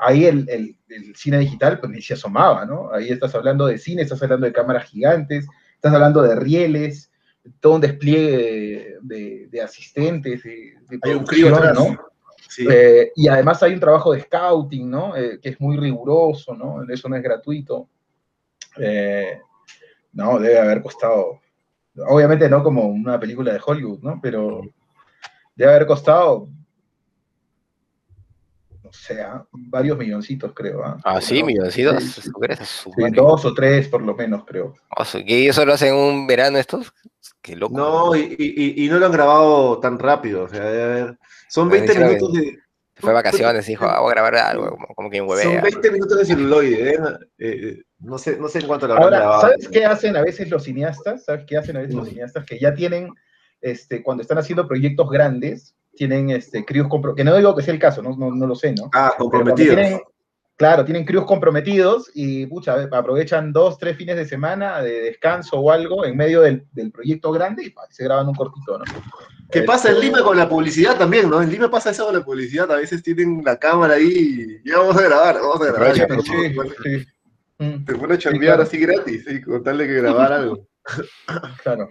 Ahí 0.00 0.26
el, 0.26 0.48
el- 0.48 0.76
el 0.90 1.14
cine 1.16 1.38
digital 1.38 1.80
pues 1.80 1.90
ni 1.92 2.00
se 2.02 2.14
asomaba, 2.14 2.64
¿no? 2.64 2.90
Ahí 2.92 3.08
estás 3.10 3.34
hablando 3.34 3.66
de 3.66 3.78
cine, 3.78 4.02
estás 4.02 4.22
hablando 4.22 4.46
de 4.46 4.52
cámaras 4.52 4.84
gigantes, 4.88 5.46
estás 5.74 5.92
hablando 5.92 6.22
de 6.22 6.34
rieles, 6.36 7.10
todo 7.60 7.74
un 7.76 7.80
despliegue 7.80 8.36
de, 8.36 8.98
de- 9.02 9.48
de 9.50 9.62
asistentes, 9.62 10.42
de, 10.42 10.74
de 10.88 10.98
Hay 11.02 11.14
un 11.14 11.24
crío 11.24 11.54
atrás. 11.54 11.74
¿no? 11.74 11.96
Eh, 12.58 13.12
y 13.14 13.28
además 13.28 13.62
hay 13.62 13.74
un 13.74 13.80
trabajo 13.80 14.12
de 14.12 14.20
scouting, 14.22 14.90
¿no? 14.90 15.16
Eh, 15.16 15.38
que 15.40 15.50
es 15.50 15.60
muy 15.60 15.76
riguroso, 15.76 16.54
¿no? 16.54 16.82
Eso 16.88 17.08
no 17.08 17.16
es 17.16 17.22
gratuito. 17.22 17.88
Eh, 18.76 19.40
no, 20.12 20.38
debe 20.38 20.58
haber 20.58 20.82
costado, 20.82 21.40
obviamente 22.08 22.48
no 22.48 22.62
como 22.62 22.86
una 22.86 23.18
película 23.20 23.52
de 23.52 23.60
Hollywood, 23.64 24.00
¿no? 24.00 24.18
Pero 24.22 24.62
debe 25.54 25.70
haber 25.72 25.86
costado, 25.86 26.48
no 28.88 28.92
sé, 28.92 29.20
¿ah? 29.22 29.44
varios 29.52 29.98
milloncitos, 29.98 30.52
creo. 30.54 30.82
¿ah? 30.84 30.98
Ah, 31.04 31.20
sí, 31.20 31.40
¿No? 31.40 31.46
milloncitos. 31.46 32.02
Sí, 32.02 32.22
sí, 32.22 32.30
dos 33.14 33.44
o 33.44 33.54
tres 33.54 33.88
por 33.88 34.02
lo 34.02 34.14
menos, 34.14 34.44
creo. 34.46 34.74
O 34.96 35.04
sea, 35.04 35.24
¿Que 35.24 35.42
ellos 35.42 35.54
solo 35.56 35.74
hacen 35.74 35.94
un 35.94 36.26
verano 36.26 36.58
estos? 36.58 36.92
Qué 37.42 37.54
loco. 37.56 37.76
No, 37.76 38.16
y, 38.16 38.34
y- 38.38 38.84
y 38.84 38.88
no 38.88 38.98
lo 38.98 39.06
han 39.06 39.12
grabado 39.12 39.78
tan 39.80 39.98
rápido. 39.98 40.44
O 40.44 40.48
sea, 40.48 40.64
debe 40.64 40.82
haber- 40.82 41.18
son 41.48 41.68
Bueno, 41.68 41.84
20 41.86 41.92
hicieron 41.92 42.08
minutos 42.14 42.32
de. 42.34 42.58
Fue 43.00 43.12
vacaciones, 43.12 43.64
dijo, 43.66 43.84
ah, 43.84 44.00
voy 44.00 44.10
a 44.10 44.14
grabar 44.14 44.36
algo, 44.36 44.70
como, 44.70 44.86
como 44.94 45.10
Son 45.12 45.28
huevea. 45.28 45.60
20 45.62 45.90
minutos 45.92 46.18
de 46.18 46.24
celuloide. 46.24 46.90
¿eh? 46.94 46.98
Eh, 47.38 47.82
no, 48.00 48.18
sé, 48.18 48.36
no 48.38 48.48
sé 48.48 48.58
en 48.58 48.66
cuánto 48.66 48.88
lo 48.88 48.94
habrán 48.94 49.04
Ahora, 49.04 49.18
grabado. 49.18 49.40
¿sabes 49.42 49.68
qué 49.68 49.84
hacen 49.84 50.16
a 50.16 50.22
veces 50.22 50.50
los 50.50 50.64
cineastas? 50.64 51.24
¿Sabes 51.24 51.44
qué 51.46 51.56
hacen 51.56 51.76
a 51.76 51.80
veces 51.80 51.94
los 51.94 52.08
cineastas? 52.08 52.44
Que 52.44 52.58
ya 52.58 52.74
tienen, 52.74 53.14
este, 53.60 54.02
cuando 54.02 54.22
están 54.22 54.38
haciendo 54.38 54.66
proyectos 54.66 55.08
grandes, 55.10 55.76
tienen 55.98 56.30
este, 56.30 56.64
críos 56.64 56.86
compro- 56.86 57.14
que 57.14 57.24
no 57.24 57.36
digo 57.36 57.54
que 57.54 57.62
sea 57.62 57.74
el 57.74 57.80
caso, 57.80 58.00
no, 58.02 58.16
no, 58.16 58.30
no 58.30 58.46
lo 58.46 58.54
sé, 58.54 58.72
¿no? 58.72 58.88
Ah, 58.94 59.12
comprometidos. 59.18 59.74
tienen- 59.76 60.00
claro, 60.56 60.84
tienen 60.84 61.04
críos 61.04 61.24
comprometidos 61.24 62.10
y 62.14 62.46
pucha, 62.46 62.88
aprovechan 62.90 63.52
dos, 63.52 63.78
tres 63.78 63.96
fines 63.96 64.16
de 64.16 64.24
semana 64.26 64.80
de 64.80 65.02
descanso 65.02 65.56
o 65.60 65.70
algo 65.70 66.04
en 66.04 66.16
medio 66.16 66.40
del, 66.40 66.64
del 66.72 66.90
proyecto 66.90 67.30
grande 67.32 67.64
y 67.64 67.70
pa, 67.70 67.82
se 67.90 68.04
graban 68.04 68.26
un 68.28 68.34
cortito, 68.34 68.78
¿no? 68.78 68.84
¿Qué 69.50 69.62
pasa 69.62 69.88
en 69.88 69.94
Este, 69.94 70.06
Lima 70.06 70.22
con 70.22 70.36
la 70.36 70.48
publicidad 70.48 70.96
también, 70.98 71.30
no? 71.30 71.40
En 71.40 71.50
Lima 71.50 71.70
pasa 71.70 71.90
eso 71.90 72.04
con 72.06 72.14
la 72.14 72.24
publicidad. 72.24 72.70
A 72.70 72.76
veces 72.76 73.02
tienen 73.02 73.40
la 73.44 73.56
cámara 73.58 73.94
ahí 73.94 74.60
y 74.62 74.68
ya 74.68 74.78
vamos 74.78 74.96
a 74.98 75.02
grabar, 75.02 75.36
vamos 75.40 75.60
a 75.62 75.72
grabar. 75.72 75.94
Te 77.86 77.94
pone 77.94 78.14
a 78.14 78.18
chambear 78.18 78.54
claro. 78.56 78.62
así 78.62 78.78
gratis, 78.78 79.24
y 79.28 79.40
con 79.40 79.62
tal 79.64 79.78
de 79.78 79.86
que 79.86 79.94
grabar 79.94 80.32
algo. 80.32 80.66
claro. 81.62 81.88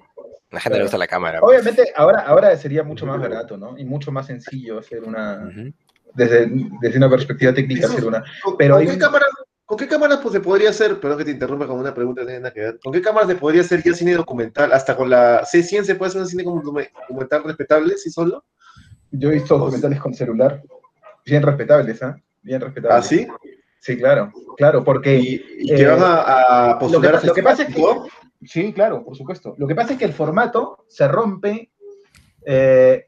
La 0.51 0.59
gente 0.61 0.77
le 0.77 0.83
gusta 0.85 0.97
la 0.97 1.07
cámara. 1.07 1.39
pues. 1.41 1.49
Obviamente, 1.59 1.91
ahora, 1.95 2.21
ahora 2.21 2.55
sería 2.57 2.83
mucho 2.83 3.05
más 3.05 3.19
barato, 3.19 3.57
¿no? 3.57 3.77
Y 3.77 3.83
mucho 3.85 4.11
más 4.11 4.27
sencillo 4.27 4.79
hacer 4.79 5.03
una, 5.03 5.43
Ujú. 5.49 5.73
desde, 6.13 6.49
desde 6.81 6.97
una 6.97 7.09
perspectiva 7.09 7.53
técnica, 7.53 7.87
hacer 7.87 8.05
una. 8.05 8.23
¿Con, 8.43 8.55
Pero 8.57 8.75
con 8.75 8.81
hay 8.81 8.87
qué 8.87 8.93
un- 8.93 8.99
cámara, 8.99 9.25
¿Con 9.65 9.77
qué 9.77 9.85
cámaras 9.89 10.19
pues, 10.23 10.31
se 10.33 10.39
podría 10.39 10.69
hacer? 10.69 10.97
Perdón 10.97 11.17
que 11.17 11.25
te 11.25 11.31
interrumpa 11.31 11.67
con 11.67 11.77
una 11.77 11.93
pregunta 11.93 12.21
que 12.21 12.25
no 12.25 12.27
tiene 12.29 12.39
nada 12.39 12.53
que 12.53 12.61
ver. 12.61 12.79
¿Con 12.81 12.93
qué 12.93 13.01
cámaras 13.01 13.27
se 13.27 13.35
podría 13.35 13.59
hacer 13.61 13.83
ya 13.83 13.93
cine 13.93 14.13
documental? 14.13 14.71
Hasta 14.71 14.95
con 14.95 15.09
la 15.09 15.41
C100 15.43 15.83
se 15.83 15.95
puede 15.95 16.07
hacer 16.09 16.21
un 16.21 16.27
cine 16.29 16.43
documental 16.43 17.43
respetable, 17.43 17.97
sí 17.97 18.09
solo. 18.09 18.45
Yo 19.11 19.29
he 19.29 19.33
visto 19.33 19.57
documentales 19.57 19.99
con 19.99 20.13
celular, 20.13 20.61
bien 21.25 21.43
respetables, 21.43 22.01
¿ah? 22.01 22.15
bien 22.41 22.61
respetable. 22.61 22.95
¿Ah, 22.97 23.01
sí? 23.01 23.27
Sí, 23.81 23.97
claro, 23.97 24.31
claro, 24.55 24.83
porque... 24.85 25.15
¿Y, 25.17 25.45
y 25.59 25.75
que 25.75 25.81
eh, 25.83 25.87
van 25.87 25.99
a, 26.01 26.69
a 26.71 26.79
postular 26.79 27.15
lo 27.15 27.19
que- 27.19 27.25
a 27.25 27.27
lo 27.27 27.33
que 27.33 27.43
pasa 27.43 27.61
es 27.63 27.67
festival? 27.67 27.97
Sí, 28.43 28.71
claro, 28.73 29.03
por 29.03 29.15
supuesto. 29.17 29.55
Lo 29.57 29.67
que 29.67 29.75
pasa 29.75 29.93
es 29.93 29.99
que 29.99 30.05
el 30.05 30.13
formato 30.13 30.85
se 30.87 31.07
rompe 31.07 31.71
eh, 32.45 33.07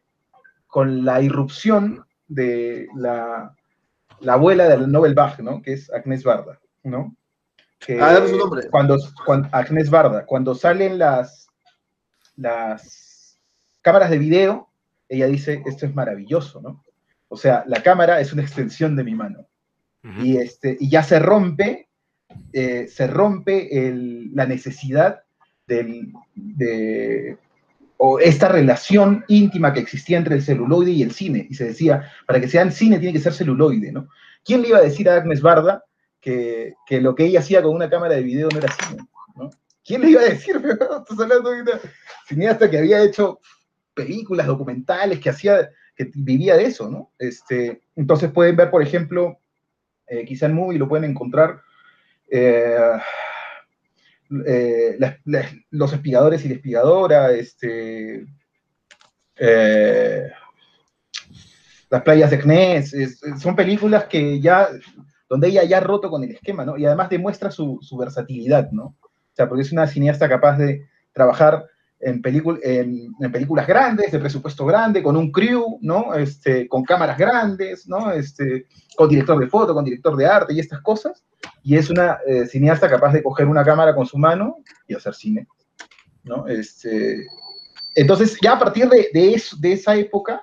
con 0.67 1.05
la 1.05 1.21
irrupción 1.21 2.05
de 2.27 2.87
la, 2.95 3.55
la 4.21 4.33
abuela 4.33 4.67
del 4.67 4.91
Nobel 4.91 5.13
Bach, 5.13 5.39
¿no? 5.39 5.61
Que 5.61 5.73
es 5.73 5.91
Agnes 5.91 6.23
Barda, 6.23 6.59
¿no? 6.83 7.15
Que 7.79 7.99
Ah, 8.01 8.13
dame 8.13 8.27
su 8.29 8.37
nombre. 8.37 8.67
Cuando, 8.69 8.97
cuando- 9.25 9.49
Agnes 9.51 9.89
Barda, 9.89 10.25
cuando 10.25 10.53
salen 10.55 10.97
las, 10.99 11.47
las 12.35 13.39
cámaras 13.81 14.09
de 14.09 14.17
video, 14.17 14.69
ella 15.07 15.27
dice, 15.27 15.63
esto 15.65 15.85
es 15.85 15.95
maravilloso, 15.95 16.61
¿no? 16.61 16.83
O 17.29 17.37
sea, 17.37 17.63
la 17.67 17.81
cámara 17.83 18.19
es 18.19 18.33
una 18.33 18.41
extensión 18.41 18.95
de 18.95 19.03
mi 19.03 19.13
mano 19.15 19.45
y, 20.23 20.37
este, 20.37 20.77
y 20.79 20.89
ya 20.89 21.03
se 21.03 21.19
rompe, 21.19 21.88
eh, 22.53 22.87
se 22.87 23.07
rompe 23.07 23.87
el- 23.87 24.33
la 24.35 24.45
necesidad 24.45 25.21
del, 25.67 26.11
de, 26.35 27.37
o 27.97 28.19
esta 28.19 28.47
relación 28.47 29.23
íntima 29.27 29.73
que 29.73 29.79
existía 29.81 30.17
entre 30.17 30.35
el 30.35 30.41
celuloide 30.41 30.91
y 30.91 31.03
el 31.03 31.11
cine. 31.11 31.47
Y 31.49 31.55
se 31.55 31.65
decía, 31.65 32.11
para 32.25 32.39
que 32.39 32.47
sea 32.47 32.69
cine 32.71 32.97
tiene 32.99 33.13
que 33.13 33.19
ser 33.19 33.33
celuloide, 33.33 33.91
¿no? 33.91 34.07
¿Quién 34.43 34.61
le 34.61 34.69
iba 34.69 34.77
a 34.77 34.83
decir 34.83 35.09
a 35.09 35.15
Agnes 35.15 35.41
Barda 35.41 35.83
que, 36.21 36.73
que 36.87 37.01
lo 37.01 37.13
que 37.13 37.25
ella 37.25 37.39
hacía 37.39 37.61
con 37.61 37.75
una 37.75 37.89
cámara 37.89 38.15
de 38.15 38.23
video 38.23 38.47
no 38.51 38.57
era 38.57 38.71
cine? 38.73 39.03
¿no? 39.35 39.49
¿Quién 39.85 40.01
le 40.01 40.11
iba 40.11 40.21
a 40.21 40.25
decir? 40.25 40.55
Estás 40.99 41.19
hablando 41.19 41.51
de 41.51 41.61
una 41.61 41.79
cineasta 42.27 42.69
que 42.69 42.77
había 42.77 43.03
hecho 43.03 43.39
películas, 43.93 44.47
documentales, 44.47 45.19
que 45.19 45.29
hacía, 45.29 45.69
que 45.95 46.09
vivía 46.15 46.55
de 46.55 46.65
eso, 46.65 46.89
¿no? 46.89 47.11
Este, 47.19 47.81
entonces 47.95 48.31
pueden 48.31 48.55
ver, 48.55 48.69
por 48.71 48.81
ejemplo, 48.81 49.39
eh, 50.07 50.23
quizá 50.25 50.45
en 50.45 50.53
Movie 50.53 50.79
lo 50.79 50.87
pueden 50.87 51.09
encontrar, 51.11 51.61
eh, 52.31 52.99
eh, 54.45 54.97
Los 55.71 55.93
espigadores 55.93 56.45
y 56.45 56.49
la 56.49 56.55
espigadora, 56.55 57.31
este, 57.31 58.25
eh, 59.37 60.31
Las 61.89 62.01
playas 62.03 62.29
de 62.31 62.39
Kness, 62.39 62.93
es- 62.93 63.19
son 63.39 63.55
películas 63.55 64.05
que 64.05 64.39
ya, 64.39 64.69
donde 65.27 65.47
ella 65.47 65.63
ya 65.63 65.77
ha 65.77 65.81
roto 65.81 66.09
con 66.09 66.23
el 66.23 66.31
esquema, 66.31 66.63
¿no? 66.65 66.77
Y 66.77 66.85
además 66.85 67.09
demuestra 67.09 67.49
su, 67.51 67.79
su 67.81 67.97
versatilidad, 67.97 68.69
¿no? 68.71 68.95
O 69.01 69.33
sea, 69.33 69.47
porque 69.47 69.63
es 69.63 69.71
una 69.71 69.87
cineasta 69.87 70.29
capaz 70.29 70.57
de 70.57 70.87
trabajar 71.13 71.65
en, 71.99 72.21
en, 72.63 73.13
en 73.19 73.31
películas 73.31 73.67
grandes, 73.67 74.11
de 74.11 74.19
presupuesto 74.19 74.65
grande, 74.65 75.03
con 75.03 75.17
un 75.17 75.31
crew, 75.31 75.77
¿no? 75.81 76.13
Este, 76.15 76.67
con 76.67 76.83
cámaras 76.83 77.17
grandes, 77.17 77.87
¿no? 77.87 78.11
Este, 78.11 78.67
con 78.95 79.09
director 79.09 79.37
de 79.39 79.47
foto, 79.47 79.73
con 79.73 79.83
director 79.83 80.15
de 80.15 80.25
arte 80.25 80.53
y 80.53 80.59
estas 80.59 80.81
cosas. 80.81 81.25
Y 81.63 81.75
es 81.75 81.89
una 81.89 82.19
eh, 82.25 82.45
cineasta 82.45 82.89
capaz 82.89 83.13
de 83.13 83.21
coger 83.23 83.47
una 83.47 83.63
cámara 83.65 83.93
con 83.93 84.05
su 84.05 84.17
mano 84.17 84.57
y 84.87 84.95
hacer 84.95 85.13
cine, 85.13 85.47
¿no? 86.23 86.47
Este, 86.47 87.27
entonces, 87.95 88.37
ya 88.41 88.53
a 88.53 88.59
partir 88.59 88.87
de, 88.87 89.09
de, 89.13 89.33
eso- 89.33 89.57
de 89.59 89.73
esa 89.73 89.95
época, 89.95 90.41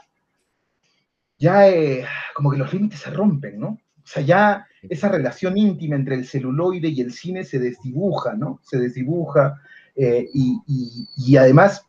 ya 1.39 1.69
eh, 1.69 2.05
como 2.35 2.51
que 2.51 2.59
los 2.59 2.73
límites 2.73 3.01
se 3.01 3.11
rompen, 3.11 3.59
¿no? 3.61 3.69
O 3.69 4.09
sea, 4.09 4.23
ya 4.23 4.67
esa 4.83 5.09
relación 5.09 5.57
íntima 5.59 5.97
entre 5.97 6.15
el 6.15 6.27
celuloide 6.27 6.89
y 6.89 7.01
el 7.01 7.13
cine 7.13 7.45
se 7.45 7.59
desdibuja, 7.59 8.35
¿no? 8.35 8.61
Se 8.63 8.79
desdibuja. 8.79 9.61
Eh, 9.97 10.27
y, 10.33 10.61
y- 10.67 11.09
y 11.17 11.37
además, 11.37 11.83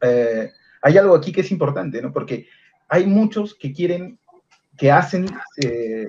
eh, 0.00 0.50
hay 0.82 0.98
algo 0.98 1.14
aquí 1.14 1.32
que 1.32 1.40
es 1.40 1.50
importante, 1.50 2.00
¿no? 2.00 2.12
Porque 2.12 2.46
hay 2.88 3.06
muchos 3.06 3.54
que 3.54 3.72
quieren, 3.72 4.18
que 4.78 4.90
hacen, 4.92 5.26
eh, 5.56 6.06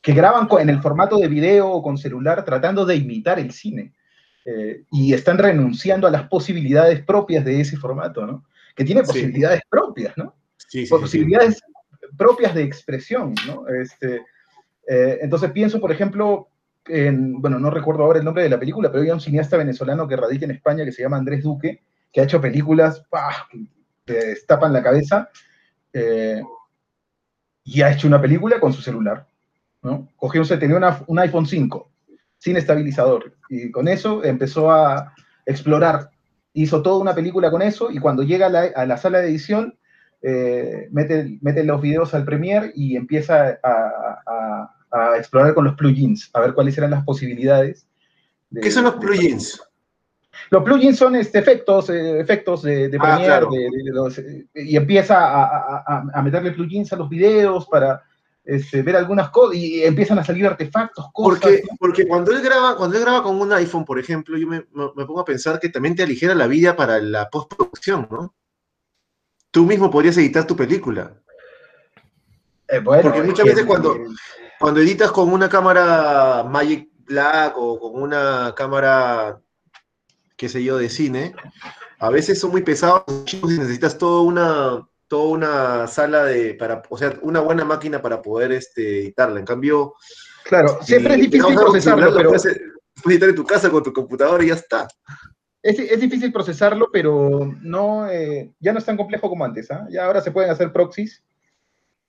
que 0.00 0.12
graban 0.14 0.48
en 0.60 0.70
el 0.70 0.80
formato 0.80 1.18
de 1.18 1.28
video 1.28 1.68
o 1.70 1.82
con 1.82 1.98
celular 1.98 2.44
tratando 2.44 2.84
de 2.86 2.96
imitar 2.96 3.38
el 3.38 3.52
cine. 3.52 3.92
y 4.90 5.12
están 5.12 5.38
renunciando 5.38 6.08
a 6.08 6.10
las 6.10 6.26
posibilidades 6.26 7.04
propias 7.04 7.44
de 7.44 7.60
ese 7.60 7.76
formato, 7.76 8.26
¿no? 8.26 8.44
Que 8.74 8.82
tiene 8.84 9.02
Sí. 9.02 9.06
posibilidades 9.06 9.60
propias, 9.68 10.16
¿no? 10.16 10.34
Sí, 10.56 10.86
sí, 10.86 10.90
posibilidades 10.90 11.60
propias 12.16 12.54
de 12.54 12.62
expresión, 12.64 13.34
¿no? 13.46 13.68
Este, 13.68 14.22
entonces 14.88 15.52
pienso, 15.52 15.78
por 15.78 15.92
ejemplo, 15.92 16.48
en, 16.86 17.40
bueno, 17.40 17.58
no 17.58 17.70
recuerdo 17.70 18.04
ahora 18.04 18.18
el 18.18 18.24
nombre 18.24 18.42
de 18.42 18.48
la 18.48 18.58
película, 18.58 18.90
pero 18.90 19.02
hay 19.02 19.10
un 19.10 19.20
cineasta 19.20 19.56
venezolano 19.56 20.08
que 20.08 20.16
radica 20.16 20.44
en 20.44 20.52
España 20.52 20.84
que 20.84 20.92
se 20.92 21.02
llama 21.02 21.16
Andrés 21.16 21.42
Duque, 21.42 21.82
que 22.12 22.20
ha 22.20 22.24
hecho 22.24 22.40
películas 22.40 23.02
te 24.04 24.26
destapan 24.26 24.72
la 24.72 24.82
cabeza, 24.82 25.28
eh, 25.92 26.42
y 27.64 27.82
ha 27.82 27.92
hecho 27.92 28.08
una 28.08 28.20
película 28.20 28.58
con 28.58 28.72
su 28.72 28.82
celular, 28.82 29.26
¿no? 29.82 30.08
Cogió, 30.16 30.42
tenía 30.58 31.04
un 31.06 31.18
iPhone 31.18 31.46
5, 31.46 31.90
sin 32.38 32.56
estabilizador, 32.56 33.34
y 33.48 33.70
con 33.70 33.86
eso 33.86 34.24
empezó 34.24 34.72
a 34.72 35.14
explorar, 35.46 36.10
hizo 36.54 36.82
toda 36.82 37.00
una 37.00 37.14
película 37.14 37.50
con 37.50 37.62
eso, 37.62 37.90
y 37.90 37.98
cuando 37.98 38.22
llega 38.22 38.46
a 38.46 38.86
la, 38.86 38.96
sala 38.96 39.20
de 39.20 39.28
edición, 39.28 39.78
eh, 40.22 40.88
mete, 40.90 41.64
los 41.64 41.80
videos 41.80 42.14
al 42.14 42.24
Premiere 42.24 42.72
y 42.74 42.96
empieza 42.96 43.58
a 43.62 44.79
explorar 45.16 45.54
con 45.54 45.64
los 45.64 45.74
plugins, 45.74 46.30
a 46.32 46.40
ver 46.40 46.54
cuáles 46.54 46.76
eran 46.78 46.90
las 46.90 47.04
posibilidades. 47.04 47.86
de- 48.50 48.60
¿Qué 48.60 48.70
son 48.70 48.84
los 48.84 48.94
plugins? 48.96 49.62
Los 50.50 50.62
plugins 50.64 50.96
son 50.98 51.14
este, 51.16 51.38
efectos, 51.38 51.90
eh, 51.90 52.18
efectos 52.20 52.62
de, 52.62 52.88
de 52.88 52.96
Ah, 52.98 53.00
Premiere, 53.00 53.26
claro. 53.26 53.50
de- 53.50 53.58
de- 53.70 53.82
de 53.84 53.90
los, 53.92 54.18
eh, 54.18 54.46
y 54.54 54.76
empieza 54.76 55.18
a, 55.18 55.44
a- 55.44 55.84
a- 55.86 56.04
a 56.14 56.22
meterle 56.22 56.50
plugins 56.52 56.92
a 56.92 56.96
los 56.96 57.08
videos 57.08 57.66
para 57.68 58.02
este, 58.42 58.82
ver 58.82 58.96
algunas 58.96 59.28
cosas, 59.30 59.54
y 59.56 59.84
empiezan 59.84 60.18
a 60.18 60.24
salir 60.24 60.44
artefactos, 60.46 61.06
cosas. 61.12 61.40
Porque, 61.40 61.62
porque 61.78 62.08
cuando 62.08 62.32
él 62.32 62.42
graba, 62.42 62.74
cuando 62.76 62.96
él 62.96 63.02
graba 63.04 63.22
con 63.22 63.38
un 63.40 63.52
iPhone, 63.52 63.84
por 63.84 63.98
ejemplo, 64.00 64.36
yo 64.38 64.46
me, 64.48 64.62
pongo 64.62 65.20
a 65.20 65.24
pensar 65.24 65.60
que 65.60 65.68
también 65.68 65.94
te 65.94 66.02
aligera 66.02 66.34
la 66.34 66.46
vida 66.48 66.74
para 66.74 66.98
la 67.00 67.28
postproducción, 67.28 68.08
¿no? 68.10 68.34
Tú 69.52 69.66
mismo 69.66 69.90
podrías 69.90 70.16
editar 70.16 70.46
tu 70.46 70.56
película. 70.56 71.12
Eh, 72.66 72.78
bueno, 72.80 73.02
porque 73.02 73.22
muchas 73.22 73.44
que- 73.44 73.50
veces 73.50 73.66
cuando- 73.66 73.96
Cuando 74.60 74.80
editas 74.80 75.10
con 75.10 75.32
una 75.32 75.48
cámara 75.48 76.44
Magic 76.44 76.88
Black 77.06 77.54
o 77.56 77.80
con 77.80 78.02
una 78.02 78.54
cámara, 78.54 79.40
qué 80.36 80.48
sé 80.48 80.62
yo, 80.62 80.76
de 80.76 80.90
cine, 80.90 81.34
a 81.98 82.10
veces 82.10 82.38
son 82.38 82.50
muy 82.50 82.62
pesados 82.62 83.04
y 83.32 83.46
necesitas 83.46 83.96
toda 83.96 84.22
una, 84.22 84.86
toda 85.08 85.28
una 85.30 85.86
sala 85.86 86.24
de, 86.24 86.54
para, 86.54 86.82
o 86.90 86.98
sea, 86.98 87.18
una 87.22 87.40
buena 87.40 87.64
máquina 87.64 88.02
para 88.02 88.20
poder 88.20 88.52
este, 88.52 89.00
editarla. 89.00 89.40
En 89.40 89.46
cambio, 89.46 89.94
Claro, 90.44 90.78
siempre 90.82 91.14
es 91.14 91.20
difícil 91.20 91.54
procesarlo, 91.54 92.14
pero... 92.14 92.28
puedes, 92.28 92.60
puedes 93.02 93.16
editar 93.16 93.28
en 93.28 93.36
tu 93.36 93.46
casa 93.46 93.70
con 93.70 93.82
tu 93.82 93.92
computadora 93.92 94.44
y 94.44 94.48
ya 94.48 94.54
está. 94.54 94.88
Es, 95.62 95.78
es 95.78 96.00
difícil 96.00 96.32
procesarlo, 96.32 96.88
pero 96.92 97.54
no, 97.62 98.10
eh, 98.10 98.52
ya 98.60 98.72
no 98.72 98.78
es 98.78 98.84
tan 98.84 98.96
complejo 98.96 99.28
como 99.28 99.44
antes. 99.44 99.70
¿ah? 99.70 99.86
Ya 99.90 100.04
ahora 100.04 100.20
se 100.20 100.32
pueden 100.32 100.50
hacer 100.50 100.72
proxies 100.72 101.22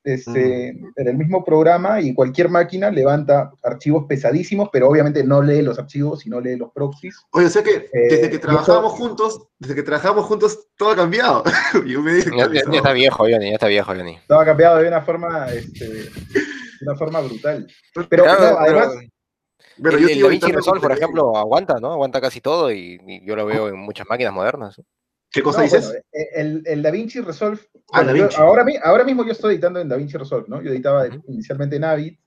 este, 0.03 0.69
en 0.69 1.07
el 1.07 1.17
mismo 1.17 1.43
programa 1.45 2.01
y 2.01 2.13
cualquier 2.13 2.49
máquina 2.49 2.89
levanta 2.89 3.51
archivos 3.63 4.05
pesadísimos, 4.07 4.69
pero 4.71 4.89
obviamente 4.89 5.23
no 5.23 5.41
lee 5.41 5.61
los 5.61 5.77
archivos, 5.77 6.21
sino 6.21 6.39
lee 6.41 6.55
los 6.57 6.71
proxies. 6.71 7.15
Oye, 7.31 7.45
o 7.45 7.49
sea 7.49 7.61
que 7.63 7.71
Eh, 7.75 7.89
desde 7.93 8.25
y 8.25 8.29
que 8.29 8.35
eso- 8.37 8.41
trabajábamos 8.47 8.93
juntos, 8.93 9.47
desde 9.59 9.75
que 9.75 9.83
trabajamos 9.83 10.25
juntos, 10.25 10.67
todo 10.75 10.89
ha 10.91 10.95
cambiado. 10.95 11.43
Yo 11.87 12.01
me 12.01 12.11
he 12.11 12.15
Ya, 12.15 12.21
ya- 12.23 12.31
ya 12.31 12.31
desactualizado. 12.31 12.75
está 12.77 12.93
viejo, 12.93 13.17
Johnny, 13.23 13.47
ya 13.49 13.53
está 13.55 13.67
viejo, 13.67 13.93
Johnny. 13.95 14.17
Todo 14.27 14.39
ha 14.39 14.45
cambiado 14.45 14.77
de 14.77 14.87
una 14.87 15.01
forma, 15.01 15.47
este, 15.53 15.87
de 15.87 16.09
una 16.81 16.95
forma 16.95 17.21
brutal. 17.21 17.67
Pero 18.09 18.23
Claro, 18.23 18.41
no, 18.41 18.57
además, 18.57 18.89
pero 18.97 19.09
Pero 19.83 19.97
el, 19.97 20.17
yo 20.19 20.27
el 20.29 20.41
Resolve, 20.41 20.79
por 20.81 20.91
ejemplo, 20.91 21.37
aguanta, 21.37 21.79
¿no? 21.79 21.91
Aguanta 21.93 22.19
casi 22.21 22.41
todo 22.41 22.71
y, 22.71 22.99
y 23.07 23.25
yo 23.25 23.35
lo 23.35 23.45
veo 23.45 23.69
en 23.69 23.77
muchas 23.77 24.07
máquinas 24.09 24.33
modernas. 24.33 24.81
¿Qué 25.31 25.41
cosa 25.41 25.59
no, 25.59 25.63
dices? 25.63 25.85
bueno, 25.85 25.99
eh, 26.11 26.27
el, 26.35 26.63
el 26.65 26.81
DaVinci 26.81 27.21
Resolve, 27.21 27.59
Ah, 27.93 28.03
bueno, 28.03 28.11
yo- 28.11 28.17
DaVinci. 28.23 28.41
ahora, 28.41 28.63
mi- 28.63 28.77
ahora 28.83 29.03
mismo 29.03 29.23
yo 29.25 29.31
estoy 29.31 29.53
editando 29.53 29.79
en 29.79 29.87
DaVinci 29.89 30.17
Resolve, 30.17 30.45
¿no? 30.49 30.61
Yo 30.61 30.71
editaba 30.71 31.07
inicialmente 31.27 31.75
en 31.77 31.83
Avid, 31.85 32.17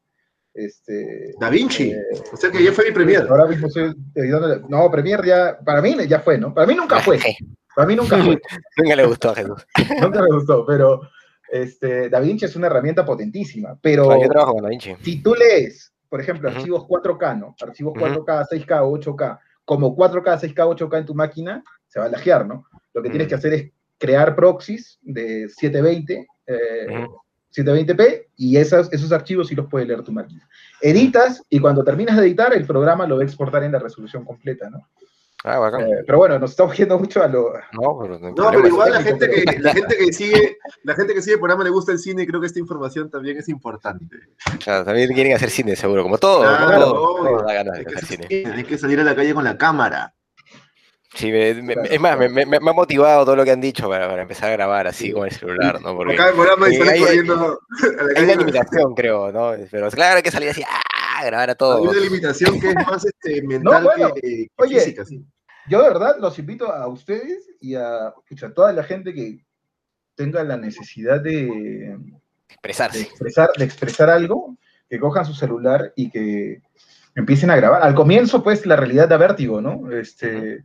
este, 0.54 1.34
Da 1.40 1.50
Vinci. 1.50 1.90
eh, 1.90 1.98
o 2.32 2.36
sea 2.36 2.50
que 2.50 2.62
ya 2.62 2.72
fue 2.72 2.86
mi 2.86 2.92
premier. 2.92 3.26
Ahora 3.28 3.46
mismo 3.46 3.66
estoy 3.66 3.94
editando. 4.14 4.60
No, 4.68 4.90
Premiere 4.90 5.26
ya. 5.26 5.58
Para 5.64 5.82
mí 5.82 5.96
ya 6.06 6.20
fue, 6.20 6.38
¿no? 6.38 6.54
Para 6.54 6.66
mí 6.66 6.74
nunca 6.74 7.00
fue. 7.00 7.18
Para 7.74 7.88
mí 7.88 7.96
nunca 7.96 8.16
fue. 8.22 8.40
Nunca 8.76 8.94
le 8.96 9.04
gustó 9.06 9.30
a 9.30 9.34
Jesús. 9.34 9.66
nunca 10.00 10.22
me 10.22 10.28
gustó. 10.28 10.64
Pero 10.64 11.00
este, 11.50 12.08
DaVinci 12.08 12.44
es 12.44 12.54
una 12.54 12.68
herramienta 12.68 13.04
potentísima. 13.04 13.76
Pero 13.82 14.12
Ah, 14.12 14.18
Yo 14.22 14.28
trabajo 14.28 14.52
con 14.54 14.62
DaVinci. 14.62 14.94
si 15.02 15.20
tú 15.20 15.34
lees, 15.34 15.92
por 16.08 16.20
ejemplo, 16.20 16.48
archivos 16.50 16.84
4K, 16.84 17.36
¿no? 17.40 17.56
Archivos 17.60 17.94
Ujú. 17.96 18.04
4K, 18.24 18.46
6K 18.48 18.80
o 18.84 18.92
8K, 18.96 19.40
como 19.64 19.96
4K, 19.96 20.38
6K, 20.38 20.64
8K 20.78 20.98
en 20.98 21.04
tu 21.06 21.14
máquina, 21.16 21.64
se 21.88 21.98
va 21.98 22.06
a 22.06 22.10
lajear, 22.10 22.46
¿no? 22.46 22.64
Lo 22.94 23.02
que 23.02 23.10
tienes 23.10 23.28
que 23.28 23.34
hacer 23.34 23.52
es 23.52 23.70
crear 23.98 24.34
proxies 24.34 24.98
de 25.02 25.48
720, 25.48 26.26
eh, 26.46 26.56
Ujú. 27.04 27.20
720p, 27.54 28.26
y 28.36 28.56
esas, 28.56 28.92
esos 28.92 29.12
archivos 29.12 29.48
sí 29.48 29.54
los 29.54 29.66
puede 29.68 29.84
leer 29.86 30.02
tu 30.02 30.10
máquina. 30.12 30.48
Editas, 30.80 31.42
y 31.50 31.60
cuando 31.60 31.84
terminas 31.84 32.16
de 32.16 32.22
editar, 32.26 32.52
el 32.54 32.64
programa 32.66 33.06
lo 33.06 33.16
va 33.16 33.22
a 33.22 33.24
exportar 33.24 33.62
en 33.64 33.72
la 33.72 33.78
resolución 33.78 34.24
completa, 34.24 34.68
¿no? 34.70 34.88
Ah, 35.46 35.58
bacán. 35.58 35.82
Eh, 35.82 36.02
pero 36.06 36.16
bueno, 36.18 36.38
nos 36.38 36.52
estamos 36.52 36.74
yendo 36.76 36.98
mucho 36.98 37.22
a 37.22 37.28
lo... 37.28 37.52
No, 37.72 37.98
pero 38.00 38.18
no 38.18 38.26
hay 38.28 38.32
No, 38.32 38.34
problema. 38.34 38.50
pero 38.52 38.66
igual 38.68 38.92
la 38.92 39.02
gente 39.02 39.28
que, 39.30 39.44
la 39.60 39.72
gente 39.74 39.96
que 39.98 40.12
sigue, 40.12 40.56
la 40.84 40.94
gente 40.94 41.12
que 41.14 41.20
sigue 41.20 41.34
el 41.34 41.38
programa 41.40 41.62
le 41.64 41.70
gusta 41.70 41.92
el 41.92 41.98
cine 41.98 42.22
y 42.22 42.26
creo 42.26 42.40
que 42.40 42.46
esta 42.46 42.58
información 42.58 43.10
también 43.10 43.36
es 43.36 43.48
importante. 43.50 44.16
Claro, 44.64 44.86
también 44.86 45.12
quieren 45.12 45.34
hacer 45.34 45.50
cine, 45.50 45.76
seguro, 45.76 46.02
como 46.02 46.16
todo. 46.16 46.40
Claro, 46.40 46.66
como 46.66 46.78
todo, 46.92 47.02
obvio. 47.20 47.36
todo 47.38 47.46
da 47.46 47.54
ganas 47.54 47.72
de 47.74 47.78
Hay 47.80 47.84
que, 47.84 47.94
hacer 47.94 48.04
hacer 48.04 48.16
cine. 48.26 48.28
cine, 48.42 48.54
hay 48.56 48.64
que 48.64 48.78
salir 48.78 49.00
a 49.00 49.04
la 49.04 49.14
calle 49.14 49.34
con 49.34 49.44
la 49.44 49.58
cámara. 49.58 50.14
Sí, 51.14 51.30
me- 51.30 51.54
me- 51.62 51.74
es 51.90 52.00
más, 52.00 52.18
me, 52.18 52.28
me- 52.28 52.44
me 52.46 52.56
ha 52.56 52.72
motivado 52.72 53.24
todo 53.24 53.36
lo 53.36 53.44
que 53.44 53.52
han 53.52 53.60
dicho 53.60 53.88
para, 53.88 54.08
para 54.08 54.22
empezar 54.22 54.48
a 54.50 54.52
grabar 54.52 54.86
así 54.88 55.12
con 55.12 55.26
el 55.26 55.32
celular, 55.32 55.80
¿no? 55.80 55.94
Porque 55.96 56.14
Acá 56.14 56.28
el 56.30 56.34
programa 56.34 56.68
y 56.68 56.76
sale 56.76 56.90
hay- 56.90 57.00
corriendo 57.00 57.60
hay 58.08 58.14
calle. 58.14 58.24
una 58.24 58.34
limitación, 58.34 58.94
creo, 58.94 59.32
¿no? 59.32 59.52
Pero 59.70 59.90
claro, 59.90 60.16
hay 60.16 60.22
que 60.22 60.30
salir 60.32 60.48
así, 60.50 60.62
¡ah! 60.68 61.24
grabar 61.24 61.48
a 61.50 61.52
Hay 61.52 61.56
todo. 61.56 61.82
una 61.82 62.00
limitación 62.00 62.60
que 62.60 62.68
es 62.70 62.74
más 62.74 63.04
este, 63.04 63.42
mental 63.46 63.84
bueno, 63.84 64.12
que, 64.14 64.20
que 64.20 64.48
oye, 64.56 64.80
física. 64.80 65.04
sí. 65.04 65.24
Yo 65.68 65.80
de 65.82 65.88
verdad 65.88 66.16
los 66.20 66.38
invito 66.38 66.70
a 66.72 66.86
ustedes 66.88 67.48
y 67.60 67.74
a, 67.76 68.08
a 68.08 68.14
toda 68.54 68.72
la 68.72 68.82
gente 68.84 69.14
que 69.14 69.38
tenga 70.16 70.42
la 70.44 70.56
necesidad 70.58 71.20
de, 71.20 71.46
de 71.46 71.98
Expresarse. 72.48 73.00
expresar, 73.02 73.50
de 73.56 73.64
expresar 73.64 74.10
algo, 74.10 74.56
que 74.90 74.98
cojan 75.00 75.24
su 75.24 75.32
celular 75.32 75.92
y 75.96 76.10
que 76.10 76.60
empiecen 77.14 77.50
a 77.50 77.56
grabar. 77.56 77.82
Al 77.82 77.94
comienzo, 77.94 78.42
pues, 78.42 78.66
la 78.66 78.76
realidad 78.76 79.08
da 79.08 79.16
vértigo, 79.16 79.60
¿no? 79.62 79.90
Este, 79.90 80.64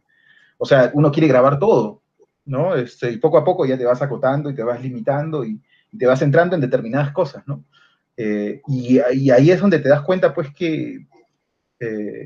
o 0.60 0.66
sea, 0.68 0.92
uno 0.94 1.12
quiere 1.12 1.30
grabar 1.30 1.60
todo, 1.60 2.04
¿no? 2.46 2.76
Este, 2.76 3.12
y 3.12 3.18
poco 3.18 3.40
a 3.40 3.46
poco 3.46 3.66
ya 3.66 3.78
te 3.80 3.86
vas 3.86 4.02
acotando 4.04 4.52
y 4.52 4.56
te 4.56 4.64
vas 4.64 4.82
limitando 4.84 5.46
y, 5.46 5.62
te 5.98 6.06
vas 6.06 6.20
centrando 6.20 6.56
en 6.56 6.62
determinadas 6.62 7.12
cosas, 7.14 7.44
¿no? 7.48 7.66
Eh, 8.18 8.62
y, 8.68 9.00
ahí 9.00 9.52
es 9.52 9.62
donde 9.62 9.80
te 9.80 9.90
das 9.90 10.02
cuenta, 10.04 10.34
pues, 10.36 10.54
que 10.54 11.08
eh, 11.80 12.26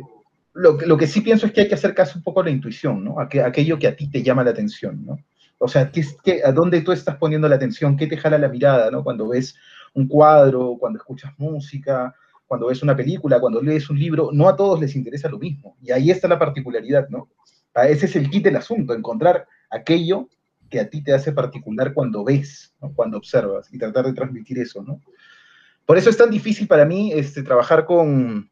lo, 0.54 0.74
lo 0.82 0.98
que 0.98 1.08
sí 1.08 1.22
pienso 1.22 1.46
es 1.46 1.52
que 1.54 1.62
hay 1.62 1.68
que 1.68 1.76
hacer 1.76 1.94
caso 1.96 2.18
un 2.18 2.24
poco 2.24 2.42
a 2.42 2.46
la 2.46 2.52
intuición, 2.52 3.04
¿no? 3.04 3.20
Aquello 3.20 3.80
que 3.80 3.88
a 3.88 3.96
ti 3.96 4.10
te 4.10 4.24
llama 4.24 4.44
la 4.44 4.52
atención, 4.52 5.06
¿no? 5.06 5.18
O 5.60 5.68
sea, 5.68 5.92
¿qué, 5.92 6.02
es- 6.02 6.18
qué- 6.24 6.42
¿a 6.46 6.52
dónde 6.52 6.82
tú 6.82 6.92
estás 6.92 7.18
poniendo 7.18 7.48
la 7.48 7.56
atención? 7.56 7.98
¿Qué 7.98 8.08
te 8.08 8.18
jala 8.18 8.38
la 8.38 8.50
mirada, 8.50 8.92
¿no? 8.92 9.04
Cuando 9.04 9.28
ves 9.30 9.56
un 9.94 10.08
cuadro, 10.08 10.78
cuando 10.80 11.00
escuchas 11.00 11.32
música, 11.38 12.14
cuando 12.48 12.68
ves 12.68 12.84
una 12.84 12.96
película, 12.96 13.40
cuando 13.40 13.62
lees 13.62 13.90
un 13.90 13.98
libro, 14.00 14.30
no 14.34 14.50
a 14.50 14.56
todos 14.56 14.80
les 14.80 14.96
interesa 14.96 15.30
lo 15.30 15.40
mismo. 15.40 15.78
Y 15.82 15.92
ahí 15.92 16.12
está 16.12 16.28
la 16.28 16.40
particularidad, 16.40 17.08
¿no? 17.10 17.30
Ese 17.76 18.06
es 18.06 18.16
el 18.16 18.30
kit 18.30 18.44
del 18.44 18.56
asunto, 18.56 18.94
encontrar 18.94 19.48
aquello 19.70 20.30
que 20.70 20.80
a 20.80 20.90
ti 20.90 21.04
te 21.04 21.14
hace 21.14 21.32
particular 21.32 21.94
cuando 21.94 22.24
ves, 22.24 22.74
cuando 22.96 23.18
observas, 23.18 23.72
y 23.74 23.78
tratar 23.78 24.06
de 24.06 24.14
transmitir 24.14 24.60
eso, 24.60 24.84
¿no? 24.84 25.02
Por 25.86 25.98
eso 25.98 26.10
es 26.10 26.18
tan 26.18 26.32
difícil 26.32 26.68
para 26.68 26.86
mí 26.86 27.12
este, 27.12 27.44
trabajar 27.44 27.86
con, 27.86 28.50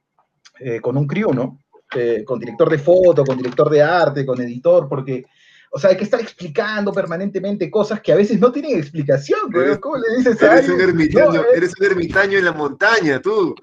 eh, 0.60 0.80
con 0.82 0.98
un 0.98 1.08
crew, 1.08 1.34
¿no? 1.34 1.60
Eh, 1.96 2.24
con 2.26 2.40
director 2.40 2.70
de 2.70 2.78
foto, 2.78 3.24
con 3.24 3.38
director 3.38 3.70
de 3.70 3.82
arte, 3.82 4.26
con 4.26 4.40
editor, 4.42 4.88
porque, 4.88 5.26
o 5.74 5.80
sea, 5.80 5.92
hay 5.92 5.98
que 5.98 6.04
estar 6.04 6.20
explicando 6.20 6.92
permanentemente 6.92 7.72
cosas 7.72 8.02
que 8.02 8.12
a 8.12 8.16
veces 8.18 8.40
no 8.40 8.52
tienen 8.52 8.78
explicación. 8.78 9.40
Eres- 9.56 9.80
¿Cómo 9.80 9.96
le 9.96 10.18
dices 10.18 10.42
a 10.44 10.58
Eres 10.58 10.66
un 10.68 10.72
alguien? 10.72 10.90
ermitaño, 10.90 11.32
No, 11.34 11.42
eh, 11.44 11.48
eres 11.56 11.74
un 11.80 11.86
ermitaño 11.86 12.38
en 12.40 12.46
la 12.46 12.52
montaña, 12.52 13.22
tú. 13.22 13.56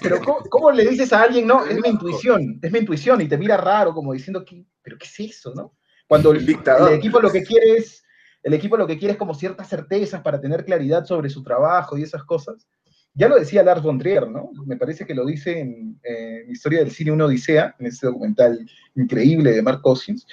pero 0.00 0.20
¿cómo, 0.20 0.38
cómo 0.48 0.70
le 0.70 0.86
dices 0.86 1.12
a 1.12 1.22
alguien, 1.22 1.46
no, 1.46 1.66
es 1.66 1.80
mi 1.80 1.88
intuición, 1.88 2.60
es 2.62 2.70
mi 2.70 2.78
intuición, 2.78 3.20
y 3.20 3.28
te 3.28 3.36
mira 3.36 3.56
raro, 3.56 3.92
como 3.92 4.12
diciendo, 4.12 4.44
¿qué, 4.44 4.64
¿pero 4.80 4.96
qué 4.96 5.06
es 5.06 5.36
eso, 5.36 5.52
no? 5.54 5.74
Cuando 6.06 6.30
el, 6.30 6.48
equipo 6.94 7.20
lo 7.20 7.32
que 7.32 7.42
quiere 7.42 7.78
es, 7.78 8.04
el 8.44 8.54
equipo 8.54 8.76
lo 8.76 8.86
que 8.86 8.96
quiere 8.96 9.12
es 9.12 9.18
como 9.18 9.34
ciertas 9.34 9.68
certezas 9.68 10.22
para 10.22 10.40
tener 10.40 10.64
claridad 10.64 11.04
sobre 11.04 11.28
su 11.28 11.42
trabajo 11.42 11.98
y 11.98 12.04
esas 12.04 12.22
cosas. 12.22 12.68
Ya 13.12 13.26
lo 13.28 13.34
decía 13.34 13.64
Lars 13.64 13.82
von 13.82 13.98
Trier, 13.98 14.28
¿no? 14.28 14.50
Me 14.66 14.76
parece 14.76 15.04
que 15.04 15.14
lo 15.16 15.26
dice 15.26 15.58
en, 15.58 15.98
eh, 16.04 16.44
Historia 16.48 16.78
del 16.78 16.92
Cine, 16.92 17.10
una 17.10 17.24
odisea, 17.24 17.74
en 17.80 17.86
ese 17.86 18.06
documental 18.06 18.64
increíble 18.94 19.50
de 19.50 19.62
Mark 19.62 19.80
Cousins. 19.82 20.24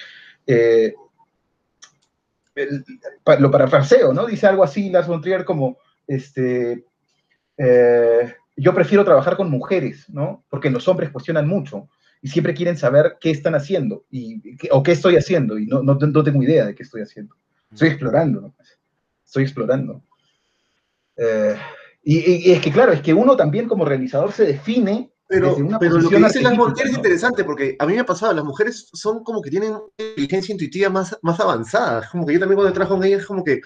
Eh, 0.46 0.94
el- 2.56 2.86
lo 3.40 3.52
parafraseo, 3.52 4.14
¿no? 4.14 4.26
Dice 4.26 4.48
algo 4.48 4.64
así 4.64 4.90
Lars 4.90 5.08
von 5.08 5.22
Trier 5.22 5.44
como, 5.46 5.78
este, 6.08 6.86
eh, 7.58 8.34
yo 8.56 8.74
prefiero 8.74 9.04
trabajar 9.04 9.36
con 9.36 9.50
mujeres, 9.50 10.10
¿no? 10.10 10.44
Porque 10.50 10.70
los 10.70 10.88
hombres 10.88 11.10
cuestionan 11.12 11.48
mucho 11.48 11.90
y 12.22 12.28
siempre 12.30 12.54
quieren 12.54 12.78
saber 12.78 13.18
qué 13.20 13.32
están 13.32 13.56
haciendo 13.56 14.06
y, 14.10 14.56
qué- 14.58 14.70
o 14.72 14.84
qué 14.84 14.92
estoy 14.94 15.16
haciendo 15.16 15.58
y 15.58 15.66
no, 15.66 15.82
no, 15.84 15.96
no 15.96 16.24
tengo 16.24 16.44
idea 16.44 16.66
de 16.66 16.76
qué 16.76 16.84
estoy 16.84 17.02
haciendo. 17.02 17.36
Estoy 17.72 17.90
explorando, 17.90 18.42
¿no? 18.42 18.56
Estoy 19.26 19.44
explorando. 19.44 20.04
Eh, 21.18 21.56
y- 22.04 22.50
y 22.50 22.52
es 22.52 22.62
que, 22.62 22.72
claro, 22.72 22.92
es 22.92 23.02
que 23.02 23.14
uno 23.14 23.36
también 23.36 23.68
como 23.68 23.86
realizador 23.86 24.32
se 24.32 24.46
define 24.46 25.12
Pero, 25.34 25.58
pero 25.80 25.98
lo 25.98 26.10
que 26.10 26.18
dicen 26.18 26.44
las 26.44 26.56
mujeres 26.56 26.92
es 26.92 26.98
interesante 26.98 27.44
porque 27.44 27.76
a 27.80 27.88
mí 27.88 27.94
me 27.94 28.02
ha 28.02 28.06
pasado, 28.06 28.34
las 28.34 28.46
mujeres 28.46 28.88
son 28.94 29.24
como 29.24 29.42
que 29.42 29.50
tienen 29.50 29.74
inteligencia 29.98 30.54
intuitiva 30.54 30.90
más, 30.92 31.18
más 31.24 31.40
avanzada. 31.40 32.08
Como 32.12 32.26
que 32.26 32.34
yo 32.34 32.40
también 32.40 32.58
cuando 32.58 32.74
trabajo 32.74 32.96
con 32.96 33.04
ellas 33.04 33.26
como 33.26 33.44
que 33.44 33.62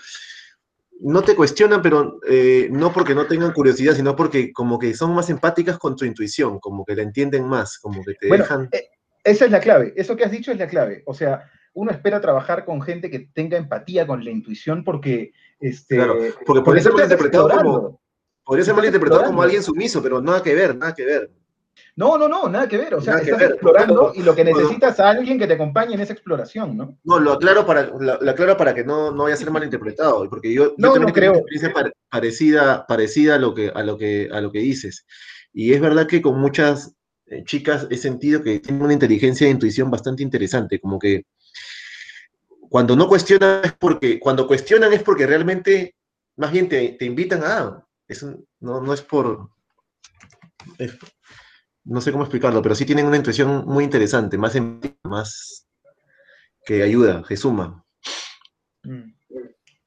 no 1.02 1.22
te 1.24 1.36
cuestionan, 1.36 1.82
pero 1.82 2.20
eh, 2.28 2.70
no 2.72 2.94
porque 2.94 3.14
no 3.14 3.28
tengan 3.28 3.52
curiosidad, 3.52 3.96
sino 3.96 4.16
porque 4.16 4.54
como 4.54 4.80
que 4.80 4.94
son 4.94 5.14
más 5.14 5.30
empáticas 5.30 5.78
con 5.78 5.96
tu 5.96 6.06
intuición, 6.06 6.60
como 6.60 6.86
que 6.86 6.96
la 6.96 7.04
entienden 7.04 7.46
más, 7.46 7.78
como 7.80 8.04
que 8.04 8.14
te 8.14 8.30
Bueno, 8.30 8.46
dejan... 8.46 8.70
eh, 8.72 8.88
esa 9.24 9.46
es 9.46 9.52
la 9.52 9.60
clave. 9.60 9.94
Eso 9.98 10.16
que 10.16 10.24
has 10.24 10.32
dicho 10.32 10.52
es 10.54 10.58
la 10.58 10.68
clave. 10.68 11.04
O 11.06 11.14
sea, 11.14 11.52
uno 11.74 11.92
espera 11.92 12.22
trabajar 12.22 12.64
con 12.64 12.82
gente 12.82 13.12
que 13.12 13.28
tenga 13.34 13.58
empatía 13.58 14.08
con 14.08 14.24
la 14.24 14.32
intuición 14.32 14.86
porque, 14.86 15.34
este, 15.60 15.96
Claro, 15.96 16.16
porque 16.46 16.62
podría 16.64 16.84
ser 16.84 16.94
malinterpretado 16.94 17.50
como-. 17.50 18.02
Podría 18.46 18.64
ser 18.64 18.74
malinterpretado 18.74 19.26
como 19.26 19.42
alguien 19.42 19.62
sumiso, 19.62 20.02
pero 20.02 20.22
nada 20.22 20.42
que 20.42 20.56
ver, 20.56 20.78
nada 20.78 20.96
que 20.96 21.06
ver. 21.06 21.30
No, 21.96 22.18
no, 22.18 22.28
no, 22.28 22.48
nada 22.48 22.68
que 22.68 22.78
ver. 22.78 22.94
O 22.96 23.02
sea, 23.02 23.14
Nada 23.14 23.26
estás 23.26 23.40
ver. 23.40 23.52
explorando 23.52 24.12
y 24.16 24.22
lo 24.24 24.36
que 24.36 24.44
necesitas 24.44 24.94
es 24.94 25.00
a 25.00 25.10
alguien 25.10 25.40
que 25.40 25.48
te 25.48 25.54
acompañe 25.54 25.96
en 25.96 26.02
esa 26.02 26.14
exploración, 26.14 26.78
¿no? 26.78 26.98
No, 27.04 27.20
lo 27.20 27.34
aclaro 27.34 27.66
para, 27.66 27.84
lo, 27.88 28.00
lo 28.22 28.32
aclaro 28.32 28.56
para 28.58 28.74
que 28.76 28.84
no, 28.84 29.12
no 29.12 29.24
vaya 29.24 29.36
a 29.36 29.38
ser 29.38 29.50
malinterpretado, 29.52 30.30
porque 30.30 30.54
yo, 30.54 30.66
yo 30.66 30.76
No, 30.78 30.94
también 30.94 31.08
no 31.08 31.14
tengo 31.14 31.14
una 31.14 31.14
creo. 31.14 31.34
experiencia 31.36 31.74
pare- 31.74 31.94
parecida, 32.10 32.86
parecida 32.88 33.36
a, 33.36 33.38
lo 33.40 33.54
que, 33.56 33.72
a, 33.74 33.84
lo 33.84 33.98
que, 33.98 34.30
a 34.32 34.42
lo 34.42 34.52
que 34.52 34.60
dices. 34.60 35.06
Y 35.54 35.74
es 35.74 35.82
verdad 35.82 36.08
que 36.08 36.22
con 36.22 36.40
muchas 36.40 36.94
eh, 37.26 37.44
chicas 37.46 37.88
he 37.90 37.98
sentido 37.98 38.42
que 38.44 38.60
tienen 38.60 38.82
una 38.84 38.94
inteligencia 38.94 39.46
de 39.48 39.52
intuición 39.54 39.90
bastante 39.92 40.24
interesante, 40.24 40.80
como 40.80 40.98
que 41.00 41.26
cuando 42.70 42.96
no 42.96 43.08
cuestionan 43.08 43.62
es 43.64 43.74
porque, 43.74 44.20
cuando 44.20 44.46
cuestionan 44.48 44.94
es 44.94 45.04
porque 45.04 45.26
realmente 45.26 45.96
más 46.36 46.52
bien 46.52 46.70
te, 46.70 46.90
te 47.00 47.06
invitan 47.06 47.44
a, 47.44 47.58
"Ah, 47.60 47.86
es 48.08 48.24
un- 48.24 48.46
no, 48.60 48.82
no 48.82 48.94
es 48.94 49.02
por, 49.02 49.50
es- 50.78 50.98
no 51.88 52.02
sé 52.02 52.12
cómo 52.12 52.24
explicarlo, 52.24 52.62
pero 52.62 52.76
sí 52.76 52.86
tienen 52.86 53.06
una 53.06 53.18
intuición 53.18 53.66
muy 53.66 53.84
interesante, 53.84 54.38
más, 54.38 54.56
más 55.04 55.68
que 56.66 56.84
ayuda, 56.84 57.24
que 57.28 57.38
suma. 57.38 57.84
Mm. 58.84 59.14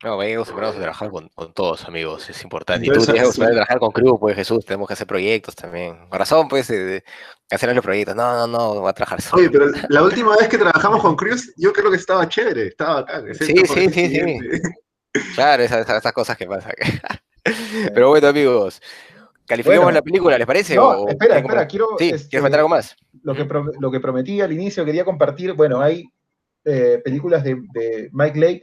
No, 0.03 0.17
me 0.17 0.33
hemos 0.33 0.49
acostumbrados 0.49 0.77
a 0.77 0.81
trabajar 0.81 1.11
con, 1.11 1.29
con 1.29 1.53
todos, 1.53 1.85
amigos, 1.85 2.31
es 2.31 2.43
importante. 2.43 2.87
Y 2.87 2.91
tú 2.91 3.05
tienes 3.05 3.23
que 3.29 3.33
sí. 3.33 3.41
trabajar 3.41 3.79
con 3.79 3.91
crew, 3.91 4.19
pues 4.19 4.35
Jesús, 4.35 4.65
tenemos 4.65 4.87
que 4.89 4.95
hacer 4.95 5.07
proyectos 5.07 5.55
también. 5.55 6.09
Razón, 6.11 6.49
pues, 6.49 6.69
de, 6.69 6.79
de 6.85 7.05
hacer 7.51 7.75
los 7.75 7.85
proyectos. 7.85 8.17
No, 8.17 8.47
no, 8.47 8.47
no, 8.47 8.81
va 8.81 8.91
a 8.91 8.95
trabajar 8.95 9.21
solo. 9.21 9.43
Oye, 9.43 9.51
pero 9.51 9.67
la 9.91 10.03
última 10.03 10.35
vez 10.39 10.49
que 10.49 10.57
trabajamos 10.57 11.03
con 11.03 11.17
Cruz, 11.17 11.53
yo 11.59 11.71
creo 11.75 11.91
que 11.91 11.99
estaba 11.99 12.27
chévere, 12.27 12.69
estaba 12.69 13.01
acá. 13.01 13.23
Sí, 13.35 13.53
sí, 13.67 13.89
sí, 13.91 14.09
sí. 14.09 14.39
Claro, 15.35 15.63
esas, 15.65 15.83
esas- 15.83 15.99
esas 15.99 16.13
cosas 16.15 16.37
que 16.39 16.47
pasan. 16.47 16.73
Pero 17.95 18.09
bueno, 18.09 18.29
amigos, 18.29 18.81
calificamos 19.51 19.85
Bueno. 19.85 19.97
la 19.99 20.03
película, 20.03 20.39
¿les 20.39 20.47
parece? 20.47 20.75
No, 20.77 20.89
O- 20.89 21.09
espera, 21.09 21.35
¿quieren 21.35 21.45
espera, 21.51 21.67
quiero... 21.67 21.87
Sí, 21.99 22.11
este, 22.11 22.29
¿quieres 22.31 22.45
meter 22.45 22.59
algo 22.61 22.69
más? 22.71 22.97
lo 23.23 23.35
que, 23.35 23.45
pro- 23.45 23.71
lo 23.79 23.91
que 23.91 24.01
prometí 24.01 24.41
al 24.41 24.53
inicio, 24.53 24.85
quería 24.85 25.05
compartir, 25.05 25.53
bueno, 25.53 25.81
hay 25.83 26.09
eh, 26.65 27.01
películas 27.05 27.45
de, 27.45 27.57
de 27.75 28.09
Mike 28.13 28.39
Lake, 28.41 28.63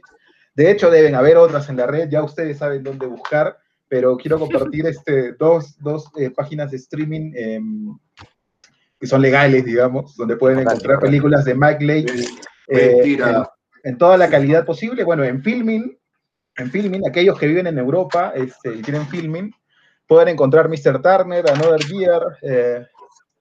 de 0.54 0.70
hecho 0.70 0.90
deben 0.90 1.14
haber 1.14 1.36
otras 1.36 1.68
en 1.68 1.76
la 1.76 1.86
red, 1.86 2.08
ya 2.10 2.22
ustedes 2.24 2.58
saben 2.58 2.82
dónde 2.82 3.06
buscar, 3.06 3.56
pero 3.86 4.16
quiero 4.16 4.38
compartir 4.72 4.86
este, 4.86 5.34
dos, 5.34 5.78
dos 5.78 6.10
eh, 6.18 6.30
páginas 6.30 6.70
de 6.72 6.76
streaming 6.78 7.32
em, 7.36 7.98
que 9.00 9.06
son 9.06 9.22
legales, 9.22 9.64
digamos, 9.64 10.16
donde 10.16 10.36
pueden 10.36 10.58
encontrar 10.60 10.98
películas 10.98 11.44
de 11.44 11.54
Mike 11.54 11.84
Lake 11.84 12.12
eh, 12.68 12.92
Mentira. 12.96 13.48
en, 13.84 13.92
en 13.92 13.98
toda 13.98 14.16
la 14.16 14.28
calidad 14.28 14.64
posible. 14.66 15.04
Bueno, 15.04 15.22
en 15.22 15.40
Filmin, 15.40 15.96
en 16.56 16.70
Filmin, 16.72 17.06
aquellos 17.08 17.38
que 17.38 17.46
viven 17.46 17.68
en 17.68 17.78
Europa 17.78 18.32
este, 18.34 18.74
y 18.74 18.82
tienen 18.82 19.06
Filmin, 19.06 19.54
pueden 20.08 20.28
encontrar 20.28 20.68
Mr. 20.68 21.00
Turner, 21.00 21.44
Another 21.50 21.80
Year, 21.86 22.22
eh, 22.42 22.86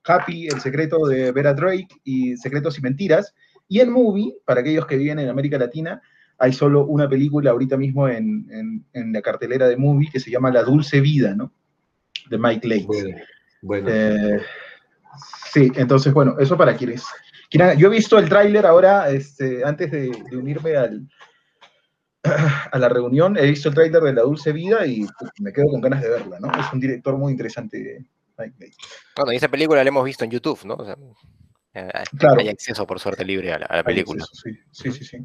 Happy, 0.06 0.48
El 0.48 0.62
secreto 0.62 1.08
de 1.08 1.32
Vera 1.32 1.54
Drake 1.54 1.88
y 2.04 2.38
Secretos 2.38 2.78
y 2.78 2.82
Mentiras. 2.82 3.34
Y 3.68 3.80
en 3.80 3.92
Movie, 3.92 4.36
para 4.46 4.62
aquellos 4.62 4.86
que 4.86 4.98
viven 4.98 5.20
en 5.20 5.30
América 5.30 5.58
Latina, 5.58 6.02
hay 6.38 6.54
solo 6.54 6.86
una 6.86 7.10
película 7.10 7.50
ahorita 7.52 7.76
mismo 7.78 8.08
en, 8.08 8.46
en- 8.52 8.86
en 8.94 9.12
la 9.12 9.22
cartelera 9.22 9.68
de 9.68 9.76
Movie 9.78 10.10
que 10.12 10.20
se 10.20 10.30
llama 10.30 10.52
La 10.52 10.62
Dulce 10.64 11.02
Vida, 11.02 11.34
¿no? 11.34 11.52
De 12.30 12.38
Mike 12.38 12.68
Lake. 12.68 12.86
Bueno, 12.86 13.18
bueno. 13.62 13.88
Eh, 13.92 14.40
sí, 15.52 15.72
entonces, 15.76 16.14
bueno, 16.14 16.36
eso 16.40 16.56
para 16.58 16.76
quienes. 16.76 17.04
Yo 17.78 17.88
he 17.88 17.92
visto 17.92 18.20
el 18.20 18.28
tráiler 18.30 18.66
ahora, 18.66 19.10
este, 19.10 19.64
antes 19.66 19.90
de, 19.90 20.12
de 20.30 20.38
unirme 20.38 20.76
al, 20.76 21.08
a 22.72 22.78
la 22.78 22.90
reunión, 22.90 23.38
he 23.38 23.46
visto 23.46 23.70
el 23.70 23.76
tráiler 23.76 24.02
de 24.04 24.14
La 24.14 24.22
Dulce 24.24 24.52
Vida 24.52 24.86
y 24.86 25.06
pues, 25.20 25.32
me 25.40 25.52
quedo 25.54 25.68
con 25.68 25.82
ganas 25.82 26.02
de 26.02 26.10
verla, 26.10 26.40
¿no? 26.40 26.52
Es 26.60 26.72
un 26.74 26.80
director 26.80 27.18
muy 27.18 27.32
interesante. 27.32 28.06
Bueno, 29.16 29.34
y 29.34 29.36
esa 29.38 29.48
película 29.48 29.84
la 29.84 29.88
hemos 29.90 30.06
visto 30.06 30.24
en 30.24 30.32
YouTube, 30.32 30.64
¿no? 30.66 30.76
O 30.76 30.86
sea, 30.86 30.96
eh, 31.74 31.90
Claro. 32.18 32.40
hay 32.40 32.50
acceso 32.50 32.86
por 32.86 33.00
suerte 33.00 33.26
libre 33.26 33.52
a 33.52 33.60
la, 33.60 33.66
a 33.66 33.78
la 33.78 33.84
película. 33.84 34.24
Sí, 34.32 34.52
sí, 34.72 34.92
sí. 34.92 35.04
sí. 35.04 35.18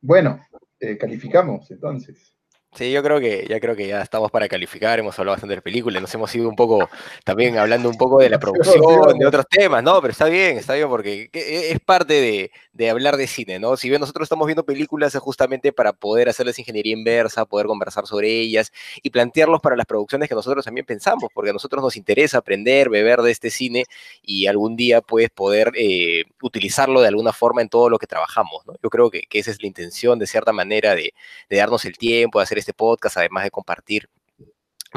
Bueno, 0.00 0.40
eh, 0.78 0.96
calificamos 0.96 1.70
entonces. 1.70 2.34
Sí, 2.72 2.92
yo 2.92 3.02
creo 3.02 3.18
que 3.18 3.46
ya 3.48 3.58
creo 3.58 3.74
que 3.74 3.88
ya 3.88 4.00
estamos 4.00 4.30
para 4.30 4.46
calificar, 4.46 4.96
hemos 5.00 5.18
hablado 5.18 5.34
bastante 5.34 5.50
de 5.52 5.56
la 5.56 5.60
película, 5.62 5.98
nos 6.00 6.14
hemos 6.14 6.32
ido 6.36 6.48
un 6.48 6.54
poco 6.54 6.88
también 7.24 7.58
hablando 7.58 7.88
un 7.90 7.96
poco 7.98 8.20
de 8.20 8.30
la 8.30 8.38
producción, 8.40 9.18
de 9.18 9.26
otros 9.26 9.44
temas, 9.50 9.82
¿no? 9.82 10.00
Pero 10.00 10.12
está 10.12 10.26
bien, 10.26 10.56
está 10.56 10.74
bien, 10.74 10.88
porque 10.88 11.28
que- 11.32 11.40
e, 11.40 11.72
es 11.72 11.80
parte 11.80 12.14
de, 12.14 12.52
de 12.72 12.88
hablar 12.90 13.16
de 13.16 13.26
cine, 13.26 13.58
¿no? 13.58 13.76
Si 13.76 13.88
bien 13.88 14.00
nosotros 14.00 14.24
estamos 14.26 14.46
viendo 14.46 14.64
películas 14.64 15.12
es 15.16 15.20
justamente 15.20 15.72
para 15.72 15.92
poder 15.92 16.28
hacerles 16.28 16.60
ingeniería 16.60 16.92
inversa, 16.92 17.44
poder 17.44 17.66
conversar 17.66 18.06
sobre 18.06 18.30
ellas 18.30 18.72
y 19.02 19.10
plantearlos 19.10 19.60
para 19.60 19.74
las 19.76 19.86
producciones 19.86 20.28
que 20.28 20.36
nosotros 20.36 20.64
también 20.64 20.86
pensamos, 20.86 21.28
porque 21.34 21.50
a 21.50 21.52
nosotros 21.52 21.82
nos 21.82 21.96
interesa 21.96 22.38
aprender, 22.38 22.88
beber 22.88 23.20
de 23.22 23.32
este 23.32 23.50
cine 23.50 23.84
y 24.22 24.46
algún 24.46 24.76
día 24.76 25.00
pues 25.00 25.28
poder 25.30 25.72
eh, 25.74 26.22
utilizarlo 26.40 27.00
de 27.00 27.08
alguna 27.08 27.32
forma 27.32 27.62
en 27.62 27.68
todo 27.68 27.88
lo 27.90 27.98
que 27.98 28.06
trabajamos, 28.06 28.64
¿no? 28.64 28.74
Yo 28.80 28.90
creo 28.90 29.10
que, 29.10 29.22
que 29.22 29.40
esa 29.40 29.50
es 29.50 29.60
la 29.60 29.66
intención 29.66 30.20
de 30.20 30.28
cierta 30.28 30.52
manera 30.52 30.94
de, 30.94 31.14
de 31.48 31.56
darnos 31.56 31.84
el 31.84 31.98
tiempo, 31.98 32.38
de 32.38 32.44
hacer 32.44 32.59
este 32.60 32.74
podcast, 32.74 33.16
además 33.16 33.44
de 33.44 33.50
compartir 33.50 34.08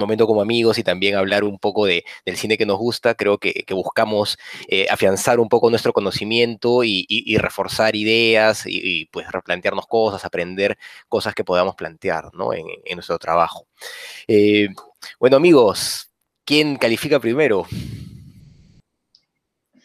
momento 0.01 0.25
como 0.25 0.41
amigos 0.41 0.77
y 0.77 0.83
también 0.83 1.15
hablar 1.15 1.43
un 1.43 1.59
poco 1.59 1.85
de, 1.85 2.03
del 2.25 2.37
cine 2.37 2.57
que 2.57 2.65
nos 2.65 2.77
gusta, 2.77 3.15
creo 3.15 3.37
que, 3.37 3.63
buscamos 3.71 4.37
eh, 4.67 4.87
afianzar 4.89 5.39
un 5.39 5.49
poco 5.49 5.69
nuestro 5.69 5.93
conocimiento 5.93 6.83
y, 6.83 7.37
reforzar 7.37 7.95
ideas 7.95 8.63
y, 8.65 9.05
pues 9.11 9.31
replantearnos 9.31 9.87
cosas, 9.87 10.25
aprender 10.25 10.77
cosas 11.07 11.33
que 11.33 11.43
podamos 11.43 11.75
plantear 11.75 12.33
¿no? 12.33 12.53
en, 12.53 12.65
nuestro 12.93 13.17
trabajo. 13.17 13.67
Eh, 14.27 14.69
bueno 15.19 15.37
amigos, 15.37 16.09
¿quién 16.45 16.75
califica 16.77 17.19
primero? 17.19 17.65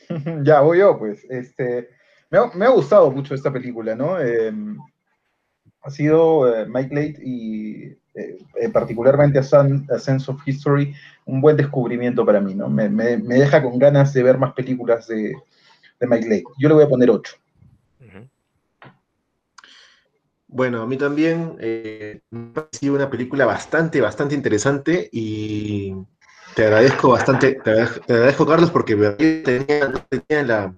ya, 0.43 0.61
voy 0.61 0.79
yo, 0.79 0.99
pues. 0.99 1.25
Este, 1.29 1.91
me, 2.31 2.65
ha, 2.65 2.71
gustado 2.71 3.11
mucho 3.11 3.35
esta 3.35 3.53
película, 3.53 3.95
¿no? 3.95 4.21
Eh, 4.21 4.53
ha 5.83 5.91
sido 5.91 6.53
eh, 6.55 6.67
Mike 6.67 6.95
Late 6.95 7.17
y 7.25 7.85
eh, 8.15 8.39
eh, 8.61 8.69
particularmente 8.73 9.39
a, 9.39 9.43
Sun- 9.43 9.87
a 9.95 9.99
Sense 9.99 10.31
of 10.31 10.41
History 10.47 10.95
un 11.27 11.41
buen 11.41 11.57
descubrimiento 11.57 12.25
para 12.27 12.41
mí, 12.41 12.55
¿no? 12.55 12.69
Me, 12.69 12.89
me- 12.89 13.19
me 13.19 13.37
deja 13.37 13.63
con 13.63 13.79
ganas 13.79 14.13
de 14.13 14.23
ver 14.23 14.39
más 14.39 14.53
películas 14.55 15.07
de, 15.07 15.35
de 16.01 16.07
Mike 16.07 16.29
Late. 16.29 16.45
Yo 16.59 16.69
le 16.69 16.75
voy 16.75 16.85
a 16.85 16.89
poner 16.89 17.11
8. 17.11 17.37
Bueno, 20.47 20.83
a 20.83 20.87
mí 20.87 20.97
también 20.97 21.57
eh, 21.61 22.21
me 22.31 22.51
ha 22.51 22.55
parecido 22.55 22.95
una 22.95 23.11
película 23.11 23.45
bastante, 23.45 24.01
bastante 24.01 24.35
interesante 24.35 25.09
y 25.13 25.95
te 26.57 26.65
agradezco 26.65 27.11
bastante, 27.11 27.53
te 27.63 27.71
agradezco, 27.71 28.01
te 28.07 28.13
agradezco, 28.15 28.47
Carlos, 28.47 28.71
porque 28.71 28.97
me 28.97 29.11
tenía, 29.11 29.89
no 29.89 29.99
tenía 30.09 30.41
en, 30.41 30.49
la, 30.49 30.75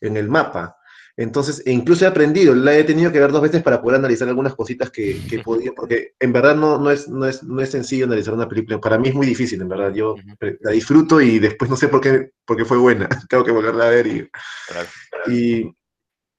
en 0.00 0.16
el 0.16 0.28
mapa. 0.28 0.76
Entonces, 1.18 1.62
e 1.64 1.72
incluso 1.72 2.04
he 2.04 2.08
aprendido, 2.08 2.54
la 2.54 2.76
he 2.76 2.84
tenido 2.84 3.10
que 3.10 3.18
ver 3.20 3.32
dos 3.32 3.40
veces 3.40 3.62
para 3.62 3.80
poder 3.80 3.98
analizar 3.98 4.28
algunas 4.28 4.54
cositas 4.54 4.90
que, 4.90 5.18
que 5.28 5.38
podía, 5.38 5.72
porque 5.72 6.14
en 6.20 6.32
verdad 6.32 6.54
no, 6.54 6.78
no, 6.78 6.90
es, 6.90 7.08
no, 7.08 7.24
es, 7.26 7.42
no 7.42 7.62
es 7.62 7.70
sencillo 7.70 8.04
analizar 8.04 8.34
una 8.34 8.48
película. 8.48 8.78
Para 8.78 8.98
mí 8.98 9.08
es 9.08 9.14
muy 9.14 9.26
difícil, 9.26 9.60
en 9.62 9.68
verdad. 9.68 9.94
Yo 9.94 10.14
la 10.60 10.70
disfruto 10.72 11.20
y 11.20 11.38
después 11.38 11.70
no 11.70 11.76
sé 11.76 11.88
por 11.88 12.02
qué, 12.02 12.32
por 12.44 12.56
qué 12.58 12.66
fue 12.66 12.76
buena. 12.76 13.08
Tengo 13.30 13.44
que 13.44 13.52
volverla 13.52 13.86
a 13.86 13.90
ver. 13.90 14.06
Y, 14.06 14.30
Claro. 14.68 14.88
y, 15.32 15.74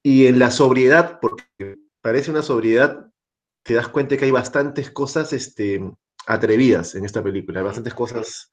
y 0.03 0.27
en 0.27 0.37
la 0.37 0.51
sobriedad, 0.51 1.19
porque 1.19 1.77
parece 2.01 2.29
una 2.29 2.43
sobriedad, 2.43 3.07
te 3.63 3.73
das 3.73 3.87
cuenta 3.87 4.15
que 4.15 4.25
hay 4.25 4.31
bastantes 4.31 4.91
cosas 4.91 5.33
este, 5.33 5.81
atrevidas 6.27 6.93
en 6.95 7.03
esta 7.03 7.23
película, 7.23 7.59
hay 7.59 7.65
bastantes 7.65 7.93
cosas 7.93 8.51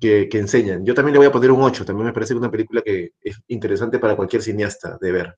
que, 0.00 0.28
que 0.28 0.38
enseñan. 0.38 0.84
Yo 0.86 0.94
también 0.94 1.14
le 1.14 1.18
voy 1.18 1.26
a 1.26 1.32
poner 1.32 1.50
un 1.50 1.62
8, 1.62 1.84
también 1.84 2.06
me 2.06 2.12
parece 2.12 2.34
una 2.34 2.50
película 2.50 2.82
que 2.82 3.10
es 3.20 3.40
interesante 3.48 3.98
para 3.98 4.14
cualquier 4.14 4.42
cineasta 4.42 4.96
de 5.00 5.12
ver. 5.12 5.36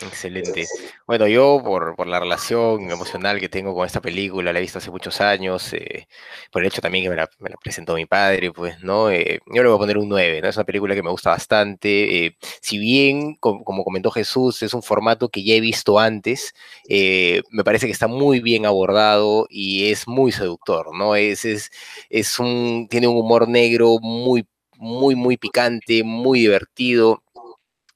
Excelente. 0.00 0.70
Bueno, 1.06 1.26
yo 1.28 1.60
por, 1.62 1.94
por 1.96 2.06
la 2.06 2.18
relación 2.18 2.90
emocional 2.90 3.38
que 3.38 3.50
tengo 3.50 3.74
con 3.74 3.84
esta 3.84 4.00
película, 4.00 4.50
la 4.50 4.58
he 4.58 4.62
visto 4.62 4.78
hace 4.78 4.90
muchos 4.90 5.20
años, 5.20 5.70
eh, 5.74 6.08
por 6.50 6.62
el 6.62 6.68
hecho 6.68 6.80
también 6.80 7.04
que 7.04 7.10
me 7.10 7.16
la, 7.16 7.28
me 7.40 7.50
la 7.50 7.56
presentó 7.62 7.94
mi 7.94 8.06
padre, 8.06 8.50
pues, 8.52 8.82
¿no? 8.82 9.10
Eh, 9.10 9.40
yo 9.54 9.62
le 9.62 9.68
voy 9.68 9.76
a 9.76 9.78
poner 9.78 9.98
un 9.98 10.08
9, 10.08 10.40
¿no? 10.40 10.48
Es 10.48 10.56
una 10.56 10.64
película 10.64 10.94
que 10.94 11.02
me 11.02 11.10
gusta 11.10 11.30
bastante. 11.30 12.24
eh, 12.26 12.36
si 12.62 12.78
bien, 12.78 13.34
com- 13.36 13.62
como 13.64 13.84
comentó 13.84 14.10
Jesús, 14.10 14.62
es 14.62 14.72
un 14.72 14.82
formato 14.82 15.28
que 15.28 15.44
ya 15.44 15.54
he 15.54 15.60
visto 15.60 15.98
antes, 15.98 16.54
me 17.50 17.64
parece 17.64 17.86
que 17.86 17.92
está 17.92 18.06
muy 18.08 18.40
bien 18.40 18.66
abordado 18.66 19.46
y 19.50 19.90
es 19.90 20.06
muy 20.08 20.32
seductor, 20.32 20.94
¿no? 20.96 21.14
Es, 21.16 21.44
es, 21.44 21.70
es 22.10 22.38
un, 22.38 22.86
tiene 22.90 23.08
un 23.08 23.16
humor 23.16 23.48
negro 23.48 23.98
muy, 24.00 24.46
muy, 24.76 25.14
muy 25.14 25.36
picante, 25.36 26.02
muy 26.04 26.40
divertido 26.40 27.22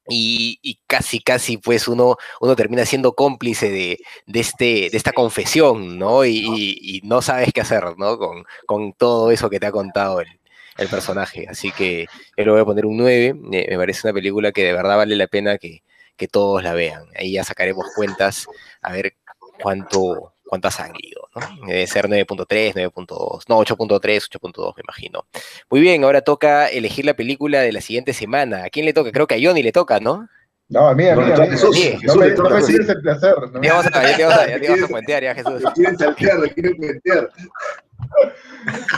y, 0.09 0.59
y 0.62 0.78
casi, 0.86 1.20
casi, 1.20 1.57
pues 1.59 1.88
uno, 1.88 2.16
uno 2.40 2.57
termina 2.57 2.84
siendo 2.86 3.14
cómplice 3.14 3.70
de, 3.70 3.98
de, 4.26 4.40
este, 4.40 4.64
de 4.90 4.96
esta 4.96 5.12
confesión, 5.12 5.98
¿no? 5.98 6.24
Y, 6.24 6.38
y- 6.38 6.96
y 6.98 7.00
no 7.07 7.22
sabes 7.22 7.52
qué 7.52 7.61
hacer, 7.62 7.84
¿no? 7.98 8.18
Con, 8.18 8.44
con 8.66 8.92
todo 8.92 9.30
eso 9.30 9.50
que 9.50 9.61
te 9.61 9.66
ha 9.66 9.72
contado 9.72 10.20
el, 10.20 10.28
el 10.76 10.88
personaje. 10.88 11.46
Así 11.48 11.72
que 11.72 12.07
yo 12.36 12.44
le 12.44 12.50
voy 12.50 12.61
a 12.61 12.64
poner 12.64 12.86
un 12.86 12.96
9. 12.96 13.34
eh, 13.52 13.66
me 13.70 13.76
parece 13.76 14.07
una 14.07 14.14
película 14.14 14.52
que 14.52 14.64
de 14.64 14.72
verdad 14.72 14.96
vale 14.96 15.16
la 15.16 15.26
pena 15.26 15.59
que, 15.59 15.82
que 16.16 16.28
todos 16.28 16.62
la 16.62 16.72
vean. 16.74 17.04
Ahí 17.18 17.32
ya 17.32 17.44
sacaremos 17.44 17.86
cuentas 17.94 18.46
a 18.82 18.92
ver 18.92 19.14
cuánto, 19.59 20.34
cuánto 20.47 20.68
ha 20.68 20.70
salido, 20.70 21.28
¿no? 21.34 21.66
Debe 21.66 21.86
ser 21.86 22.09
9.3, 22.09 22.74
9.2, 22.74 23.42
no, 23.49 23.59
8.3, 23.59 24.01
8.2, 24.01 24.76
me 24.76 24.82
imagino. 24.84 25.26
Muy 25.68 25.80
bien, 25.80 26.05
ahora 26.05 26.22
toca 26.22 26.68
elegir 26.68 27.05
la 27.05 27.14
película 27.14 27.61
de 27.61 27.72
la 27.72 27.80
siguiente 27.80 28.12
semana. 28.12 28.64
¿A 28.64 28.70
quién 28.70 28.86
le 28.86 28.92
toca? 28.92 29.12
Creo 29.12 29.26
que 29.26 29.34
a 29.34 29.38
Johnny 29.40 29.62
le 29.62 29.72
toca, 29.72 30.01
¿no? 30.01 30.28
No, 30.68 30.88
a 30.88 30.94
mí, 30.94 31.07
a 31.09 31.14
mí, 31.14 31.24
le 31.24 31.34
a 31.34 31.36
mí. 31.38 31.47
Jesús, 31.49 31.76
No 31.76 32.01
Jesús 32.01 32.16
me, 32.16 32.28
no 32.30 32.34
toca, 32.34 32.61
me 32.61 32.74
el 32.74 33.01
placer. 33.03 33.34
¿no? 33.53 33.62
Ya 33.62 33.70
te 33.70 33.76
vas 33.76 33.86
a, 33.86 34.11
ya 34.11 34.16
te 34.16 34.24
vas 34.24 34.38
a, 34.38 34.49
ya 34.49 34.61
te 34.61 34.68
vas 34.70 34.82
a 34.82 34.88
puentear, 34.88 35.22
ya 35.22 35.34
Jesús. 35.34 35.62
quieren 35.74 35.99
saltear, 35.99 36.38
le 36.40 36.55
quieren 36.55 36.76
puentear. 36.76 37.30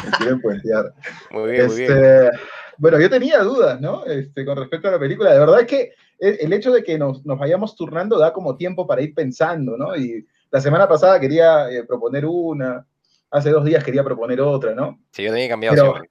Me 0.05 0.11
quieren 0.19 0.41
puentear. 0.41 0.95
Muy 1.31 1.51
bien, 1.51 1.67
muy 1.67 1.77
bien. 1.77 1.93
Este, 1.93 2.31
bueno, 2.79 3.01
yo 3.01 3.11
tenía 3.11 3.41
dudas, 3.41 3.81
¿no? 3.81 4.05
Este, 4.07 4.47
con 4.47 4.57
respecto 4.57 4.89
a 4.89 4.93
la 4.93 4.99
película. 4.99 5.33
De 5.33 5.39
verdad 5.41 5.61
es 5.61 5.67
que 5.67 5.93
el, 6.19 6.39
el 6.41 6.53
hecho 6.55 6.73
de 6.73 6.83
que 6.83 6.97
nos, 6.97 7.25
nos 7.27 7.39
vayamos 7.39 7.77
turnando 7.77 8.19
da 8.19 8.33
como 8.33 8.57
tiempo 8.57 8.87
para 8.87 9.03
ir 9.03 9.15
pensando, 9.15 9.77
¿no? 9.77 9.95
Y 9.95 10.27
la 10.51 10.61
semana 10.61 10.89
pasada 10.89 11.19
quería 11.21 11.71
eh, 11.71 11.85
proponer 11.85 12.25
una, 12.27 12.87
hace 13.31 13.51
dos 13.51 13.65
días 13.65 13.85
quería 13.85 14.03
proponer 14.05 14.41
otra, 14.41 14.75
¿no? 14.75 14.99
Sí, 15.13 15.25
yo 15.25 15.35
he 15.35 15.49
cambiado 15.49 15.75
Pero 15.77 15.91
siempre. 15.93 16.11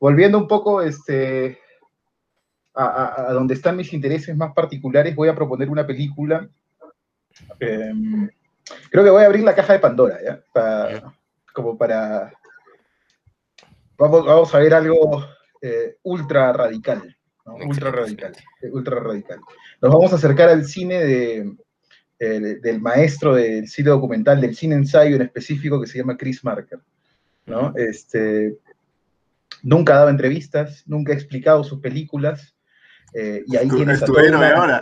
volviendo 0.00 0.38
un 0.38 0.48
poco 0.48 0.82
este, 0.82 1.58
a, 2.74 2.84
a- 2.84 3.30
a 3.30 3.32
donde 3.32 3.54
están 3.54 3.76
mis 3.76 3.92
intereses 3.92 4.36
más 4.36 4.52
particulares, 4.52 5.14
voy 5.14 5.28
a 5.28 5.34
proponer 5.34 5.68
una 5.70 5.86
película. 5.86 6.48
em, 7.60 8.28
creo 8.90 9.04
que 9.04 9.10
voy 9.10 9.22
a 9.22 9.26
abrir 9.26 9.44
la 9.44 9.54
caja 9.54 9.72
de 9.74 9.78
Pandora, 9.78 10.18
¿ya? 10.22 11.02
Como 11.52 11.76
para... 11.78 12.32
Vamos, 13.98 14.26
vamos 14.26 14.54
a 14.54 14.58
ver 14.58 14.74
algo 14.74 15.24
eh, 15.62 15.96
ultra 16.02 16.52
radical. 16.52 17.16
¿no? 17.46 17.54
Ultra 17.54 17.90
radical. 17.90 18.34
eh, 18.60 18.68
Ultra 18.70 19.00
radical. 19.00 19.40
Nos 19.80 19.92
vamos 19.92 20.12
a 20.12 20.16
acercar 20.16 20.50
al 20.50 20.64
cine 20.66 20.98
de, 21.02 21.56
el- 22.18 22.60
del 22.60 22.80
maestro 22.80 23.34
del 23.34 23.68
cine 23.68 23.90
documental, 23.90 24.40
del 24.40 24.54
cine 24.56 24.74
ensayo 24.74 25.16
en 25.16 25.22
específico, 25.22 25.80
que 25.80 25.86
se 25.86 25.98
llama 25.98 26.16
Chris 26.16 26.42
Marker. 26.44 26.78
¿no? 27.46 27.72
Este, 27.76 28.56
nunca 29.62 29.94
ha 29.94 29.98
dado 29.98 30.10
entrevistas, 30.10 30.82
nunca 30.86 31.12
ha 31.12 31.16
explicado 31.16 31.62
sus 31.64 31.80
películas. 31.80 32.52
eh, 33.14 33.44
y 33.46 33.56
ahí 33.56 33.68
tienes 33.68 34.02
a 34.02 34.06
toda 34.06 34.22
una- 34.28 34.50
ahora. 34.50 34.80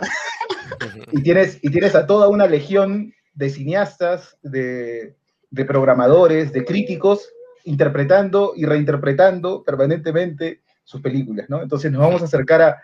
y 1.11 1.21
tienes, 1.21 1.59
y 1.61 1.69
tienes 1.69 1.95
a 1.95 2.05
toda 2.05 2.27
una 2.27 2.47
legión 2.47 3.13
de 3.33 3.49
cineastas, 3.49 4.37
de, 4.41 5.15
de 5.51 5.65
programadores, 5.65 6.51
de 6.51 6.65
críticos, 6.65 7.29
interpretando 7.65 8.53
y 8.55 8.65
reinterpretando 8.65 9.63
permanentemente 9.63 10.61
sus 10.83 11.01
películas, 11.01 11.49
¿no? 11.49 11.61
Entonces 11.61 11.91
nos 11.91 12.01
vamos 12.01 12.21
a 12.23 12.25
acercar 12.25 12.61
a, 12.61 12.81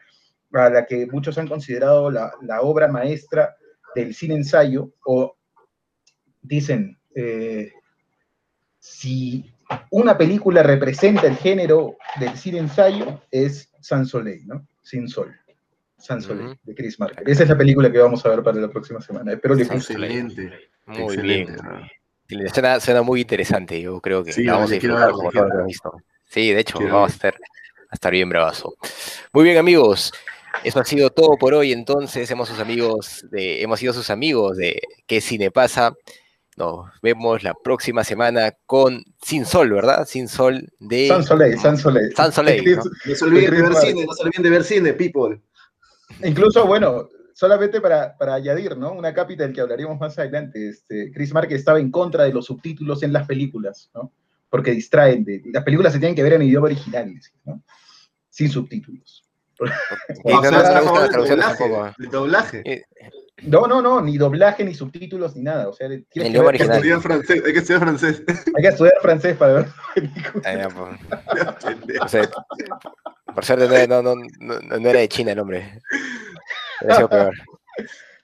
a 0.54 0.70
la 0.70 0.86
que 0.86 1.06
muchos 1.08 1.38
han 1.38 1.48
considerado 1.48 2.10
la, 2.12 2.32
la 2.44 2.62
obra 2.62 2.88
maestra 2.88 3.56
del 3.96 4.14
cine 4.14 4.36
ensayo, 4.36 4.94
o 5.06 5.36
dicen, 6.42 6.98
eh, 7.16 7.72
si 8.80 9.52
una 9.92 10.18
película 10.18 10.64
representa 10.64 11.28
el 11.28 11.38
género 11.38 11.98
del 12.20 12.36
cine 12.38 12.60
ensayo, 12.60 13.22
es 13.32 13.72
Sans 13.80 14.10
Soleil, 14.10 14.48
¿no? 14.48 14.68
Sin 14.82 15.08
Sol. 15.08 15.36
Sans 15.98 16.26
Soleil, 16.26 16.58
de 16.64 16.76
Chris 16.76 17.00
Marker. 17.00 17.30
Esa 17.30 17.44
es 17.44 17.50
la 17.50 17.58
película 17.58 17.92
que 17.92 18.00
vamos 18.00 18.26
a 18.26 18.30
ver 18.30 18.44
para 18.44 18.60
la 18.60 18.70
próxima 18.70 19.00
semana. 19.02 19.34
Espero 19.34 19.56
que 19.56 19.66
Sans 19.66 19.86
funcione. 19.86 20.08
Excelente. 20.08 20.70
Muy 20.88 21.04
excelente, 21.04 21.62
bien. 22.28 22.50
Suena, 22.50 22.80
suena 22.80 23.02
muy 23.02 23.22
interesante, 23.22 23.80
yo 23.80 24.00
creo 24.02 24.24
que 24.24 24.32
Sí, 24.32 24.44
la 24.44 24.54
vamos 24.54 24.72
a 24.72 24.74
disfrutar 24.74 25.00
verla, 25.00 25.14
como 25.14 25.32
todos 25.32 25.50
lo 25.54 25.66
visto. 25.66 25.94
Sí, 26.26 26.52
de 26.52 26.60
hecho, 26.62 26.78
Quiero 26.78 26.94
vamos 26.94 27.12
a 27.12 27.14
estar, 27.14 27.36
a 27.36 27.94
estar 27.94 28.12
bien 28.12 28.30
bravazo. 28.30 28.76
Muy 29.34 29.44
bien, 29.44 29.58
amigos. 29.58 30.14
Eso 30.64 30.80
ha 30.80 30.86
sido 30.86 31.10
todo 31.10 31.38
por 31.38 31.54
hoy, 31.54 31.72
entonces. 31.72 32.30
Hemos, 32.30 32.50
sus 32.50 32.60
amigos 32.60 33.26
de, 33.32 33.62
hemos 33.62 33.80
sido 33.80 33.94
sus 33.94 34.10
amigos 34.10 34.58
de 34.58 34.80
¿Qué 35.08 35.22
Cine 35.22 35.52
Pasa? 35.52 35.94
Nos 36.58 36.90
vemos 37.02 37.44
la 37.44 37.54
próxima 37.54 38.04
semana 38.04 38.54
con 38.66 39.04
Sin 39.22 39.46
Sol, 39.46 39.72
¿verdad? 39.72 40.06
Sin 40.06 40.28
Sol 40.28 40.70
de 40.80 41.08
Sans 41.08 41.26
Soleil, 41.26 41.58
Sans 41.58 41.82
Soleil. 41.82 42.14
Sans 42.16 42.36
Soleil, 42.36 42.62
Chris- 42.62 42.78
¿no? 42.78 42.84
No 43.06 43.16
se 43.16 43.26
olviden 43.26 43.52
de 43.52 43.62
ver 43.62 43.76
cine, 43.76 44.06
no 44.06 44.14
se 44.14 44.24
olviden 44.24 44.44
de 44.44 44.50
ver 44.50 44.64
cine, 44.64 44.94
people. 44.94 45.42
Incluso, 46.24 46.68
bueno, 46.68 47.10
solamente 47.34 47.80
para, 47.80 48.18
para 48.18 48.36
añadir, 48.36 48.78
¿no? 48.78 48.92
Una 48.92 49.14
cápita 49.14 49.44
del 49.44 49.54
que 49.54 49.62
hablaríamos 49.62 50.00
más 50.00 50.20
adelante. 50.20 50.70
Este, 50.70 51.12
Chris 51.12 51.34
Marker 51.34 51.58
estaba 51.58 51.80
en 51.80 51.90
contra 51.90 52.26
de 52.26 52.34
los 52.34 52.46
subtítulos 52.46 53.02
en 53.02 53.14
las 53.14 53.26
películas, 53.26 53.90
¿no? 53.96 54.12
Porque 54.50 54.72
distraen. 54.72 55.24
De, 55.24 55.42
las 55.46 55.64
películas 55.64 55.94
se 55.94 56.00
tienen 56.00 56.16
que 56.16 56.24
ver 56.24 56.34
en 56.34 56.44
idioma 56.44 56.66
original, 56.66 57.14
¿no? 57.46 57.64
Sin 58.30 58.50
subtítulos. 58.50 59.24
Y 60.26 60.34
no 60.34 60.42
del 60.42 60.52
traducciones 60.52 61.28
doblaje, 61.30 61.58
tampoco. 61.70 61.94
doblaje. 62.12 62.62
Eh, 62.66 62.84
No, 63.44 63.66
no, 63.68 63.82
no, 63.82 64.02
ni 64.02 64.18
doblaje, 64.18 64.64
ni 64.64 64.74
subtítulos, 64.76 65.36
ni 65.36 65.42
nada. 65.44 65.68
O 65.70 65.74
sea, 65.74 65.88
tienes 65.88 66.06
El 66.14 66.32
que 66.34 66.40
ver- 66.40 66.50
Hay 66.50 66.58
que 66.58 66.64
estudiar 66.74 67.02
francés, 67.02 67.44
hay 67.46 67.54
que 67.54 67.60
estudiar 67.60 67.82
francés. 67.82 68.24
hay 68.56 68.62
que 68.64 68.68
estudiar 68.70 68.94
francés 69.02 69.38
para 69.38 69.54
ver 69.54 69.66
la 69.68 69.94
película. 69.96 70.44
ah, 70.46 70.56
ya, 70.56 70.70
pues. 70.70 72.02
O 72.02 72.08
sea, 72.08 72.30
por 73.34 73.46
suerte 73.46 73.88
no, 73.88 74.02
no, 74.04 74.16
no, 74.16 74.60
no- 74.60 74.80
no 74.80 74.90
era 74.90 75.00
de 75.00 75.10
China 75.10 75.32
el 75.32 75.40
hombre. 75.40 75.80
Hubiera 76.82 76.96
sido 76.98 77.10
peor. 77.10 77.34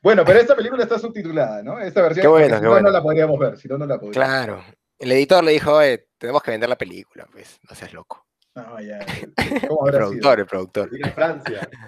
Bueno, 0.02 0.24
pero 0.24 0.40
esta 0.40 0.56
película 0.56 0.84
está 0.84 1.00
subtitulada, 1.00 1.64
¿no? 1.64 1.80
Esta 1.80 2.02
versión, 2.02 2.22
Qué 2.22 2.28
bueno, 2.28 2.48
porque 2.48 2.56
si 2.58 2.62
qué 2.62 2.66
no, 2.66 2.72
bueno. 2.72 2.88
no 2.88 2.94
la 2.94 3.02
podríamos 3.02 3.40
ver, 3.40 3.58
si 3.58 3.68
no, 3.68 3.78
no 3.78 3.86
la 3.86 4.00
podríamos 4.00 4.14
Claro. 4.16 4.64
El 5.00 5.12
editor 5.12 5.44
le 5.44 5.52
dijo, 5.52 5.74
oye, 5.74 6.08
tenemos 6.18 6.42
que 6.44 6.52
vender 6.52 6.70
la 6.70 6.78
película, 6.78 7.28
pues, 7.32 7.60
no 7.68 7.76
seas 7.76 7.94
loco. 7.94 8.27
No, 8.58 8.82
ya. 8.82 8.98
¿Cómo 9.68 9.88
El 9.88 9.94
sido? 9.94 9.98
productor, 10.00 10.40
el 10.40 10.46
productor. 10.48 10.90
Ir 10.94 11.06
a 11.06 11.12
Francia. 11.12 11.70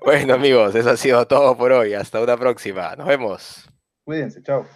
Bueno, 0.00 0.32
amigos, 0.32 0.74
eso 0.74 0.88
ha 0.88 0.96
sido 0.96 1.26
todo 1.26 1.54
por 1.54 1.72
hoy. 1.72 1.92
Hasta 1.92 2.22
una 2.22 2.38
próxima. 2.38 2.96
Nos 2.96 3.06
vemos. 3.06 3.68
Cuídense, 4.02 4.42
chao. 4.42 4.66